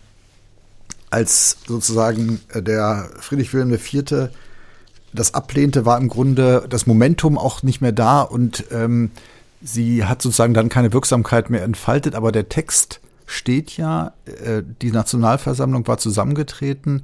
als 1.11 1.57
sozusagen 1.67 2.41
der 2.55 3.11
Friedrich 3.19 3.53
Wilhelm 3.53 3.71
IV. 3.71 4.32
das 5.13 5.36
ablehnte, 5.36 5.86
war 5.86 5.99
im 5.99 6.07
Grunde 6.07 6.65
das 6.67 6.88
Momentum 6.88 7.38
auch 7.38 7.61
nicht 7.61 7.80
mehr 7.80 7.91
da 7.91 8.21
und 8.24 8.65
ähm, 8.71 9.11
sie 9.61 10.03
hat 10.03 10.24
sozusagen 10.24 10.55
dann 10.55 10.69
keine 10.69 10.91
Wirksamkeit 10.93 11.51
mehr 11.51 11.61
entfaltet. 11.61 12.15
Aber 12.15 12.32
der 12.32 12.49
Text 12.49 13.01
steht 13.28 13.78
ja, 13.78 14.13
äh, 14.26 14.63
die 14.82 14.91
Nationalversammlung 14.91 15.86
war 15.86 15.99
zusammengetreten 15.99 17.03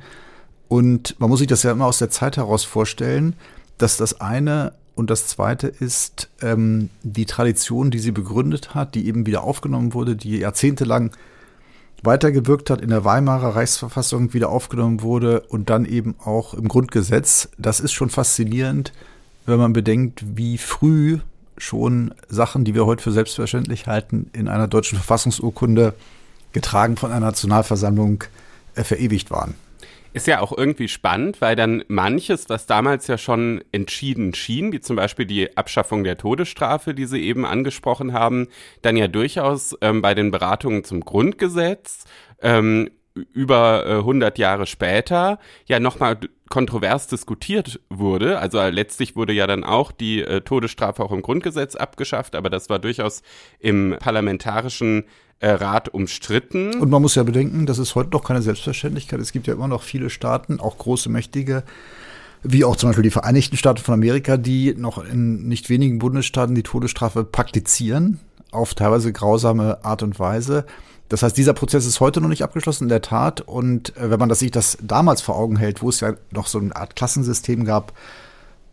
und 0.70 1.20
man 1.20 1.30
muss 1.30 1.39
sich 1.39 1.47
das 1.47 1.63
ja 1.63 1.72
immer 1.72 1.86
aus 1.86 1.97
der 1.97 2.09
Zeit 2.09 2.38
heraus 2.38 2.63
vorstellen, 2.63 3.36
dass 3.78 3.97
das 3.97 4.22
eine 4.22 4.74
und 4.95 5.09
das 5.09 5.28
zweite 5.28 5.67
ist 5.67 6.30
ähm, 6.41 6.89
die 7.03 7.26
Tradition, 7.26 7.89
die 7.89 7.99
sie 7.99 8.11
begründet 8.11 8.76
hat, 8.76 8.95
die 8.95 9.07
eben 9.07 9.26
wieder 9.26 9.43
aufgenommen 9.43 9.93
wurde, 9.93 10.15
die 10.15 10.38
jahrzehntelang 10.38 11.11
weitergewirkt 12.03 12.70
hat, 12.70 12.82
in 12.82 12.89
der 12.89 13.03
Weimarer 13.03 13.55
Reichsverfassung 13.55 14.34
wieder 14.34 14.49
aufgenommen 14.49 15.01
wurde 15.01 15.41
und 15.41 15.70
dann 15.70 15.86
eben 15.86 16.15
auch 16.24 16.53
im 16.53 16.67
Grundgesetz. 16.67 17.49
Das 17.57 17.80
ist 17.80 17.93
schon 17.93 18.09
faszinierend, 18.09 18.93
wenn 19.45 19.57
man 19.57 19.74
bedenkt, 19.74 20.24
wie 20.36 20.57
früh 20.57 21.20
schon 21.57 22.13
Sachen, 22.30 22.63
die 22.63 22.76
wir 22.76 22.86
heute 22.86 23.03
für 23.03 23.11
selbstverständlich 23.11 23.88
halten, 23.88 24.30
in 24.34 24.47
einer 24.47 24.67
deutschen 24.67 24.97
Verfassungsurkunde 24.97 25.93
getragen 26.51 26.95
von 26.95 27.11
einer 27.11 27.26
Nationalversammlung 27.26 28.24
äh, 28.76 28.84
verewigt 28.84 29.32
waren. 29.32 29.55
Ist 30.12 30.26
ja 30.26 30.41
auch 30.41 30.57
irgendwie 30.57 30.88
spannend, 30.88 31.39
weil 31.39 31.55
dann 31.55 31.84
manches, 31.88 32.49
was 32.49 32.66
damals 32.66 33.05
ja 33.05 33.20
schon 33.20 33.64
entschieden 33.72 34.34
schien, 34.34 34.72
wie 34.72 34.80
zum 34.80 34.95
Beispiel 34.95 35.28
die 35.28 35.55
Abschaffung 35.55 36.03
der 36.03 36.18
Todesstrafe, 36.18 36.95
die 36.95 37.05
Sie 37.05 37.22
eben 37.22 37.45
angesprochen 37.45 38.12
haben, 38.12 38.47
dann 38.82 38.97
ja 38.97 39.07
durchaus 39.07 39.78
ähm, 39.82 40.01
bei 40.01 40.16
den 40.16 40.32
Beratungen 40.32 40.84
zum 40.84 41.01
Grundgesetz 41.01 42.05
ähm, 42.41 42.89
über 43.34 43.86
äh, 43.86 43.93
100 43.97 44.38
Jahre 44.38 44.65
später 44.65 45.39
ja 45.65 45.80
nochmal 45.80 46.17
kontrovers 46.49 47.07
diskutiert 47.07 47.80
wurde. 47.89 48.39
Also 48.39 48.61
letztlich 48.61 49.15
wurde 49.15 49.34
ja 49.34 49.47
dann 49.47 49.63
auch 49.63 49.91
die 49.91 50.22
äh, 50.22 50.41
Todesstrafe 50.41 51.03
auch 51.03 51.11
im 51.11 51.22
Grundgesetz 51.22 51.76
abgeschafft, 51.76 52.36
aber 52.36 52.49
das 52.49 52.70
war 52.70 52.80
durchaus 52.80 53.22
im 53.59 53.95
parlamentarischen 53.99 55.05
äh, 55.39 55.51
Rat 55.51 55.89
umstritten. 55.89 56.80
Und 56.80 56.89
man 56.89 57.01
muss 57.01 57.15
ja 57.15 57.24
bedenken, 57.24 57.65
das 57.65 57.78
ist 57.78 57.95
heute 57.95 58.09
noch 58.09 58.24
keine 58.24 58.41
Selbstverständlichkeit. 58.41 59.20
Es 59.20 59.32
gibt 59.32 59.47
ja 59.47 59.53
immer 59.53 59.67
noch 59.67 59.84
viele 59.84 60.09
Staaten, 60.09 60.59
auch 60.59 60.78
große, 60.78 61.09
mächtige, 61.09 61.63
wie 62.43 62.63
auch 62.63 62.76
zum 62.76 62.89
Beispiel 62.89 63.03
die 63.03 63.11
Vereinigten 63.11 63.57
Staaten 63.57 63.82
von 63.82 63.93
Amerika, 63.93 64.38
die 64.38 64.74
noch 64.76 65.03
in 65.03 65.47
nicht 65.47 65.70
wenigen 65.70 65.99
Bundesstaaten 65.99 66.55
die 66.55 66.63
Todesstrafe 66.63 67.24
praktizieren, 67.24 68.20
auf 68.51 68.74
teilweise 68.74 69.13
grausame 69.13 69.84
Art 69.84 70.03
und 70.03 70.20
Weise. 70.20 70.65
Das 71.10 71.24
heißt, 71.24 71.36
dieser 71.36 71.53
Prozess 71.53 71.86
ist 71.86 71.99
heute 71.99 72.22
noch 72.22 72.30
nicht 72.30 72.43
abgeschlossen, 72.43 72.86
in 72.86 72.89
der 72.89 73.01
Tat. 73.01 73.41
Und 73.41 73.97
äh, 73.97 74.12
wenn 74.12 74.20
man 74.20 74.30
das 74.30 74.39
sich 74.39 74.51
das 74.51 74.78
damals 74.82 75.22
vor 75.22 75.36
Augen 75.36 75.57
hält, 75.57 75.82
wo 75.82 75.89
es 75.89 75.99
ja 75.99 76.14
noch 76.32 76.47
so 76.47 76.60
eine 76.60 76.76
Art 76.76 76.95
Klassensystem 76.95 77.66
gab, 77.66 77.93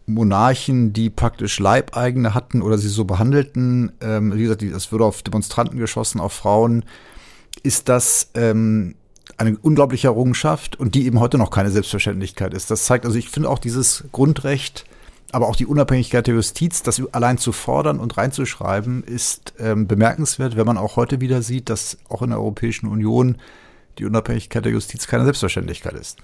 Monarchen, 0.07 0.93
die 0.93 1.11
praktisch 1.11 1.59
Leibeigene 1.59 2.35
hatten 2.35 2.63
oder 2.63 2.79
sie 2.79 2.89
so 2.89 3.05
behandelten, 3.05 3.93
ähm, 4.01 4.35
wie 4.35 4.43
gesagt, 4.43 4.63
es 4.63 4.93
würde 4.93 5.05
auf 5.05 5.23
Demonstranten 5.23 5.79
geschossen, 5.79 6.21
auf 6.21 6.33
Frauen, 6.33 6.85
ist 7.63 7.89
das 7.89 8.31
ähm, 8.35 8.95
eine 9.39 9.57
unglaubliche 9.59 10.07
Errungenschaft 10.07 10.77
und 10.79 10.95
die 10.95 11.07
eben 11.07 11.19
heute 11.19 11.39
noch 11.39 11.51
keine 11.51 11.71
Selbstverständlichkeit 11.71 12.55
ist. 12.55 12.71
Das 12.71 12.85
zeigt 12.85 13.05
also, 13.05 13.19
ich 13.19 13.31
finde 13.31 13.51
auch 13.51 13.59
dieses 13.59 14.05
Grundrecht, 14.13 14.85
aber 15.33 15.49
auch 15.49 15.57
die 15.57 15.67
Unabhängigkeit 15.67 16.27
der 16.27 16.35
Justiz, 16.35 16.83
das 16.83 17.03
allein 17.13 17.39
zu 17.39 17.53
fordern 17.53 17.99
und 17.99 18.17
reinzuschreiben, 18.17 19.03
ist 19.05 19.55
ähm, 19.59 19.87
bemerkenswert, 19.87 20.57
wenn 20.57 20.67
man 20.67 20.79
auch 20.79 20.97
heute 20.97 21.21
wieder 21.21 21.43
sieht, 21.43 21.69
dass 21.69 21.99
auch 22.09 22.23
in 22.23 22.31
der 22.31 22.39
Europäischen 22.39 22.87
Union 22.87 23.39
die 23.99 24.05
Unabhängigkeit 24.05 24.65
der 24.65 24.73
Justiz 24.73 25.07
keine 25.07 25.25
Selbstverständlichkeit 25.25 25.95
ist. 25.95 26.19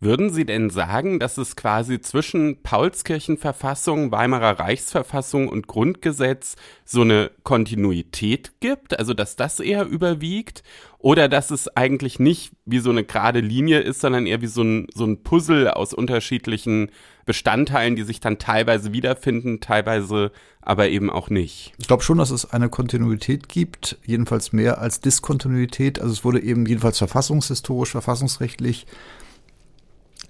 Würden 0.00 0.30
Sie 0.30 0.46
denn 0.46 0.70
sagen, 0.70 1.18
dass 1.18 1.38
es 1.38 1.56
quasi 1.56 2.00
zwischen 2.00 2.62
Paulskirchenverfassung, 2.62 4.12
Weimarer 4.12 4.60
Reichsverfassung 4.60 5.48
und 5.48 5.66
Grundgesetz 5.66 6.54
so 6.84 7.00
eine 7.00 7.32
Kontinuität 7.42 8.52
gibt? 8.60 8.96
Also, 8.96 9.12
dass 9.12 9.34
das 9.34 9.58
eher 9.58 9.86
überwiegt? 9.86 10.62
Oder 11.00 11.28
dass 11.28 11.52
es 11.52 11.68
eigentlich 11.76 12.18
nicht 12.18 12.52
wie 12.64 12.80
so 12.80 12.90
eine 12.90 13.04
gerade 13.04 13.38
Linie 13.38 13.78
ist, 13.80 14.00
sondern 14.00 14.26
eher 14.26 14.40
wie 14.40 14.48
so 14.48 14.62
ein, 14.62 14.88
so 14.92 15.04
ein 15.04 15.22
Puzzle 15.22 15.70
aus 15.70 15.94
unterschiedlichen 15.94 16.90
Bestandteilen, 17.24 17.94
die 17.94 18.02
sich 18.02 18.18
dann 18.18 18.38
teilweise 18.38 18.92
wiederfinden, 18.92 19.60
teilweise 19.60 20.32
aber 20.60 20.88
eben 20.88 21.08
auch 21.08 21.30
nicht. 21.30 21.72
Ich 21.78 21.86
glaube 21.86 22.02
schon, 22.02 22.18
dass 22.18 22.30
es 22.30 22.50
eine 22.52 22.68
Kontinuität 22.68 23.48
gibt, 23.48 23.96
jedenfalls 24.04 24.52
mehr 24.52 24.80
als 24.80 25.00
Diskontinuität. 25.00 26.00
Also 26.00 26.12
es 26.12 26.24
wurde 26.24 26.42
eben 26.42 26.66
jedenfalls 26.66 26.98
verfassungshistorisch, 26.98 27.90
verfassungsrechtlich 27.90 28.86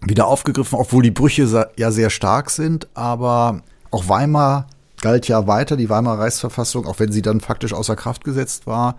wieder 0.03 0.27
aufgegriffen, 0.27 0.79
obwohl 0.79 1.03
die 1.03 1.11
Brüche 1.11 1.71
ja 1.77 1.91
sehr 1.91 2.11
stark 2.11 2.51
sind, 2.51 2.89
aber 2.95 3.63
auch 3.91 4.09
Weimar 4.09 4.67
galt 5.01 5.29
ja 5.29 5.47
weiter, 5.47 5.77
die 5.77 5.89
Weimarer 5.89 6.21
Reichsverfassung, 6.21 6.87
auch 6.87 6.99
wenn 6.99 7.11
sie 7.11 7.23
dann 7.23 7.41
faktisch 7.41 7.73
außer 7.73 7.97
Kraft 7.97 8.25
gesetzt 8.25 8.67
war. 8.67 8.97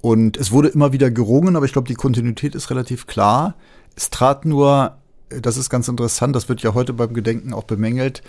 Und 0.00 0.36
es 0.36 0.50
wurde 0.50 0.68
immer 0.68 0.92
wieder 0.92 1.10
gerungen, 1.10 1.56
aber 1.56 1.66
ich 1.66 1.72
glaube, 1.72 1.88
die 1.88 1.94
Kontinuität 1.94 2.54
ist 2.54 2.70
relativ 2.70 3.06
klar. 3.06 3.54
Es 3.96 4.10
trat 4.10 4.44
nur, 4.44 4.96
das 5.28 5.56
ist 5.56 5.68
ganz 5.68 5.88
interessant, 5.88 6.34
das 6.34 6.48
wird 6.48 6.62
ja 6.62 6.74
heute 6.74 6.92
beim 6.92 7.12
Gedenken 7.12 7.52
auch 7.52 7.64
bemängelt, 7.64 8.22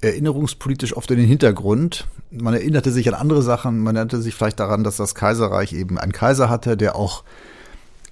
erinnerungspolitisch 0.00 0.96
oft 0.96 1.10
in 1.10 1.18
den 1.18 1.26
Hintergrund. 1.26 2.06
Man 2.30 2.54
erinnerte 2.54 2.90
sich 2.90 3.06
an 3.08 3.14
andere 3.14 3.42
Sachen, 3.42 3.80
man 3.80 3.96
erinnerte 3.96 4.22
sich 4.22 4.34
vielleicht 4.34 4.58
daran, 4.58 4.82
dass 4.82 4.96
das 4.96 5.14
Kaiserreich 5.14 5.72
eben 5.72 5.98
einen 5.98 6.12
Kaiser 6.12 6.48
hatte, 6.48 6.76
der 6.76 6.96
auch 6.96 7.22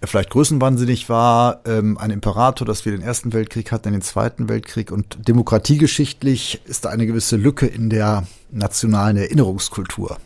vielleicht 0.04 0.30
größenwahnsinnig 0.30 1.08
war, 1.08 1.62
ähm, 1.64 1.98
ein 1.98 2.10
Imperator, 2.10 2.66
dass 2.66 2.84
wir 2.84 2.92
den 2.92 3.02
Ersten 3.02 3.32
Weltkrieg 3.32 3.72
hatten, 3.72 3.92
den 3.92 4.02
Zweiten 4.02 4.48
Weltkrieg 4.48 4.92
und 4.92 5.26
demokratiegeschichtlich 5.26 6.60
ist 6.66 6.84
da 6.84 6.90
eine 6.90 7.06
gewisse 7.06 7.36
Lücke 7.36 7.66
in 7.66 7.90
der 7.90 8.26
nationalen 8.50 9.16
Erinnerungskultur. 9.16 10.18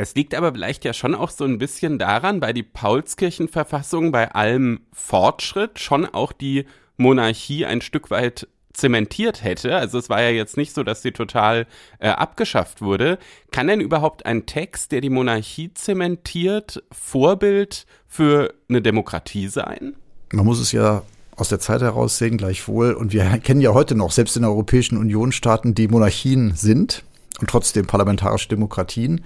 Es 0.00 0.14
liegt 0.14 0.36
aber 0.36 0.52
vielleicht 0.52 0.84
ja 0.84 0.92
schon 0.92 1.16
auch 1.16 1.28
so 1.28 1.44
ein 1.44 1.58
bisschen 1.58 1.98
daran, 1.98 2.38
bei 2.38 2.52
die 2.52 2.62
Paulskirchenverfassung 2.62 4.12
bei 4.12 4.30
allem 4.30 4.82
Fortschritt 4.92 5.80
schon 5.80 6.06
auch 6.06 6.30
die 6.30 6.66
Monarchie 6.98 7.66
ein 7.66 7.80
Stück 7.80 8.08
weit 8.12 8.46
zementiert 8.72 9.42
hätte, 9.42 9.74
also 9.74 9.98
es 9.98 10.08
war 10.08 10.22
ja 10.22 10.30
jetzt 10.30 10.56
nicht 10.56 10.72
so, 10.72 10.84
dass 10.84 11.02
sie 11.02 11.10
total 11.10 11.66
äh, 11.98 12.10
abgeschafft 12.10 12.80
wurde, 12.80 13.18
kann 13.50 13.66
denn 13.66 13.80
überhaupt 13.80 14.24
ein 14.24 14.46
Text, 14.46 14.92
der 14.92 15.00
die 15.00 15.10
Monarchie 15.10 15.74
zementiert, 15.74 16.84
Vorbild 16.92 17.84
für 18.06 18.54
eine 18.68 18.80
Demokratie 18.80 19.48
sein? 19.48 19.96
Man 20.32 20.46
muss 20.46 20.60
es 20.60 20.70
ja 20.70 21.02
aus 21.34 21.48
der 21.48 21.58
Zeit 21.58 21.80
heraus 21.80 22.18
sehen, 22.18 22.36
gleichwohl. 22.36 22.92
Und 22.92 23.12
wir 23.12 23.24
kennen 23.38 23.60
ja 23.60 23.74
heute 23.74 23.96
noch, 23.96 24.12
selbst 24.12 24.36
in 24.36 24.42
der 24.42 24.52
Europäischen 24.52 24.96
Union 24.96 25.32
Staaten, 25.32 25.74
die 25.74 25.88
Monarchien 25.88 26.54
sind 26.54 27.02
und 27.40 27.50
trotzdem 27.50 27.86
parlamentarische 27.86 28.48
Demokratien. 28.48 29.24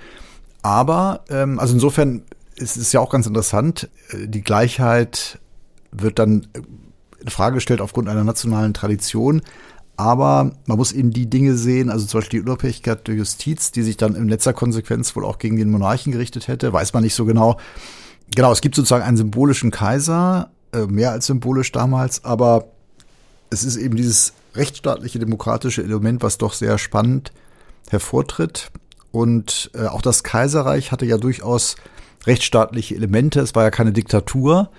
Aber, 0.63 1.25
ähm, 1.29 1.59
also 1.59 1.75
insofern 1.75 2.23
ist 2.55 2.77
es 2.77 2.93
ja 2.93 3.01
auch 3.01 3.11
ganz 3.11 3.27
interessant, 3.27 3.91
äh, 4.11 4.29
die 4.29 4.43
Gleichheit 4.43 5.39
wird 5.91 6.19
dann 6.19 6.47
äh, 6.55 6.61
in 7.21 7.29
Frage 7.29 7.57
gestellt 7.57 7.81
aufgrund 7.81 8.09
einer 8.09 8.25
nationalen 8.25 8.75
Tradition. 8.75 9.43
Aber 9.97 10.53
man 10.67 10.79
muss 10.79 10.93
eben 10.93 11.11
die 11.11 11.29
Dinge 11.29 11.57
sehen, 11.57 11.91
also 11.91 12.07
zum 12.07 12.21
Beispiel 12.21 12.41
die 12.41 12.49
Unabhängigkeit 12.49 13.07
der 13.07 13.15
Justiz, 13.15 13.73
die 13.73 13.83
sich 13.83 13.97
dann 13.97 14.17
in 14.17 14.29
letzter 14.29 14.53
Konsequenz 14.53 15.15
wohl 15.15 15.25
auch 15.25 15.39
gegen 15.39 15.57
den 15.57 15.71
Monarchen 15.71 16.13
gerichtet 16.13 16.49
hätte, 16.49 16.73
weiß 16.73 16.93
man 16.93 17.03
nicht 17.03 17.15
so 17.15 17.25
genau. 17.25 17.59
Genau, 18.35 18.51
es 18.51 18.63
gibt 18.63 18.75
sozusagen 18.75 19.05
einen 19.05 19.19
symbolischen 19.19 19.71
Kaiser, 19.71 20.51
äh, 20.73 20.87
mehr 20.87 21.11
als 21.11 21.27
symbolisch 21.27 21.71
damals, 21.73 22.25
aber 22.25 22.65
es 23.51 23.65
ist 23.65 23.77
eben 23.77 23.97
dieses 23.97 24.33
rechtsstaatliche, 24.55 25.19
demokratische 25.19 25.83
Element, 25.83 26.23
was 26.23 26.39
doch 26.39 26.55
sehr 26.55 26.79
spannend 26.79 27.33
hervortritt. 27.91 28.71
Und 29.13 29.71
äh, 29.75 29.87
auch 29.87 30.03
das 30.03 30.25
Kaiserreich 30.25 30.91
hatte 30.91 31.07
ja 31.07 31.19
durchaus 31.19 31.77
rechtsstaatliche 32.27 32.95
Elemente. 32.97 33.41
Es 33.41 33.55
war 33.55 33.65
ja 33.65 33.71
keine 33.71 33.93
Diktatur. 33.93 34.71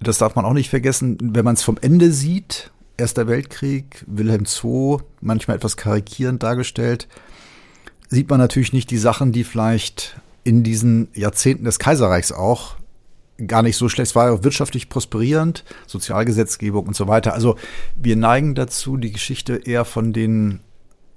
Das 0.00 0.18
darf 0.18 0.34
man 0.34 0.44
auch 0.44 0.52
nicht 0.52 0.68
vergessen. 0.68 1.16
Wenn 1.20 1.44
man 1.44 1.54
es 1.54 1.62
vom 1.62 1.78
Ende 1.80 2.12
sieht, 2.12 2.70
Erster 2.98 3.26
Weltkrieg, 3.26 4.04
Wilhelm 4.06 4.44
II, 4.44 4.98
manchmal 5.20 5.58
etwas 5.58 5.76
karikierend 5.76 6.42
dargestellt, 6.42 7.08
sieht 8.08 8.30
man 8.30 8.38
natürlich 8.38 8.72
nicht 8.72 8.90
die 8.90 8.96
Sachen, 8.96 9.32
die 9.32 9.44
vielleicht 9.44 10.18
in 10.44 10.62
diesen 10.62 11.08
Jahrzehnten 11.12 11.64
des 11.64 11.78
Kaiserreichs 11.78 12.32
auch 12.32 12.76
gar 13.46 13.62
nicht 13.62 13.76
so 13.76 13.90
schlecht. 13.90 14.14
War 14.14 14.30
ja 14.30 14.44
wirtschaftlich 14.44 14.88
prosperierend, 14.88 15.64
Sozialgesetzgebung 15.86 16.86
und 16.86 16.96
so 16.96 17.06
weiter. 17.06 17.34
Also 17.34 17.56
wir 17.96 18.16
neigen 18.16 18.54
dazu, 18.54 18.96
die 18.96 19.12
Geschichte 19.12 19.56
eher 19.56 19.84
von 19.84 20.14
den 20.14 20.60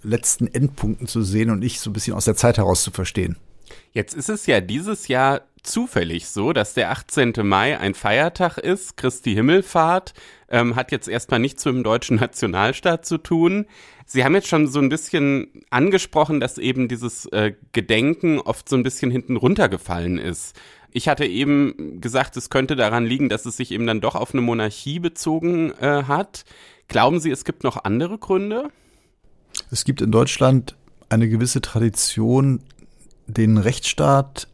letzten 0.03 0.47
Endpunkten 0.47 1.07
zu 1.07 1.21
sehen 1.21 1.49
und 1.49 1.59
nicht 1.59 1.79
so 1.79 1.89
ein 1.89 1.93
bisschen 1.93 2.13
aus 2.13 2.25
der 2.25 2.35
Zeit 2.35 2.57
heraus 2.57 2.83
zu 2.83 2.91
verstehen. 2.91 3.37
Jetzt 3.91 4.15
ist 4.15 4.29
es 4.29 4.45
ja 4.45 4.61
dieses 4.61 5.07
Jahr 5.07 5.41
zufällig 5.63 6.27
so, 6.27 6.53
dass 6.53 6.73
der 6.73 6.91
18. 6.91 7.33
Mai 7.43 7.77
ein 7.77 7.93
Feiertag 7.93 8.57
ist, 8.57 8.97
Christi 8.97 9.33
Himmelfahrt, 9.33 10.13
ähm, 10.49 10.75
hat 10.75 10.91
jetzt 10.91 11.07
erstmal 11.07 11.39
nichts 11.39 11.65
mit 11.65 11.75
dem 11.75 11.83
deutschen 11.83 12.17
Nationalstaat 12.17 13.05
zu 13.05 13.17
tun. 13.17 13.65
Sie 14.05 14.23
haben 14.23 14.33
jetzt 14.33 14.47
schon 14.47 14.67
so 14.67 14.79
ein 14.79 14.89
bisschen 14.89 15.63
angesprochen, 15.69 16.39
dass 16.39 16.57
eben 16.57 16.87
dieses 16.87 17.25
äh, 17.27 17.53
Gedenken 17.73 18.39
oft 18.39 18.69
so 18.69 18.75
ein 18.75 18.83
bisschen 18.83 19.11
hinten 19.11 19.35
runtergefallen 19.35 20.17
ist. 20.17 20.55
Ich 20.91 21.07
hatte 21.07 21.25
eben 21.25 22.01
gesagt, 22.01 22.35
es 22.35 22.49
könnte 22.49 22.75
daran 22.75 23.05
liegen, 23.05 23.29
dass 23.29 23.45
es 23.45 23.57
sich 23.57 23.71
eben 23.71 23.85
dann 23.85 24.01
doch 24.01 24.15
auf 24.15 24.33
eine 24.33 24.41
Monarchie 24.41 24.99
bezogen 24.99 25.71
äh, 25.79 26.03
hat. 26.07 26.45
Glauben 26.87 27.19
Sie, 27.19 27.29
es 27.29 27.45
gibt 27.45 27.63
noch 27.63 27.83
andere 27.83 28.17
Gründe? 28.17 28.69
Es 29.71 29.83
gibt 29.83 30.01
in 30.01 30.11
Deutschland 30.11 30.75
eine 31.09 31.29
gewisse 31.29 31.61
Tradition, 31.61 32.61
den 33.27 33.57
Rechtsstaat 33.57 34.47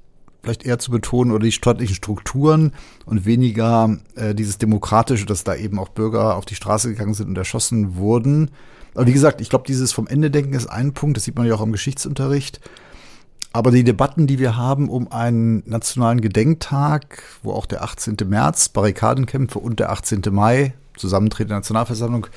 vielleicht 0.46 0.66
eher 0.66 0.78
zu 0.78 0.92
betonen 0.92 1.32
oder 1.32 1.44
die 1.44 1.52
staatlichen 1.52 1.96
Strukturen 1.96 2.74
und 3.06 3.26
weniger 3.26 3.98
äh, 4.16 4.36
dieses 4.36 4.60
Demokratische, 4.60 5.26
dass 5.26 5.44
da 5.44 5.56
eben 5.56 5.80
auch 5.80 5.90
Bürger 5.90 6.36
auf 6.36 6.46
die 6.46 6.54
Straße 6.54 6.90
gegangen 6.90 7.16
sind 7.16 7.30
und 7.30 7.38
erschossen 7.38 7.96
wurden. 7.96 8.52
Aber 8.94 9.08
wie 9.08 9.14
gesagt, 9.14 9.42
ich 9.42 9.50
glaube, 9.50 9.66
dieses 9.68 9.92
vom 9.92 10.08
Ende 10.08 10.30
denken 10.30 10.54
ist 10.54 10.68
ein 10.68 10.94
Punkt, 10.94 11.18
das 11.18 11.24
sieht 11.24 11.36
man 11.36 11.48
ja 11.48 11.56
auch 11.56 11.64
im 11.64 11.72
Geschichtsunterricht. 11.72 12.60
Aber 13.54 13.72
die 13.72 13.84
Debatten, 13.84 14.28
die 14.28 14.38
wir 14.38 14.56
haben 14.56 14.90
um 14.90 15.12
einen 15.12 15.64
nationalen 15.66 16.22
Gedenktag, 16.22 17.24
wo 17.42 17.54
auch 17.54 17.66
der 17.66 17.84
18. 17.84 18.18
März, 18.28 18.70
Barrikadenkämpfe 18.70 19.60
und 19.60 19.80
der 19.80 19.92
18. 19.92 20.22
Mai, 20.30 20.74
Zusammentreten 20.96 21.50
der 21.50 21.58
Nationalversammlung, 21.58 22.28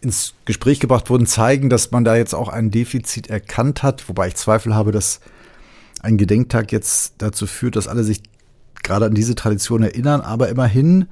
ins 0.00 0.34
Gespräch 0.44 0.80
gebracht 0.80 1.10
wurden, 1.10 1.26
zeigen, 1.26 1.68
dass 1.68 1.90
man 1.90 2.04
da 2.04 2.16
jetzt 2.16 2.34
auch 2.34 2.48
ein 2.48 2.70
Defizit 2.70 3.28
erkannt 3.28 3.82
hat, 3.82 4.08
wobei 4.08 4.28
ich 4.28 4.36
Zweifel 4.36 4.74
habe, 4.74 4.92
dass 4.92 5.20
ein 6.00 6.16
Gedenktag 6.16 6.72
jetzt 6.72 7.14
dazu 7.18 7.46
führt, 7.46 7.76
dass 7.76 7.88
alle 7.88 8.04
sich 8.04 8.22
gerade 8.82 9.06
an 9.06 9.14
diese 9.14 9.34
Tradition 9.34 9.82
erinnern, 9.82 10.22
aber 10.22 10.48
immerhin, 10.48 11.06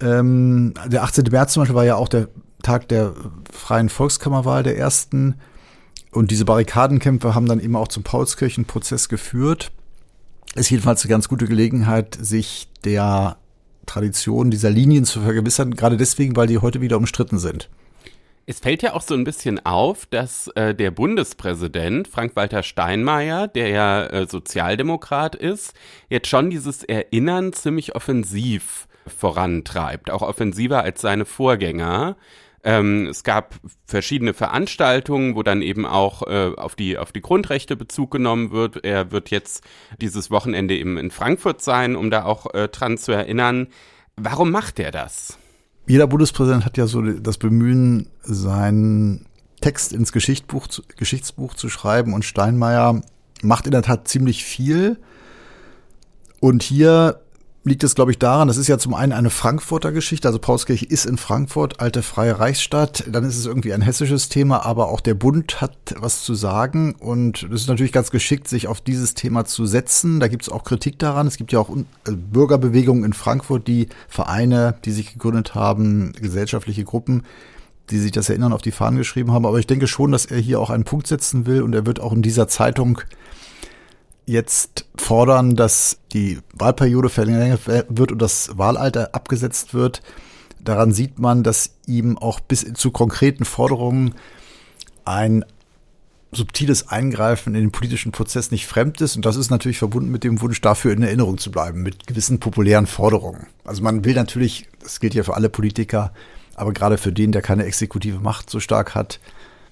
ähm, 0.00 0.74
der 0.86 1.02
18. 1.02 1.24
März 1.30 1.52
zum 1.52 1.62
Beispiel 1.62 1.74
war 1.74 1.84
ja 1.84 1.96
auch 1.96 2.08
der 2.08 2.28
Tag 2.62 2.88
der 2.88 3.14
freien 3.52 3.88
Volkskammerwahl 3.88 4.62
der 4.62 4.78
ersten 4.78 5.34
und 6.12 6.30
diese 6.30 6.44
Barrikadenkämpfe 6.44 7.34
haben 7.34 7.46
dann 7.46 7.60
eben 7.60 7.76
auch 7.76 7.88
zum 7.88 8.02
Paulskirchenprozess 8.02 9.08
geführt. 9.08 9.72
Ist 10.54 10.70
jedenfalls 10.70 11.02
eine 11.02 11.10
ganz 11.10 11.28
gute 11.28 11.46
Gelegenheit, 11.46 12.16
sich 12.20 12.68
der 12.84 13.36
Tradition 13.84 14.50
dieser 14.50 14.70
Linien 14.70 15.04
zu 15.04 15.20
vergewissern, 15.20 15.72
gerade 15.72 15.96
deswegen, 15.96 16.34
weil 16.36 16.46
die 16.46 16.58
heute 16.58 16.80
wieder 16.80 16.96
umstritten 16.96 17.38
sind. 17.38 17.68
Es 18.48 18.60
fällt 18.60 18.84
ja 18.84 18.92
auch 18.94 19.02
so 19.02 19.14
ein 19.14 19.24
bisschen 19.24 19.66
auf, 19.66 20.06
dass 20.06 20.46
äh, 20.54 20.72
der 20.72 20.92
Bundespräsident 20.92 22.06
Frank-Walter 22.06 22.62
Steinmeier, 22.62 23.48
der 23.48 23.70
ja 23.70 24.06
äh, 24.06 24.28
Sozialdemokrat 24.28 25.34
ist, 25.34 25.74
jetzt 26.08 26.28
schon 26.28 26.50
dieses 26.50 26.84
Erinnern 26.84 27.52
ziemlich 27.52 27.96
offensiv 27.96 28.86
vorantreibt, 29.04 30.10
auch 30.10 30.22
offensiver 30.22 30.84
als 30.84 31.00
seine 31.00 31.24
Vorgänger. 31.24 32.16
Ähm, 32.62 33.08
es 33.08 33.24
gab 33.24 33.56
verschiedene 33.84 34.32
Veranstaltungen, 34.32 35.34
wo 35.34 35.42
dann 35.42 35.60
eben 35.60 35.84
auch 35.84 36.22
äh, 36.22 36.52
auf 36.56 36.76
die 36.76 36.98
auf 36.98 37.10
die 37.10 37.22
Grundrechte 37.22 37.74
Bezug 37.74 38.12
genommen 38.12 38.52
wird. 38.52 38.84
Er 38.84 39.10
wird 39.10 39.30
jetzt 39.30 39.64
dieses 40.00 40.30
Wochenende 40.30 40.76
eben 40.76 40.98
in 40.98 41.10
Frankfurt 41.10 41.62
sein, 41.62 41.96
um 41.96 42.12
da 42.12 42.24
auch 42.24 42.54
äh, 42.54 42.68
dran 42.68 42.96
zu 42.96 43.10
erinnern. 43.10 43.66
Warum 44.14 44.52
macht 44.52 44.78
er 44.78 44.92
das? 44.92 45.36
Jeder 45.86 46.06
Bundespräsident 46.06 46.64
hat 46.64 46.76
ja 46.76 46.86
so 46.86 47.00
das 47.00 47.38
Bemühen, 47.38 48.08
seinen 48.22 49.26
Text 49.60 49.92
ins 49.92 50.12
Geschichtsbuch, 50.12 50.66
Geschichtsbuch 50.96 51.54
zu 51.54 51.68
schreiben 51.68 52.12
und 52.12 52.24
Steinmeier 52.24 53.00
macht 53.42 53.66
in 53.66 53.72
der 53.72 53.82
Tat 53.82 54.08
ziemlich 54.08 54.44
viel. 54.44 54.98
Und 56.40 56.62
hier 56.62 57.20
liegt 57.66 57.82
es, 57.82 57.96
glaube 57.96 58.12
ich, 58.12 58.18
daran, 58.18 58.46
das 58.46 58.58
ist 58.58 58.68
ja 58.68 58.78
zum 58.78 58.94
einen 58.94 59.12
eine 59.12 59.28
Frankfurter 59.28 59.90
Geschichte, 59.90 60.28
also 60.28 60.38
Paulskirche 60.38 60.86
ist 60.86 61.04
in 61.04 61.18
Frankfurt, 61.18 61.80
alte 61.80 62.02
freie 62.02 62.38
Reichsstadt, 62.38 63.02
dann 63.10 63.24
ist 63.24 63.36
es 63.36 63.44
irgendwie 63.44 63.72
ein 63.72 63.82
hessisches 63.82 64.28
Thema, 64.28 64.64
aber 64.64 64.88
auch 64.88 65.00
der 65.00 65.14
Bund 65.14 65.60
hat 65.60 65.76
was 65.98 66.22
zu 66.22 66.34
sagen 66.34 66.94
und 66.94 67.42
es 67.42 67.62
ist 67.62 67.68
natürlich 67.68 67.90
ganz 67.90 68.12
geschickt, 68.12 68.46
sich 68.46 68.68
auf 68.68 68.80
dieses 68.80 69.14
Thema 69.14 69.46
zu 69.46 69.66
setzen. 69.66 70.20
Da 70.20 70.28
gibt 70.28 70.44
es 70.44 70.48
auch 70.48 70.62
Kritik 70.62 71.00
daran. 71.00 71.26
Es 71.26 71.38
gibt 71.38 71.50
ja 71.50 71.58
auch 71.58 71.70
äh, 71.70 72.12
Bürgerbewegungen 72.12 73.02
in 73.02 73.12
Frankfurt, 73.12 73.66
die 73.66 73.88
Vereine, 74.08 74.76
die 74.84 74.92
sich 74.92 75.14
gegründet 75.14 75.56
haben, 75.56 76.12
gesellschaftliche 76.12 76.84
Gruppen, 76.84 77.24
die 77.90 77.98
sich 77.98 78.12
das 78.12 78.28
Erinnern 78.28 78.52
auf 78.52 78.62
die 78.62 78.70
Fahnen 78.70 78.96
geschrieben 78.96 79.32
haben. 79.32 79.44
Aber 79.44 79.58
ich 79.58 79.66
denke 79.66 79.88
schon, 79.88 80.12
dass 80.12 80.26
er 80.26 80.38
hier 80.38 80.60
auch 80.60 80.70
einen 80.70 80.84
Punkt 80.84 81.08
setzen 81.08 81.46
will 81.46 81.62
und 81.62 81.74
er 81.74 81.84
wird 81.84 81.98
auch 81.98 82.12
in 82.12 82.22
dieser 82.22 82.46
Zeitung 82.46 83.00
jetzt 84.26 84.86
fordern, 84.96 85.56
dass 85.56 85.98
die 86.12 86.40
Wahlperiode 86.52 87.08
verlängert 87.08 87.66
wird 87.66 88.12
und 88.12 88.20
das 88.20 88.58
Wahlalter 88.58 89.14
abgesetzt 89.14 89.72
wird. 89.72 90.02
Daran 90.60 90.92
sieht 90.92 91.18
man, 91.18 91.44
dass 91.44 91.76
ihm 91.86 92.18
auch 92.18 92.40
bis 92.40 92.66
zu 92.74 92.90
konkreten 92.90 93.44
Forderungen 93.44 94.14
ein 95.04 95.44
subtiles 96.32 96.88
Eingreifen 96.88 97.54
in 97.54 97.62
den 97.62 97.70
politischen 97.70 98.12
Prozess 98.12 98.50
nicht 98.50 98.66
fremd 98.66 99.00
ist. 99.00 99.16
Und 99.16 99.24
das 99.24 99.36
ist 99.36 99.50
natürlich 99.50 99.78
verbunden 99.78 100.10
mit 100.10 100.24
dem 100.24 100.40
Wunsch, 100.40 100.60
dafür 100.60 100.92
in 100.92 101.02
Erinnerung 101.02 101.38
zu 101.38 101.50
bleiben, 101.52 101.82
mit 101.82 102.06
gewissen 102.06 102.40
populären 102.40 102.86
Forderungen. 102.86 103.46
Also 103.64 103.82
man 103.82 104.04
will 104.04 104.14
natürlich, 104.14 104.68
das 104.82 105.00
gilt 105.00 105.14
ja 105.14 105.22
für 105.22 105.34
alle 105.34 105.48
Politiker, 105.48 106.12
aber 106.54 106.72
gerade 106.72 106.98
für 106.98 107.12
den, 107.12 107.32
der 107.32 107.42
keine 107.42 107.64
exekutive 107.64 108.18
Macht 108.18 108.50
so 108.50 108.60
stark 108.60 108.94
hat, 108.94 109.20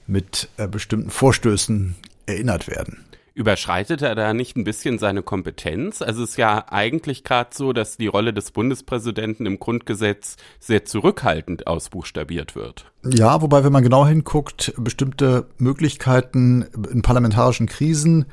mit 0.06 0.48
äh, 0.56 0.68
bestimmten 0.68 1.10
Vorstößen 1.10 1.96
erinnert 2.26 2.68
werden. 2.68 3.04
Überschreitet 3.36 4.00
er 4.00 4.14
da 4.14 4.32
nicht 4.32 4.56
ein 4.56 4.62
bisschen 4.62 5.00
seine 5.00 5.24
Kompetenz? 5.24 6.02
Also 6.02 6.22
es 6.22 6.30
ist 6.30 6.36
ja 6.36 6.66
eigentlich 6.70 7.24
gerade 7.24 7.50
so, 7.52 7.72
dass 7.72 7.96
die 7.96 8.06
Rolle 8.06 8.32
des 8.32 8.52
Bundespräsidenten 8.52 9.44
im 9.44 9.58
Grundgesetz 9.58 10.36
sehr 10.60 10.84
zurückhaltend 10.84 11.66
ausbuchstabiert 11.66 12.54
wird. 12.54 12.92
Ja, 13.04 13.42
wobei, 13.42 13.64
wenn 13.64 13.72
man 13.72 13.82
genau 13.82 14.06
hinguckt, 14.06 14.72
bestimmte 14.78 15.48
Möglichkeiten 15.58 16.66
in 16.92 17.02
parlamentarischen 17.02 17.66
Krisen, 17.66 18.26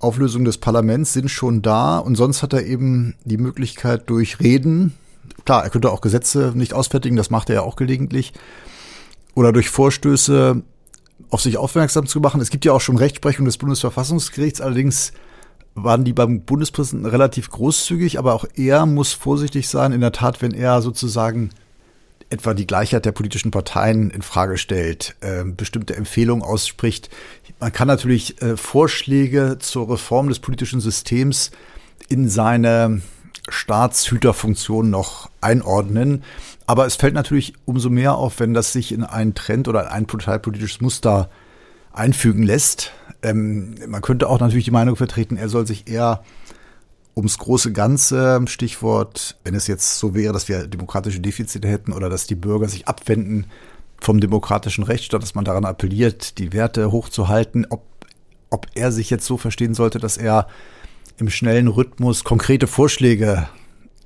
Auflösung 0.00 0.44
des 0.44 0.58
Parlaments 0.58 1.12
sind 1.12 1.30
schon 1.30 1.62
da 1.62 1.98
und 1.98 2.16
sonst 2.16 2.42
hat 2.42 2.52
er 2.52 2.66
eben 2.66 3.14
die 3.24 3.38
Möglichkeit 3.38 4.10
durch 4.10 4.40
Reden, 4.40 4.94
klar, 5.44 5.62
er 5.62 5.70
könnte 5.70 5.92
auch 5.92 6.00
Gesetze 6.00 6.52
nicht 6.56 6.74
ausfertigen, 6.74 7.16
das 7.16 7.30
macht 7.30 7.50
er 7.50 7.54
ja 7.54 7.62
auch 7.62 7.76
gelegentlich, 7.76 8.32
oder 9.34 9.52
durch 9.52 9.70
Vorstöße 9.70 10.62
auf 11.30 11.40
sich 11.40 11.56
aufmerksam 11.56 12.06
zu 12.06 12.20
machen. 12.20 12.40
Es 12.40 12.50
gibt 12.50 12.64
ja 12.64 12.72
auch 12.72 12.80
schon 12.80 12.96
Rechtsprechung 12.96 13.44
des 13.44 13.58
Bundesverfassungsgerichts, 13.58 14.60
allerdings 14.60 15.12
waren 15.74 16.04
die 16.04 16.12
beim 16.12 16.42
Bundespräsidenten 16.42 17.10
relativ 17.10 17.50
großzügig, 17.50 18.18
aber 18.18 18.34
auch 18.34 18.44
er 18.54 18.86
muss 18.86 19.12
vorsichtig 19.12 19.68
sein, 19.68 19.92
in 19.92 20.00
der 20.00 20.12
Tat, 20.12 20.40
wenn 20.40 20.52
er 20.52 20.80
sozusagen 20.82 21.50
etwa 22.30 22.54
die 22.54 22.66
Gleichheit 22.66 23.04
der 23.04 23.12
politischen 23.12 23.50
Parteien 23.50 24.10
in 24.10 24.22
Frage 24.22 24.56
stellt, 24.56 25.16
äh, 25.20 25.44
bestimmte 25.44 25.96
Empfehlungen 25.96 26.44
ausspricht. 26.44 27.10
Man 27.60 27.72
kann 27.72 27.88
natürlich 27.88 28.40
äh, 28.42 28.56
Vorschläge 28.56 29.58
zur 29.58 29.90
Reform 29.90 30.28
des 30.28 30.38
politischen 30.38 30.80
Systems 30.80 31.50
in 32.08 32.28
seine 32.28 33.02
Staatshüterfunktion 33.48 34.90
noch 34.90 35.30
einordnen. 35.40 36.24
Aber 36.66 36.86
es 36.86 36.96
fällt 36.96 37.14
natürlich 37.14 37.54
umso 37.66 37.90
mehr 37.90 38.14
auf, 38.14 38.40
wenn 38.40 38.54
das 38.54 38.72
sich 38.72 38.92
in 38.92 39.04
einen 39.04 39.34
Trend 39.34 39.68
oder 39.68 39.90
ein 39.92 40.06
parteipolitisches 40.06 40.80
Muster 40.80 41.28
einfügen 41.92 42.42
lässt. 42.42 42.92
Ähm, 43.22 43.74
man 43.86 44.02
könnte 44.02 44.28
auch 44.28 44.40
natürlich 44.40 44.64
die 44.64 44.70
Meinung 44.70 44.96
vertreten, 44.96 45.36
er 45.36 45.48
soll 45.48 45.66
sich 45.66 45.88
eher 45.88 46.22
ums 47.16 47.38
große 47.38 47.72
Ganze, 47.72 48.40
Stichwort, 48.46 49.36
wenn 49.44 49.54
es 49.54 49.66
jetzt 49.66 49.98
so 49.98 50.14
wäre, 50.14 50.32
dass 50.32 50.48
wir 50.48 50.66
demokratische 50.66 51.20
Defizite 51.20 51.68
hätten 51.68 51.92
oder 51.92 52.10
dass 52.10 52.26
die 52.26 52.34
Bürger 52.34 52.68
sich 52.68 52.88
abwenden 52.88 53.46
vom 54.00 54.20
demokratischen 54.20 54.84
Rechtsstaat, 54.84 55.22
dass 55.22 55.34
man 55.34 55.44
daran 55.44 55.64
appelliert, 55.64 56.38
die 56.38 56.52
Werte 56.52 56.90
hochzuhalten, 56.90 57.66
ob, 57.70 57.84
ob 58.50 58.66
er 58.74 58.90
sich 58.90 59.10
jetzt 59.10 59.26
so 59.26 59.36
verstehen 59.36 59.74
sollte, 59.74 59.98
dass 59.98 60.16
er 60.16 60.48
im 61.18 61.30
schnellen 61.30 61.68
Rhythmus 61.68 62.24
konkrete 62.24 62.66
Vorschläge 62.66 63.48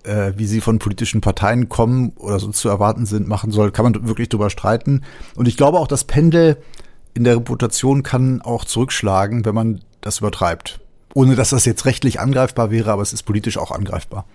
äh, 0.05 0.33
wie 0.37 0.47
sie 0.47 0.61
von 0.61 0.79
politischen 0.79 1.21
Parteien 1.21 1.69
kommen 1.69 2.13
oder 2.17 2.39
so 2.39 2.51
zu 2.51 2.69
erwarten 2.69 3.07
sind, 3.07 3.29
machen 3.29 3.51
soll, 3.51 3.71
kann 3.71 3.85
man 3.85 4.07
wirklich 4.07 4.29
drüber 4.29 4.51
streiten. 4.51 5.03
Und 5.35 5.49
ich 5.49 5.57
glaube 5.57 5.79
auch, 5.79 5.87
das 5.87 6.05
Pendel 6.05 6.57
in 7.15 7.25
der 7.25 7.37
Reputation 7.37 8.03
kann 8.03 8.41
auch 8.43 8.65
zurückschlagen, 8.65 9.45
wenn 9.45 9.55
man 9.55 9.81
das 10.01 10.19
übertreibt. 10.19 10.81
Ohne 11.15 11.35
dass 11.35 11.51
das 11.51 11.65
jetzt 11.65 11.85
rechtlich 11.85 12.21
angreifbar 12.21 12.71
wäre, 12.71 12.93
aber 12.93 13.03
es 13.03 13.13
ist 13.13 13.25
politisch 13.25 13.59
auch 13.59 13.73
angreifbar. 13.73 14.27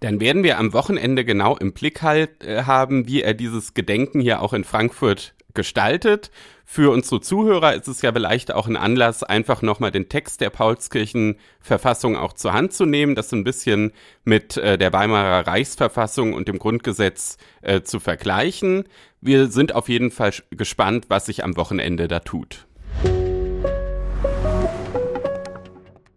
Dann 0.00 0.20
werden 0.20 0.42
wir 0.42 0.58
am 0.58 0.72
Wochenende 0.72 1.26
genau 1.26 1.56
im 1.56 1.72
Blick 1.72 2.00
halt, 2.00 2.42
äh, 2.42 2.62
haben, 2.62 3.06
wie 3.06 3.22
er 3.22 3.34
dieses 3.34 3.74
Gedenken 3.74 4.20
hier 4.20 4.40
auch 4.40 4.54
in 4.54 4.64
Frankfurt 4.64 5.34
gestaltet. 5.54 6.30
Für 6.64 6.92
unsere 6.92 7.20
Zuhörer 7.20 7.74
ist 7.74 7.88
es 7.88 8.02
ja 8.02 8.12
vielleicht 8.12 8.52
auch 8.52 8.68
ein 8.68 8.76
Anlass, 8.76 9.22
einfach 9.22 9.62
nochmal 9.62 9.90
den 9.90 10.08
Text 10.08 10.40
der 10.40 10.50
Paulskirchenverfassung 10.50 12.16
auch 12.16 12.32
zur 12.32 12.52
Hand 12.52 12.72
zu 12.72 12.86
nehmen, 12.86 13.14
das 13.14 13.32
ein 13.32 13.44
bisschen 13.44 13.92
mit 14.24 14.56
äh, 14.56 14.78
der 14.78 14.92
Weimarer 14.92 15.46
Reichsverfassung 15.46 16.32
und 16.32 16.48
dem 16.48 16.58
Grundgesetz 16.58 17.38
äh, 17.62 17.82
zu 17.82 18.00
vergleichen. 18.00 18.84
Wir 19.20 19.48
sind 19.48 19.74
auf 19.74 19.88
jeden 19.88 20.10
Fall 20.10 20.32
gespannt, 20.50 21.06
was 21.08 21.26
sich 21.26 21.42
am 21.44 21.56
Wochenende 21.56 22.08
da 22.08 22.20
tut. 22.20 22.66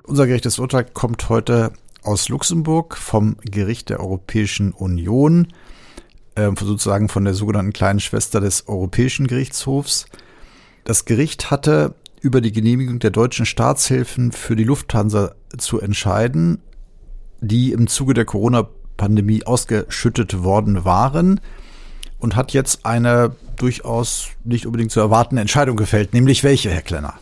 Unser 0.03 0.27
gerechtes 0.27 0.59
Urteil 0.59 0.85
kommt 0.85 1.29
heute 1.29 1.73
aus 2.03 2.29
Luxemburg 2.29 2.97
vom 2.97 3.37
Gericht 3.41 3.89
der 3.89 3.99
Europäischen 3.99 4.73
Union 4.73 5.47
äh, 6.35 6.49
sozusagen 6.59 7.09
von 7.09 7.25
der 7.25 7.33
sogenannten 7.33 7.73
kleinen 7.73 7.99
Schwester 7.99 8.39
des 8.39 8.67
Europäischen 8.67 9.27
Gerichtshofs. 9.27 10.05
Das 10.83 11.05
Gericht 11.05 11.51
hatte 11.51 11.95
über 12.21 12.41
die 12.41 12.51
Genehmigung 12.51 12.99
der 12.99 13.11
deutschen 13.11 13.45
Staatshilfen 13.45 14.31
für 14.31 14.55
die 14.55 14.63
Lufthansa 14.63 15.35
zu 15.57 15.79
entscheiden, 15.79 16.61
die 17.41 17.71
im 17.71 17.87
Zuge 17.87 18.13
der 18.13 18.25
Corona-Pandemie 18.25 19.43
ausgeschüttet 19.45 20.43
worden 20.43 20.85
waren 20.85 21.41
und 22.19 22.35
hat 22.35 22.53
jetzt 22.53 22.85
eine 22.85 23.35
durchaus 23.57 24.29
nicht 24.43 24.65
unbedingt 24.65 24.91
zu 24.91 25.01
erwartende 25.01 25.41
Entscheidung 25.41 25.75
gefällt, 25.75 26.13
nämlich 26.13 26.43
welche, 26.43 26.69
Herr 26.69 26.81
Klenner? 26.81 27.15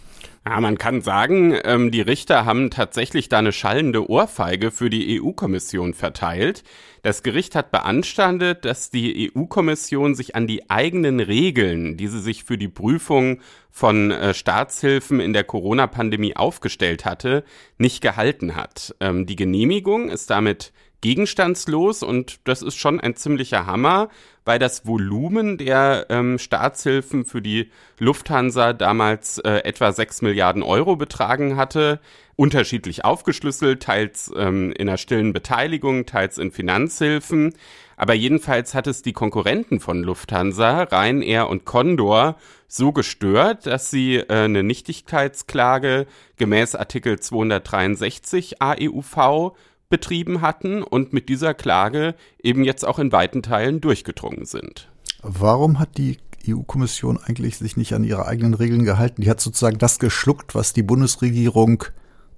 Ja, 0.45 0.59
man 0.59 0.77
kann 0.77 1.01
sagen, 1.01 1.55
ähm, 1.63 1.91
die 1.91 2.01
Richter 2.01 2.45
haben 2.45 2.71
tatsächlich 2.71 3.29
da 3.29 3.39
eine 3.39 3.51
schallende 3.51 4.09
Ohrfeige 4.09 4.71
für 4.71 4.89
die 4.89 5.21
EU-Kommission 5.21 5.93
verteilt. 5.93 6.63
Das 7.01 7.23
Gericht 7.23 7.55
hat 7.55 7.71
beanstandet, 7.71 8.63
dass 8.63 8.91
die 8.91 9.31
EU-Kommission 9.35 10.13
sich 10.13 10.35
an 10.35 10.45
die 10.45 10.69
eigenen 10.69 11.19
Regeln, 11.19 11.97
die 11.97 12.07
sie 12.07 12.19
sich 12.19 12.43
für 12.43 12.59
die 12.59 12.67
Prüfung 12.67 13.41
von 13.71 14.11
äh, 14.11 14.33
Staatshilfen 14.35 15.19
in 15.19 15.33
der 15.33 15.43
Corona-Pandemie 15.43 16.35
aufgestellt 16.35 17.05
hatte, 17.05 17.43
nicht 17.79 18.01
gehalten 18.01 18.55
hat. 18.55 18.95
Ähm, 18.99 19.25
die 19.25 19.35
Genehmigung 19.35 20.09
ist 20.09 20.29
damit 20.29 20.73
gegenstandslos 21.01 22.03
und 22.03 22.39
das 22.43 22.61
ist 22.61 22.75
schon 22.77 22.99
ein 22.99 23.15
ziemlicher 23.15 23.65
Hammer, 23.65 24.09
weil 24.45 24.59
das 24.59 24.85
Volumen 24.85 25.57
der 25.57 26.05
ähm, 26.09 26.37
Staatshilfen 26.37 27.25
für 27.25 27.41
die 27.41 27.71
Lufthansa 27.97 28.73
damals 28.73 29.39
äh, 29.39 29.63
etwa 29.63 29.91
6 29.91 30.21
Milliarden 30.21 30.61
Euro 30.61 30.95
betragen 30.95 31.57
hatte, 31.57 31.99
unterschiedlich 32.41 33.05
aufgeschlüsselt, 33.05 33.83
teils 33.83 34.31
ähm, 34.35 34.71
in 34.71 34.89
einer 34.89 34.97
stillen 34.97 35.31
Beteiligung, 35.31 36.07
teils 36.07 36.39
in 36.39 36.49
Finanzhilfen. 36.49 37.53
Aber 37.97 38.15
jedenfalls 38.15 38.73
hat 38.73 38.87
es 38.87 39.03
die 39.03 39.13
Konkurrenten 39.13 39.79
von 39.79 40.01
Lufthansa, 40.01 40.81
Ryanair 40.91 41.47
und 41.49 41.65
Condor, 41.65 42.37
so 42.67 42.93
gestört, 42.93 43.67
dass 43.67 43.91
sie 43.91 44.15
äh, 44.15 44.25
eine 44.45 44.63
Nichtigkeitsklage 44.63 46.07
gemäß 46.37 46.73
Artikel 46.73 47.19
263 47.19 48.59
AEUV 48.59 49.53
betrieben 49.91 50.41
hatten 50.41 50.81
und 50.81 51.13
mit 51.13 51.29
dieser 51.29 51.53
Klage 51.53 52.15
eben 52.41 52.63
jetzt 52.63 52.87
auch 52.87 52.97
in 52.97 53.11
weiten 53.11 53.43
Teilen 53.43 53.81
durchgedrungen 53.81 54.45
sind. 54.45 54.89
Warum 55.21 55.77
hat 55.77 55.99
die 55.99 56.17
EU-Kommission 56.49 57.19
eigentlich 57.23 57.59
sich 57.59 57.77
nicht 57.77 57.93
an 57.93 58.03
ihre 58.03 58.25
eigenen 58.25 58.55
Regeln 58.55 58.83
gehalten? 58.83 59.21
Die 59.21 59.29
hat 59.29 59.39
sozusagen 59.39 59.77
das 59.77 59.99
geschluckt, 59.99 60.55
was 60.55 60.73
die 60.73 60.81
Bundesregierung 60.81 61.83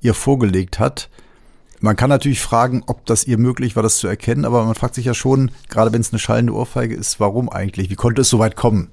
ihr 0.04 0.14
vorgelegt 0.14 0.80
hat. 0.80 1.10
Man 1.84 1.98
kann 1.98 2.10
natürlich 2.10 2.40
fragen, 2.40 2.84
ob 2.88 3.06
das 3.06 3.28
ihr 3.28 3.38
möglich 3.38 3.76
war, 3.76 3.84
das 3.84 3.98
zu 3.98 4.08
erkennen, 4.08 4.46
aber 4.46 4.64
man 4.64 4.74
fragt 4.74 4.96
sich 4.96 5.04
ja 5.04 5.14
schon, 5.14 5.52
gerade 5.70 5.92
wenn 5.92 6.00
es 6.00 6.14
eine 6.14 6.20
schallende 6.20 6.54
Ohrfeige 6.54 6.96
ist, 6.96 7.20
warum 7.20 7.50
eigentlich? 7.50 7.90
Wie 7.90 7.96
konnte 7.96 8.22
es 8.22 8.30
so 8.30 8.40
weit 8.40 8.56
kommen? 8.56 8.90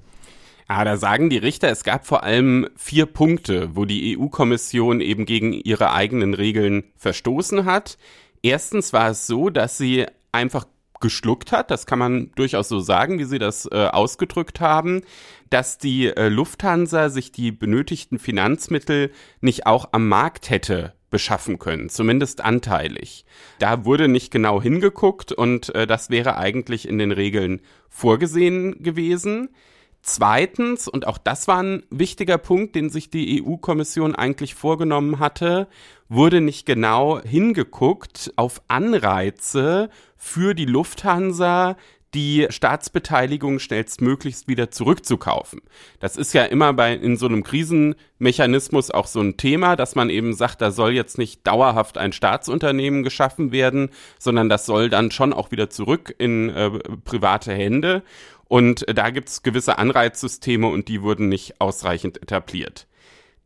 Ah, 0.67 0.85
da 0.85 0.97
sagen 0.97 1.31
die 1.31 1.39
Richter, 1.39 1.69
es 1.69 1.85
gab 1.85 2.05
vor 2.05 2.25
allem 2.25 2.69
vier 2.77 3.07
Punkte, 3.07 3.77
wo 3.77 3.85
die 3.85 4.19
EU-Kommission 4.19 5.01
eben 5.01 5.25
gegen 5.25 5.53
ihre 5.53 5.93
eigenen 5.93 6.35
Regeln 6.35 6.83
verstoßen 6.97 7.65
hat. 7.65 7.97
Erstens 8.43 8.93
war 8.93 9.11
es 9.11 9.29
so, 9.29 9.51
dass 9.51 9.79
sie 9.79 10.07
einfach 10.33 10.67
geschluckt 11.01 11.53
hat, 11.53 11.71
das 11.71 11.87
kann 11.87 11.99
man 12.01 12.33
durchaus 12.35 12.69
so 12.69 12.81
sagen, 12.81 13.19
wie 13.21 13.25
Sie 13.25 13.39
das 13.39 13.67
äh, 13.71 13.87
ausgedrückt 13.87 14.61
haben, 14.61 15.03
dass 15.49 15.79
die 15.79 16.09
äh, 16.09 16.29
Lufthansa 16.29 17.09
sich 17.09 17.33
die 17.33 17.53
benötigten 17.53 18.19
Finanzmittel 18.19 19.11
nicht 19.41 19.67
auch 19.67 19.89
am 19.93 20.09
Markt 20.09 20.51
hätte 20.51 20.93
beschaffen 21.11 21.59
können, 21.59 21.89
zumindest 21.89 22.43
anteilig. 22.43 23.25
Da 23.59 23.85
wurde 23.85 24.09
nicht 24.09 24.31
genau 24.31 24.63
hingeguckt 24.63 25.33
und 25.33 25.75
äh, 25.75 25.87
das 25.87 26.11
wäre 26.11 26.37
eigentlich 26.37 26.89
in 26.89 26.99
den 26.99 27.13
Regeln 27.13 27.61
vorgesehen 27.89 28.83
gewesen. 28.83 29.51
Zweitens, 30.03 30.89
und 30.89 31.07
auch 31.07 31.19
das 31.19 31.47
war 31.47 31.63
ein 31.63 31.83
wichtiger 31.91 32.39
Punkt, 32.39 32.75
den 32.75 32.89
sich 32.89 33.11
die 33.11 33.43
EU-Kommission 33.45 34.15
eigentlich 34.15 34.55
vorgenommen 34.55 35.19
hatte, 35.19 35.69
wurde 36.09 36.41
nicht 36.41 36.65
genau 36.65 37.21
hingeguckt 37.21 38.33
auf 38.37 38.63
Anreize 38.69 39.91
für 40.17 40.55
die 40.55 40.65
Lufthansa, 40.65 41.77
die 42.15 42.47
Staatsbeteiligung 42.51 43.59
schnellstmöglichst 43.59 44.49
wieder 44.49 44.71
zurückzukaufen. 44.71 45.61
Das 46.01 46.17
ist 46.17 46.33
ja 46.33 46.45
immer 46.45 46.73
bei 46.73 46.95
in 46.95 47.17
so 47.17 47.27
einem 47.27 47.43
Krisenmechanismus 47.43 48.91
auch 48.91 49.07
so 49.07 49.21
ein 49.21 49.37
Thema, 49.37 49.77
dass 49.77 49.95
man 49.95 50.11
eben 50.11 50.35
sagt, 50.35 50.61
da 50.61 50.71
soll 50.71 50.93
jetzt 50.93 51.19
nicht 51.19 51.47
dauerhaft 51.47 51.99
ein 51.99 52.13
Staatsunternehmen 52.13 53.03
geschaffen 53.03 53.53
werden, 53.53 53.91
sondern 54.19 54.49
das 54.49 54.67
soll 54.67 54.91
dann 54.91 55.11
schon 55.11 55.33
auch 55.33 55.51
wieder 55.51 55.71
zurück 55.71 56.15
in 56.19 56.51
äh, 56.51 56.71
private 57.05 57.53
Hände. 57.53 58.03
Und 58.49 58.85
da 58.93 59.11
gibt 59.11 59.29
es 59.29 59.45
gewisse 59.45 59.79
Anreizsysteme 59.79 60.67
und 60.67 60.89
die 60.89 61.03
wurden 61.03 61.29
nicht 61.29 61.61
ausreichend 61.61 62.21
etabliert. 62.21 62.89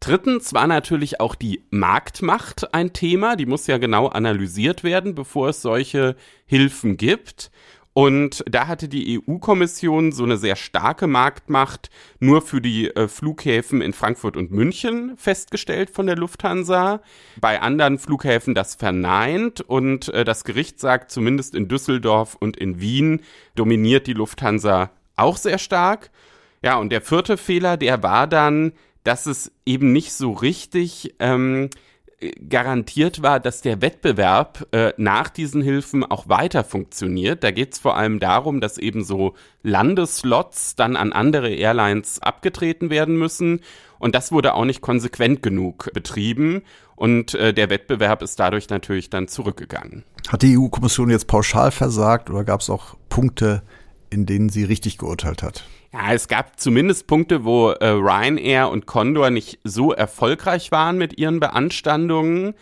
Drittens 0.00 0.52
war 0.52 0.66
natürlich 0.66 1.20
auch 1.20 1.34
die 1.34 1.64
Marktmacht 1.70 2.74
ein 2.74 2.92
Thema. 2.92 3.36
Die 3.36 3.46
muss 3.46 3.66
ja 3.66 3.78
genau 3.78 4.08
analysiert 4.08 4.84
werden, 4.84 5.14
bevor 5.14 5.48
es 5.48 5.62
solche 5.62 6.16
Hilfen 6.44 6.98
gibt. 6.98 7.50
Und 7.94 8.44
da 8.50 8.66
hatte 8.66 8.88
die 8.88 9.20
EU-Kommission 9.20 10.10
so 10.10 10.24
eine 10.24 10.36
sehr 10.36 10.56
starke 10.56 11.06
Marktmacht 11.06 11.90
nur 12.18 12.42
für 12.42 12.60
die 12.60 12.88
äh, 12.88 13.06
Flughäfen 13.06 13.80
in 13.80 13.92
Frankfurt 13.92 14.36
und 14.36 14.50
München 14.50 15.16
festgestellt 15.16 15.90
von 15.90 16.06
der 16.06 16.16
Lufthansa. 16.16 17.00
Bei 17.40 17.62
anderen 17.62 18.00
Flughäfen 18.00 18.52
das 18.54 18.74
verneint 18.74 19.60
und 19.60 20.08
äh, 20.08 20.24
das 20.24 20.42
Gericht 20.42 20.80
sagt, 20.80 21.12
zumindest 21.12 21.54
in 21.54 21.68
Düsseldorf 21.68 22.34
und 22.34 22.56
in 22.56 22.80
Wien 22.80 23.22
dominiert 23.54 24.08
die 24.08 24.12
Lufthansa 24.12 24.90
auch 25.14 25.36
sehr 25.36 25.58
stark. 25.58 26.10
Ja, 26.62 26.78
und 26.78 26.90
der 26.90 27.00
vierte 27.00 27.36
Fehler, 27.36 27.76
der 27.76 28.02
war 28.02 28.26
dann, 28.26 28.72
dass 29.04 29.26
es 29.26 29.52
eben 29.66 29.92
nicht 29.92 30.12
so 30.14 30.32
richtig 30.32 31.14
ähm, 31.20 31.70
garantiert 32.48 33.22
war, 33.22 33.40
dass 33.40 33.60
der 33.60 33.82
Wettbewerb 33.82 34.66
äh, 34.72 34.92
nach 34.96 35.28
diesen 35.28 35.62
Hilfen 35.62 36.04
auch 36.04 36.28
weiter 36.28 36.64
funktioniert. 36.64 37.44
Da 37.44 37.50
geht 37.50 37.74
es 37.74 37.78
vor 37.78 37.96
allem 37.96 38.20
darum, 38.20 38.60
dass 38.60 38.78
eben 38.78 39.04
so 39.04 39.34
Landeslots 39.62 40.76
dann 40.76 40.96
an 40.96 41.12
andere 41.12 41.50
Airlines 41.50 42.20
abgetreten 42.20 42.90
werden 42.90 43.16
müssen. 43.18 43.60
Und 43.98 44.14
das 44.14 44.32
wurde 44.32 44.54
auch 44.54 44.64
nicht 44.64 44.80
konsequent 44.80 45.42
genug 45.42 45.90
betrieben. 45.94 46.62
Und 46.96 47.34
äh, 47.34 47.52
der 47.52 47.70
Wettbewerb 47.70 48.22
ist 48.22 48.38
dadurch 48.38 48.68
natürlich 48.68 49.10
dann 49.10 49.28
zurückgegangen. 49.28 50.04
Hat 50.28 50.42
die 50.42 50.56
EU-Kommission 50.56 51.10
jetzt 51.10 51.26
pauschal 51.26 51.70
versagt 51.70 52.30
oder 52.30 52.44
gab 52.44 52.60
es 52.60 52.70
auch 52.70 52.96
Punkte, 53.08 53.62
in 54.10 54.26
denen 54.26 54.48
sie 54.48 54.64
richtig 54.64 54.98
geurteilt 54.98 55.42
hat? 55.42 55.66
Ja, 55.94 56.12
es 56.12 56.26
gab 56.26 56.58
zumindest 56.58 57.06
Punkte, 57.06 57.44
wo 57.44 57.70
äh, 57.70 57.86
Ryanair 57.86 58.68
und 58.68 58.84
Condor 58.84 59.30
nicht 59.30 59.60
so 59.62 59.92
erfolgreich 59.92 60.72
waren 60.72 60.98
mit 60.98 61.18
ihren 61.18 61.38
Beanstandungen. 61.38 62.54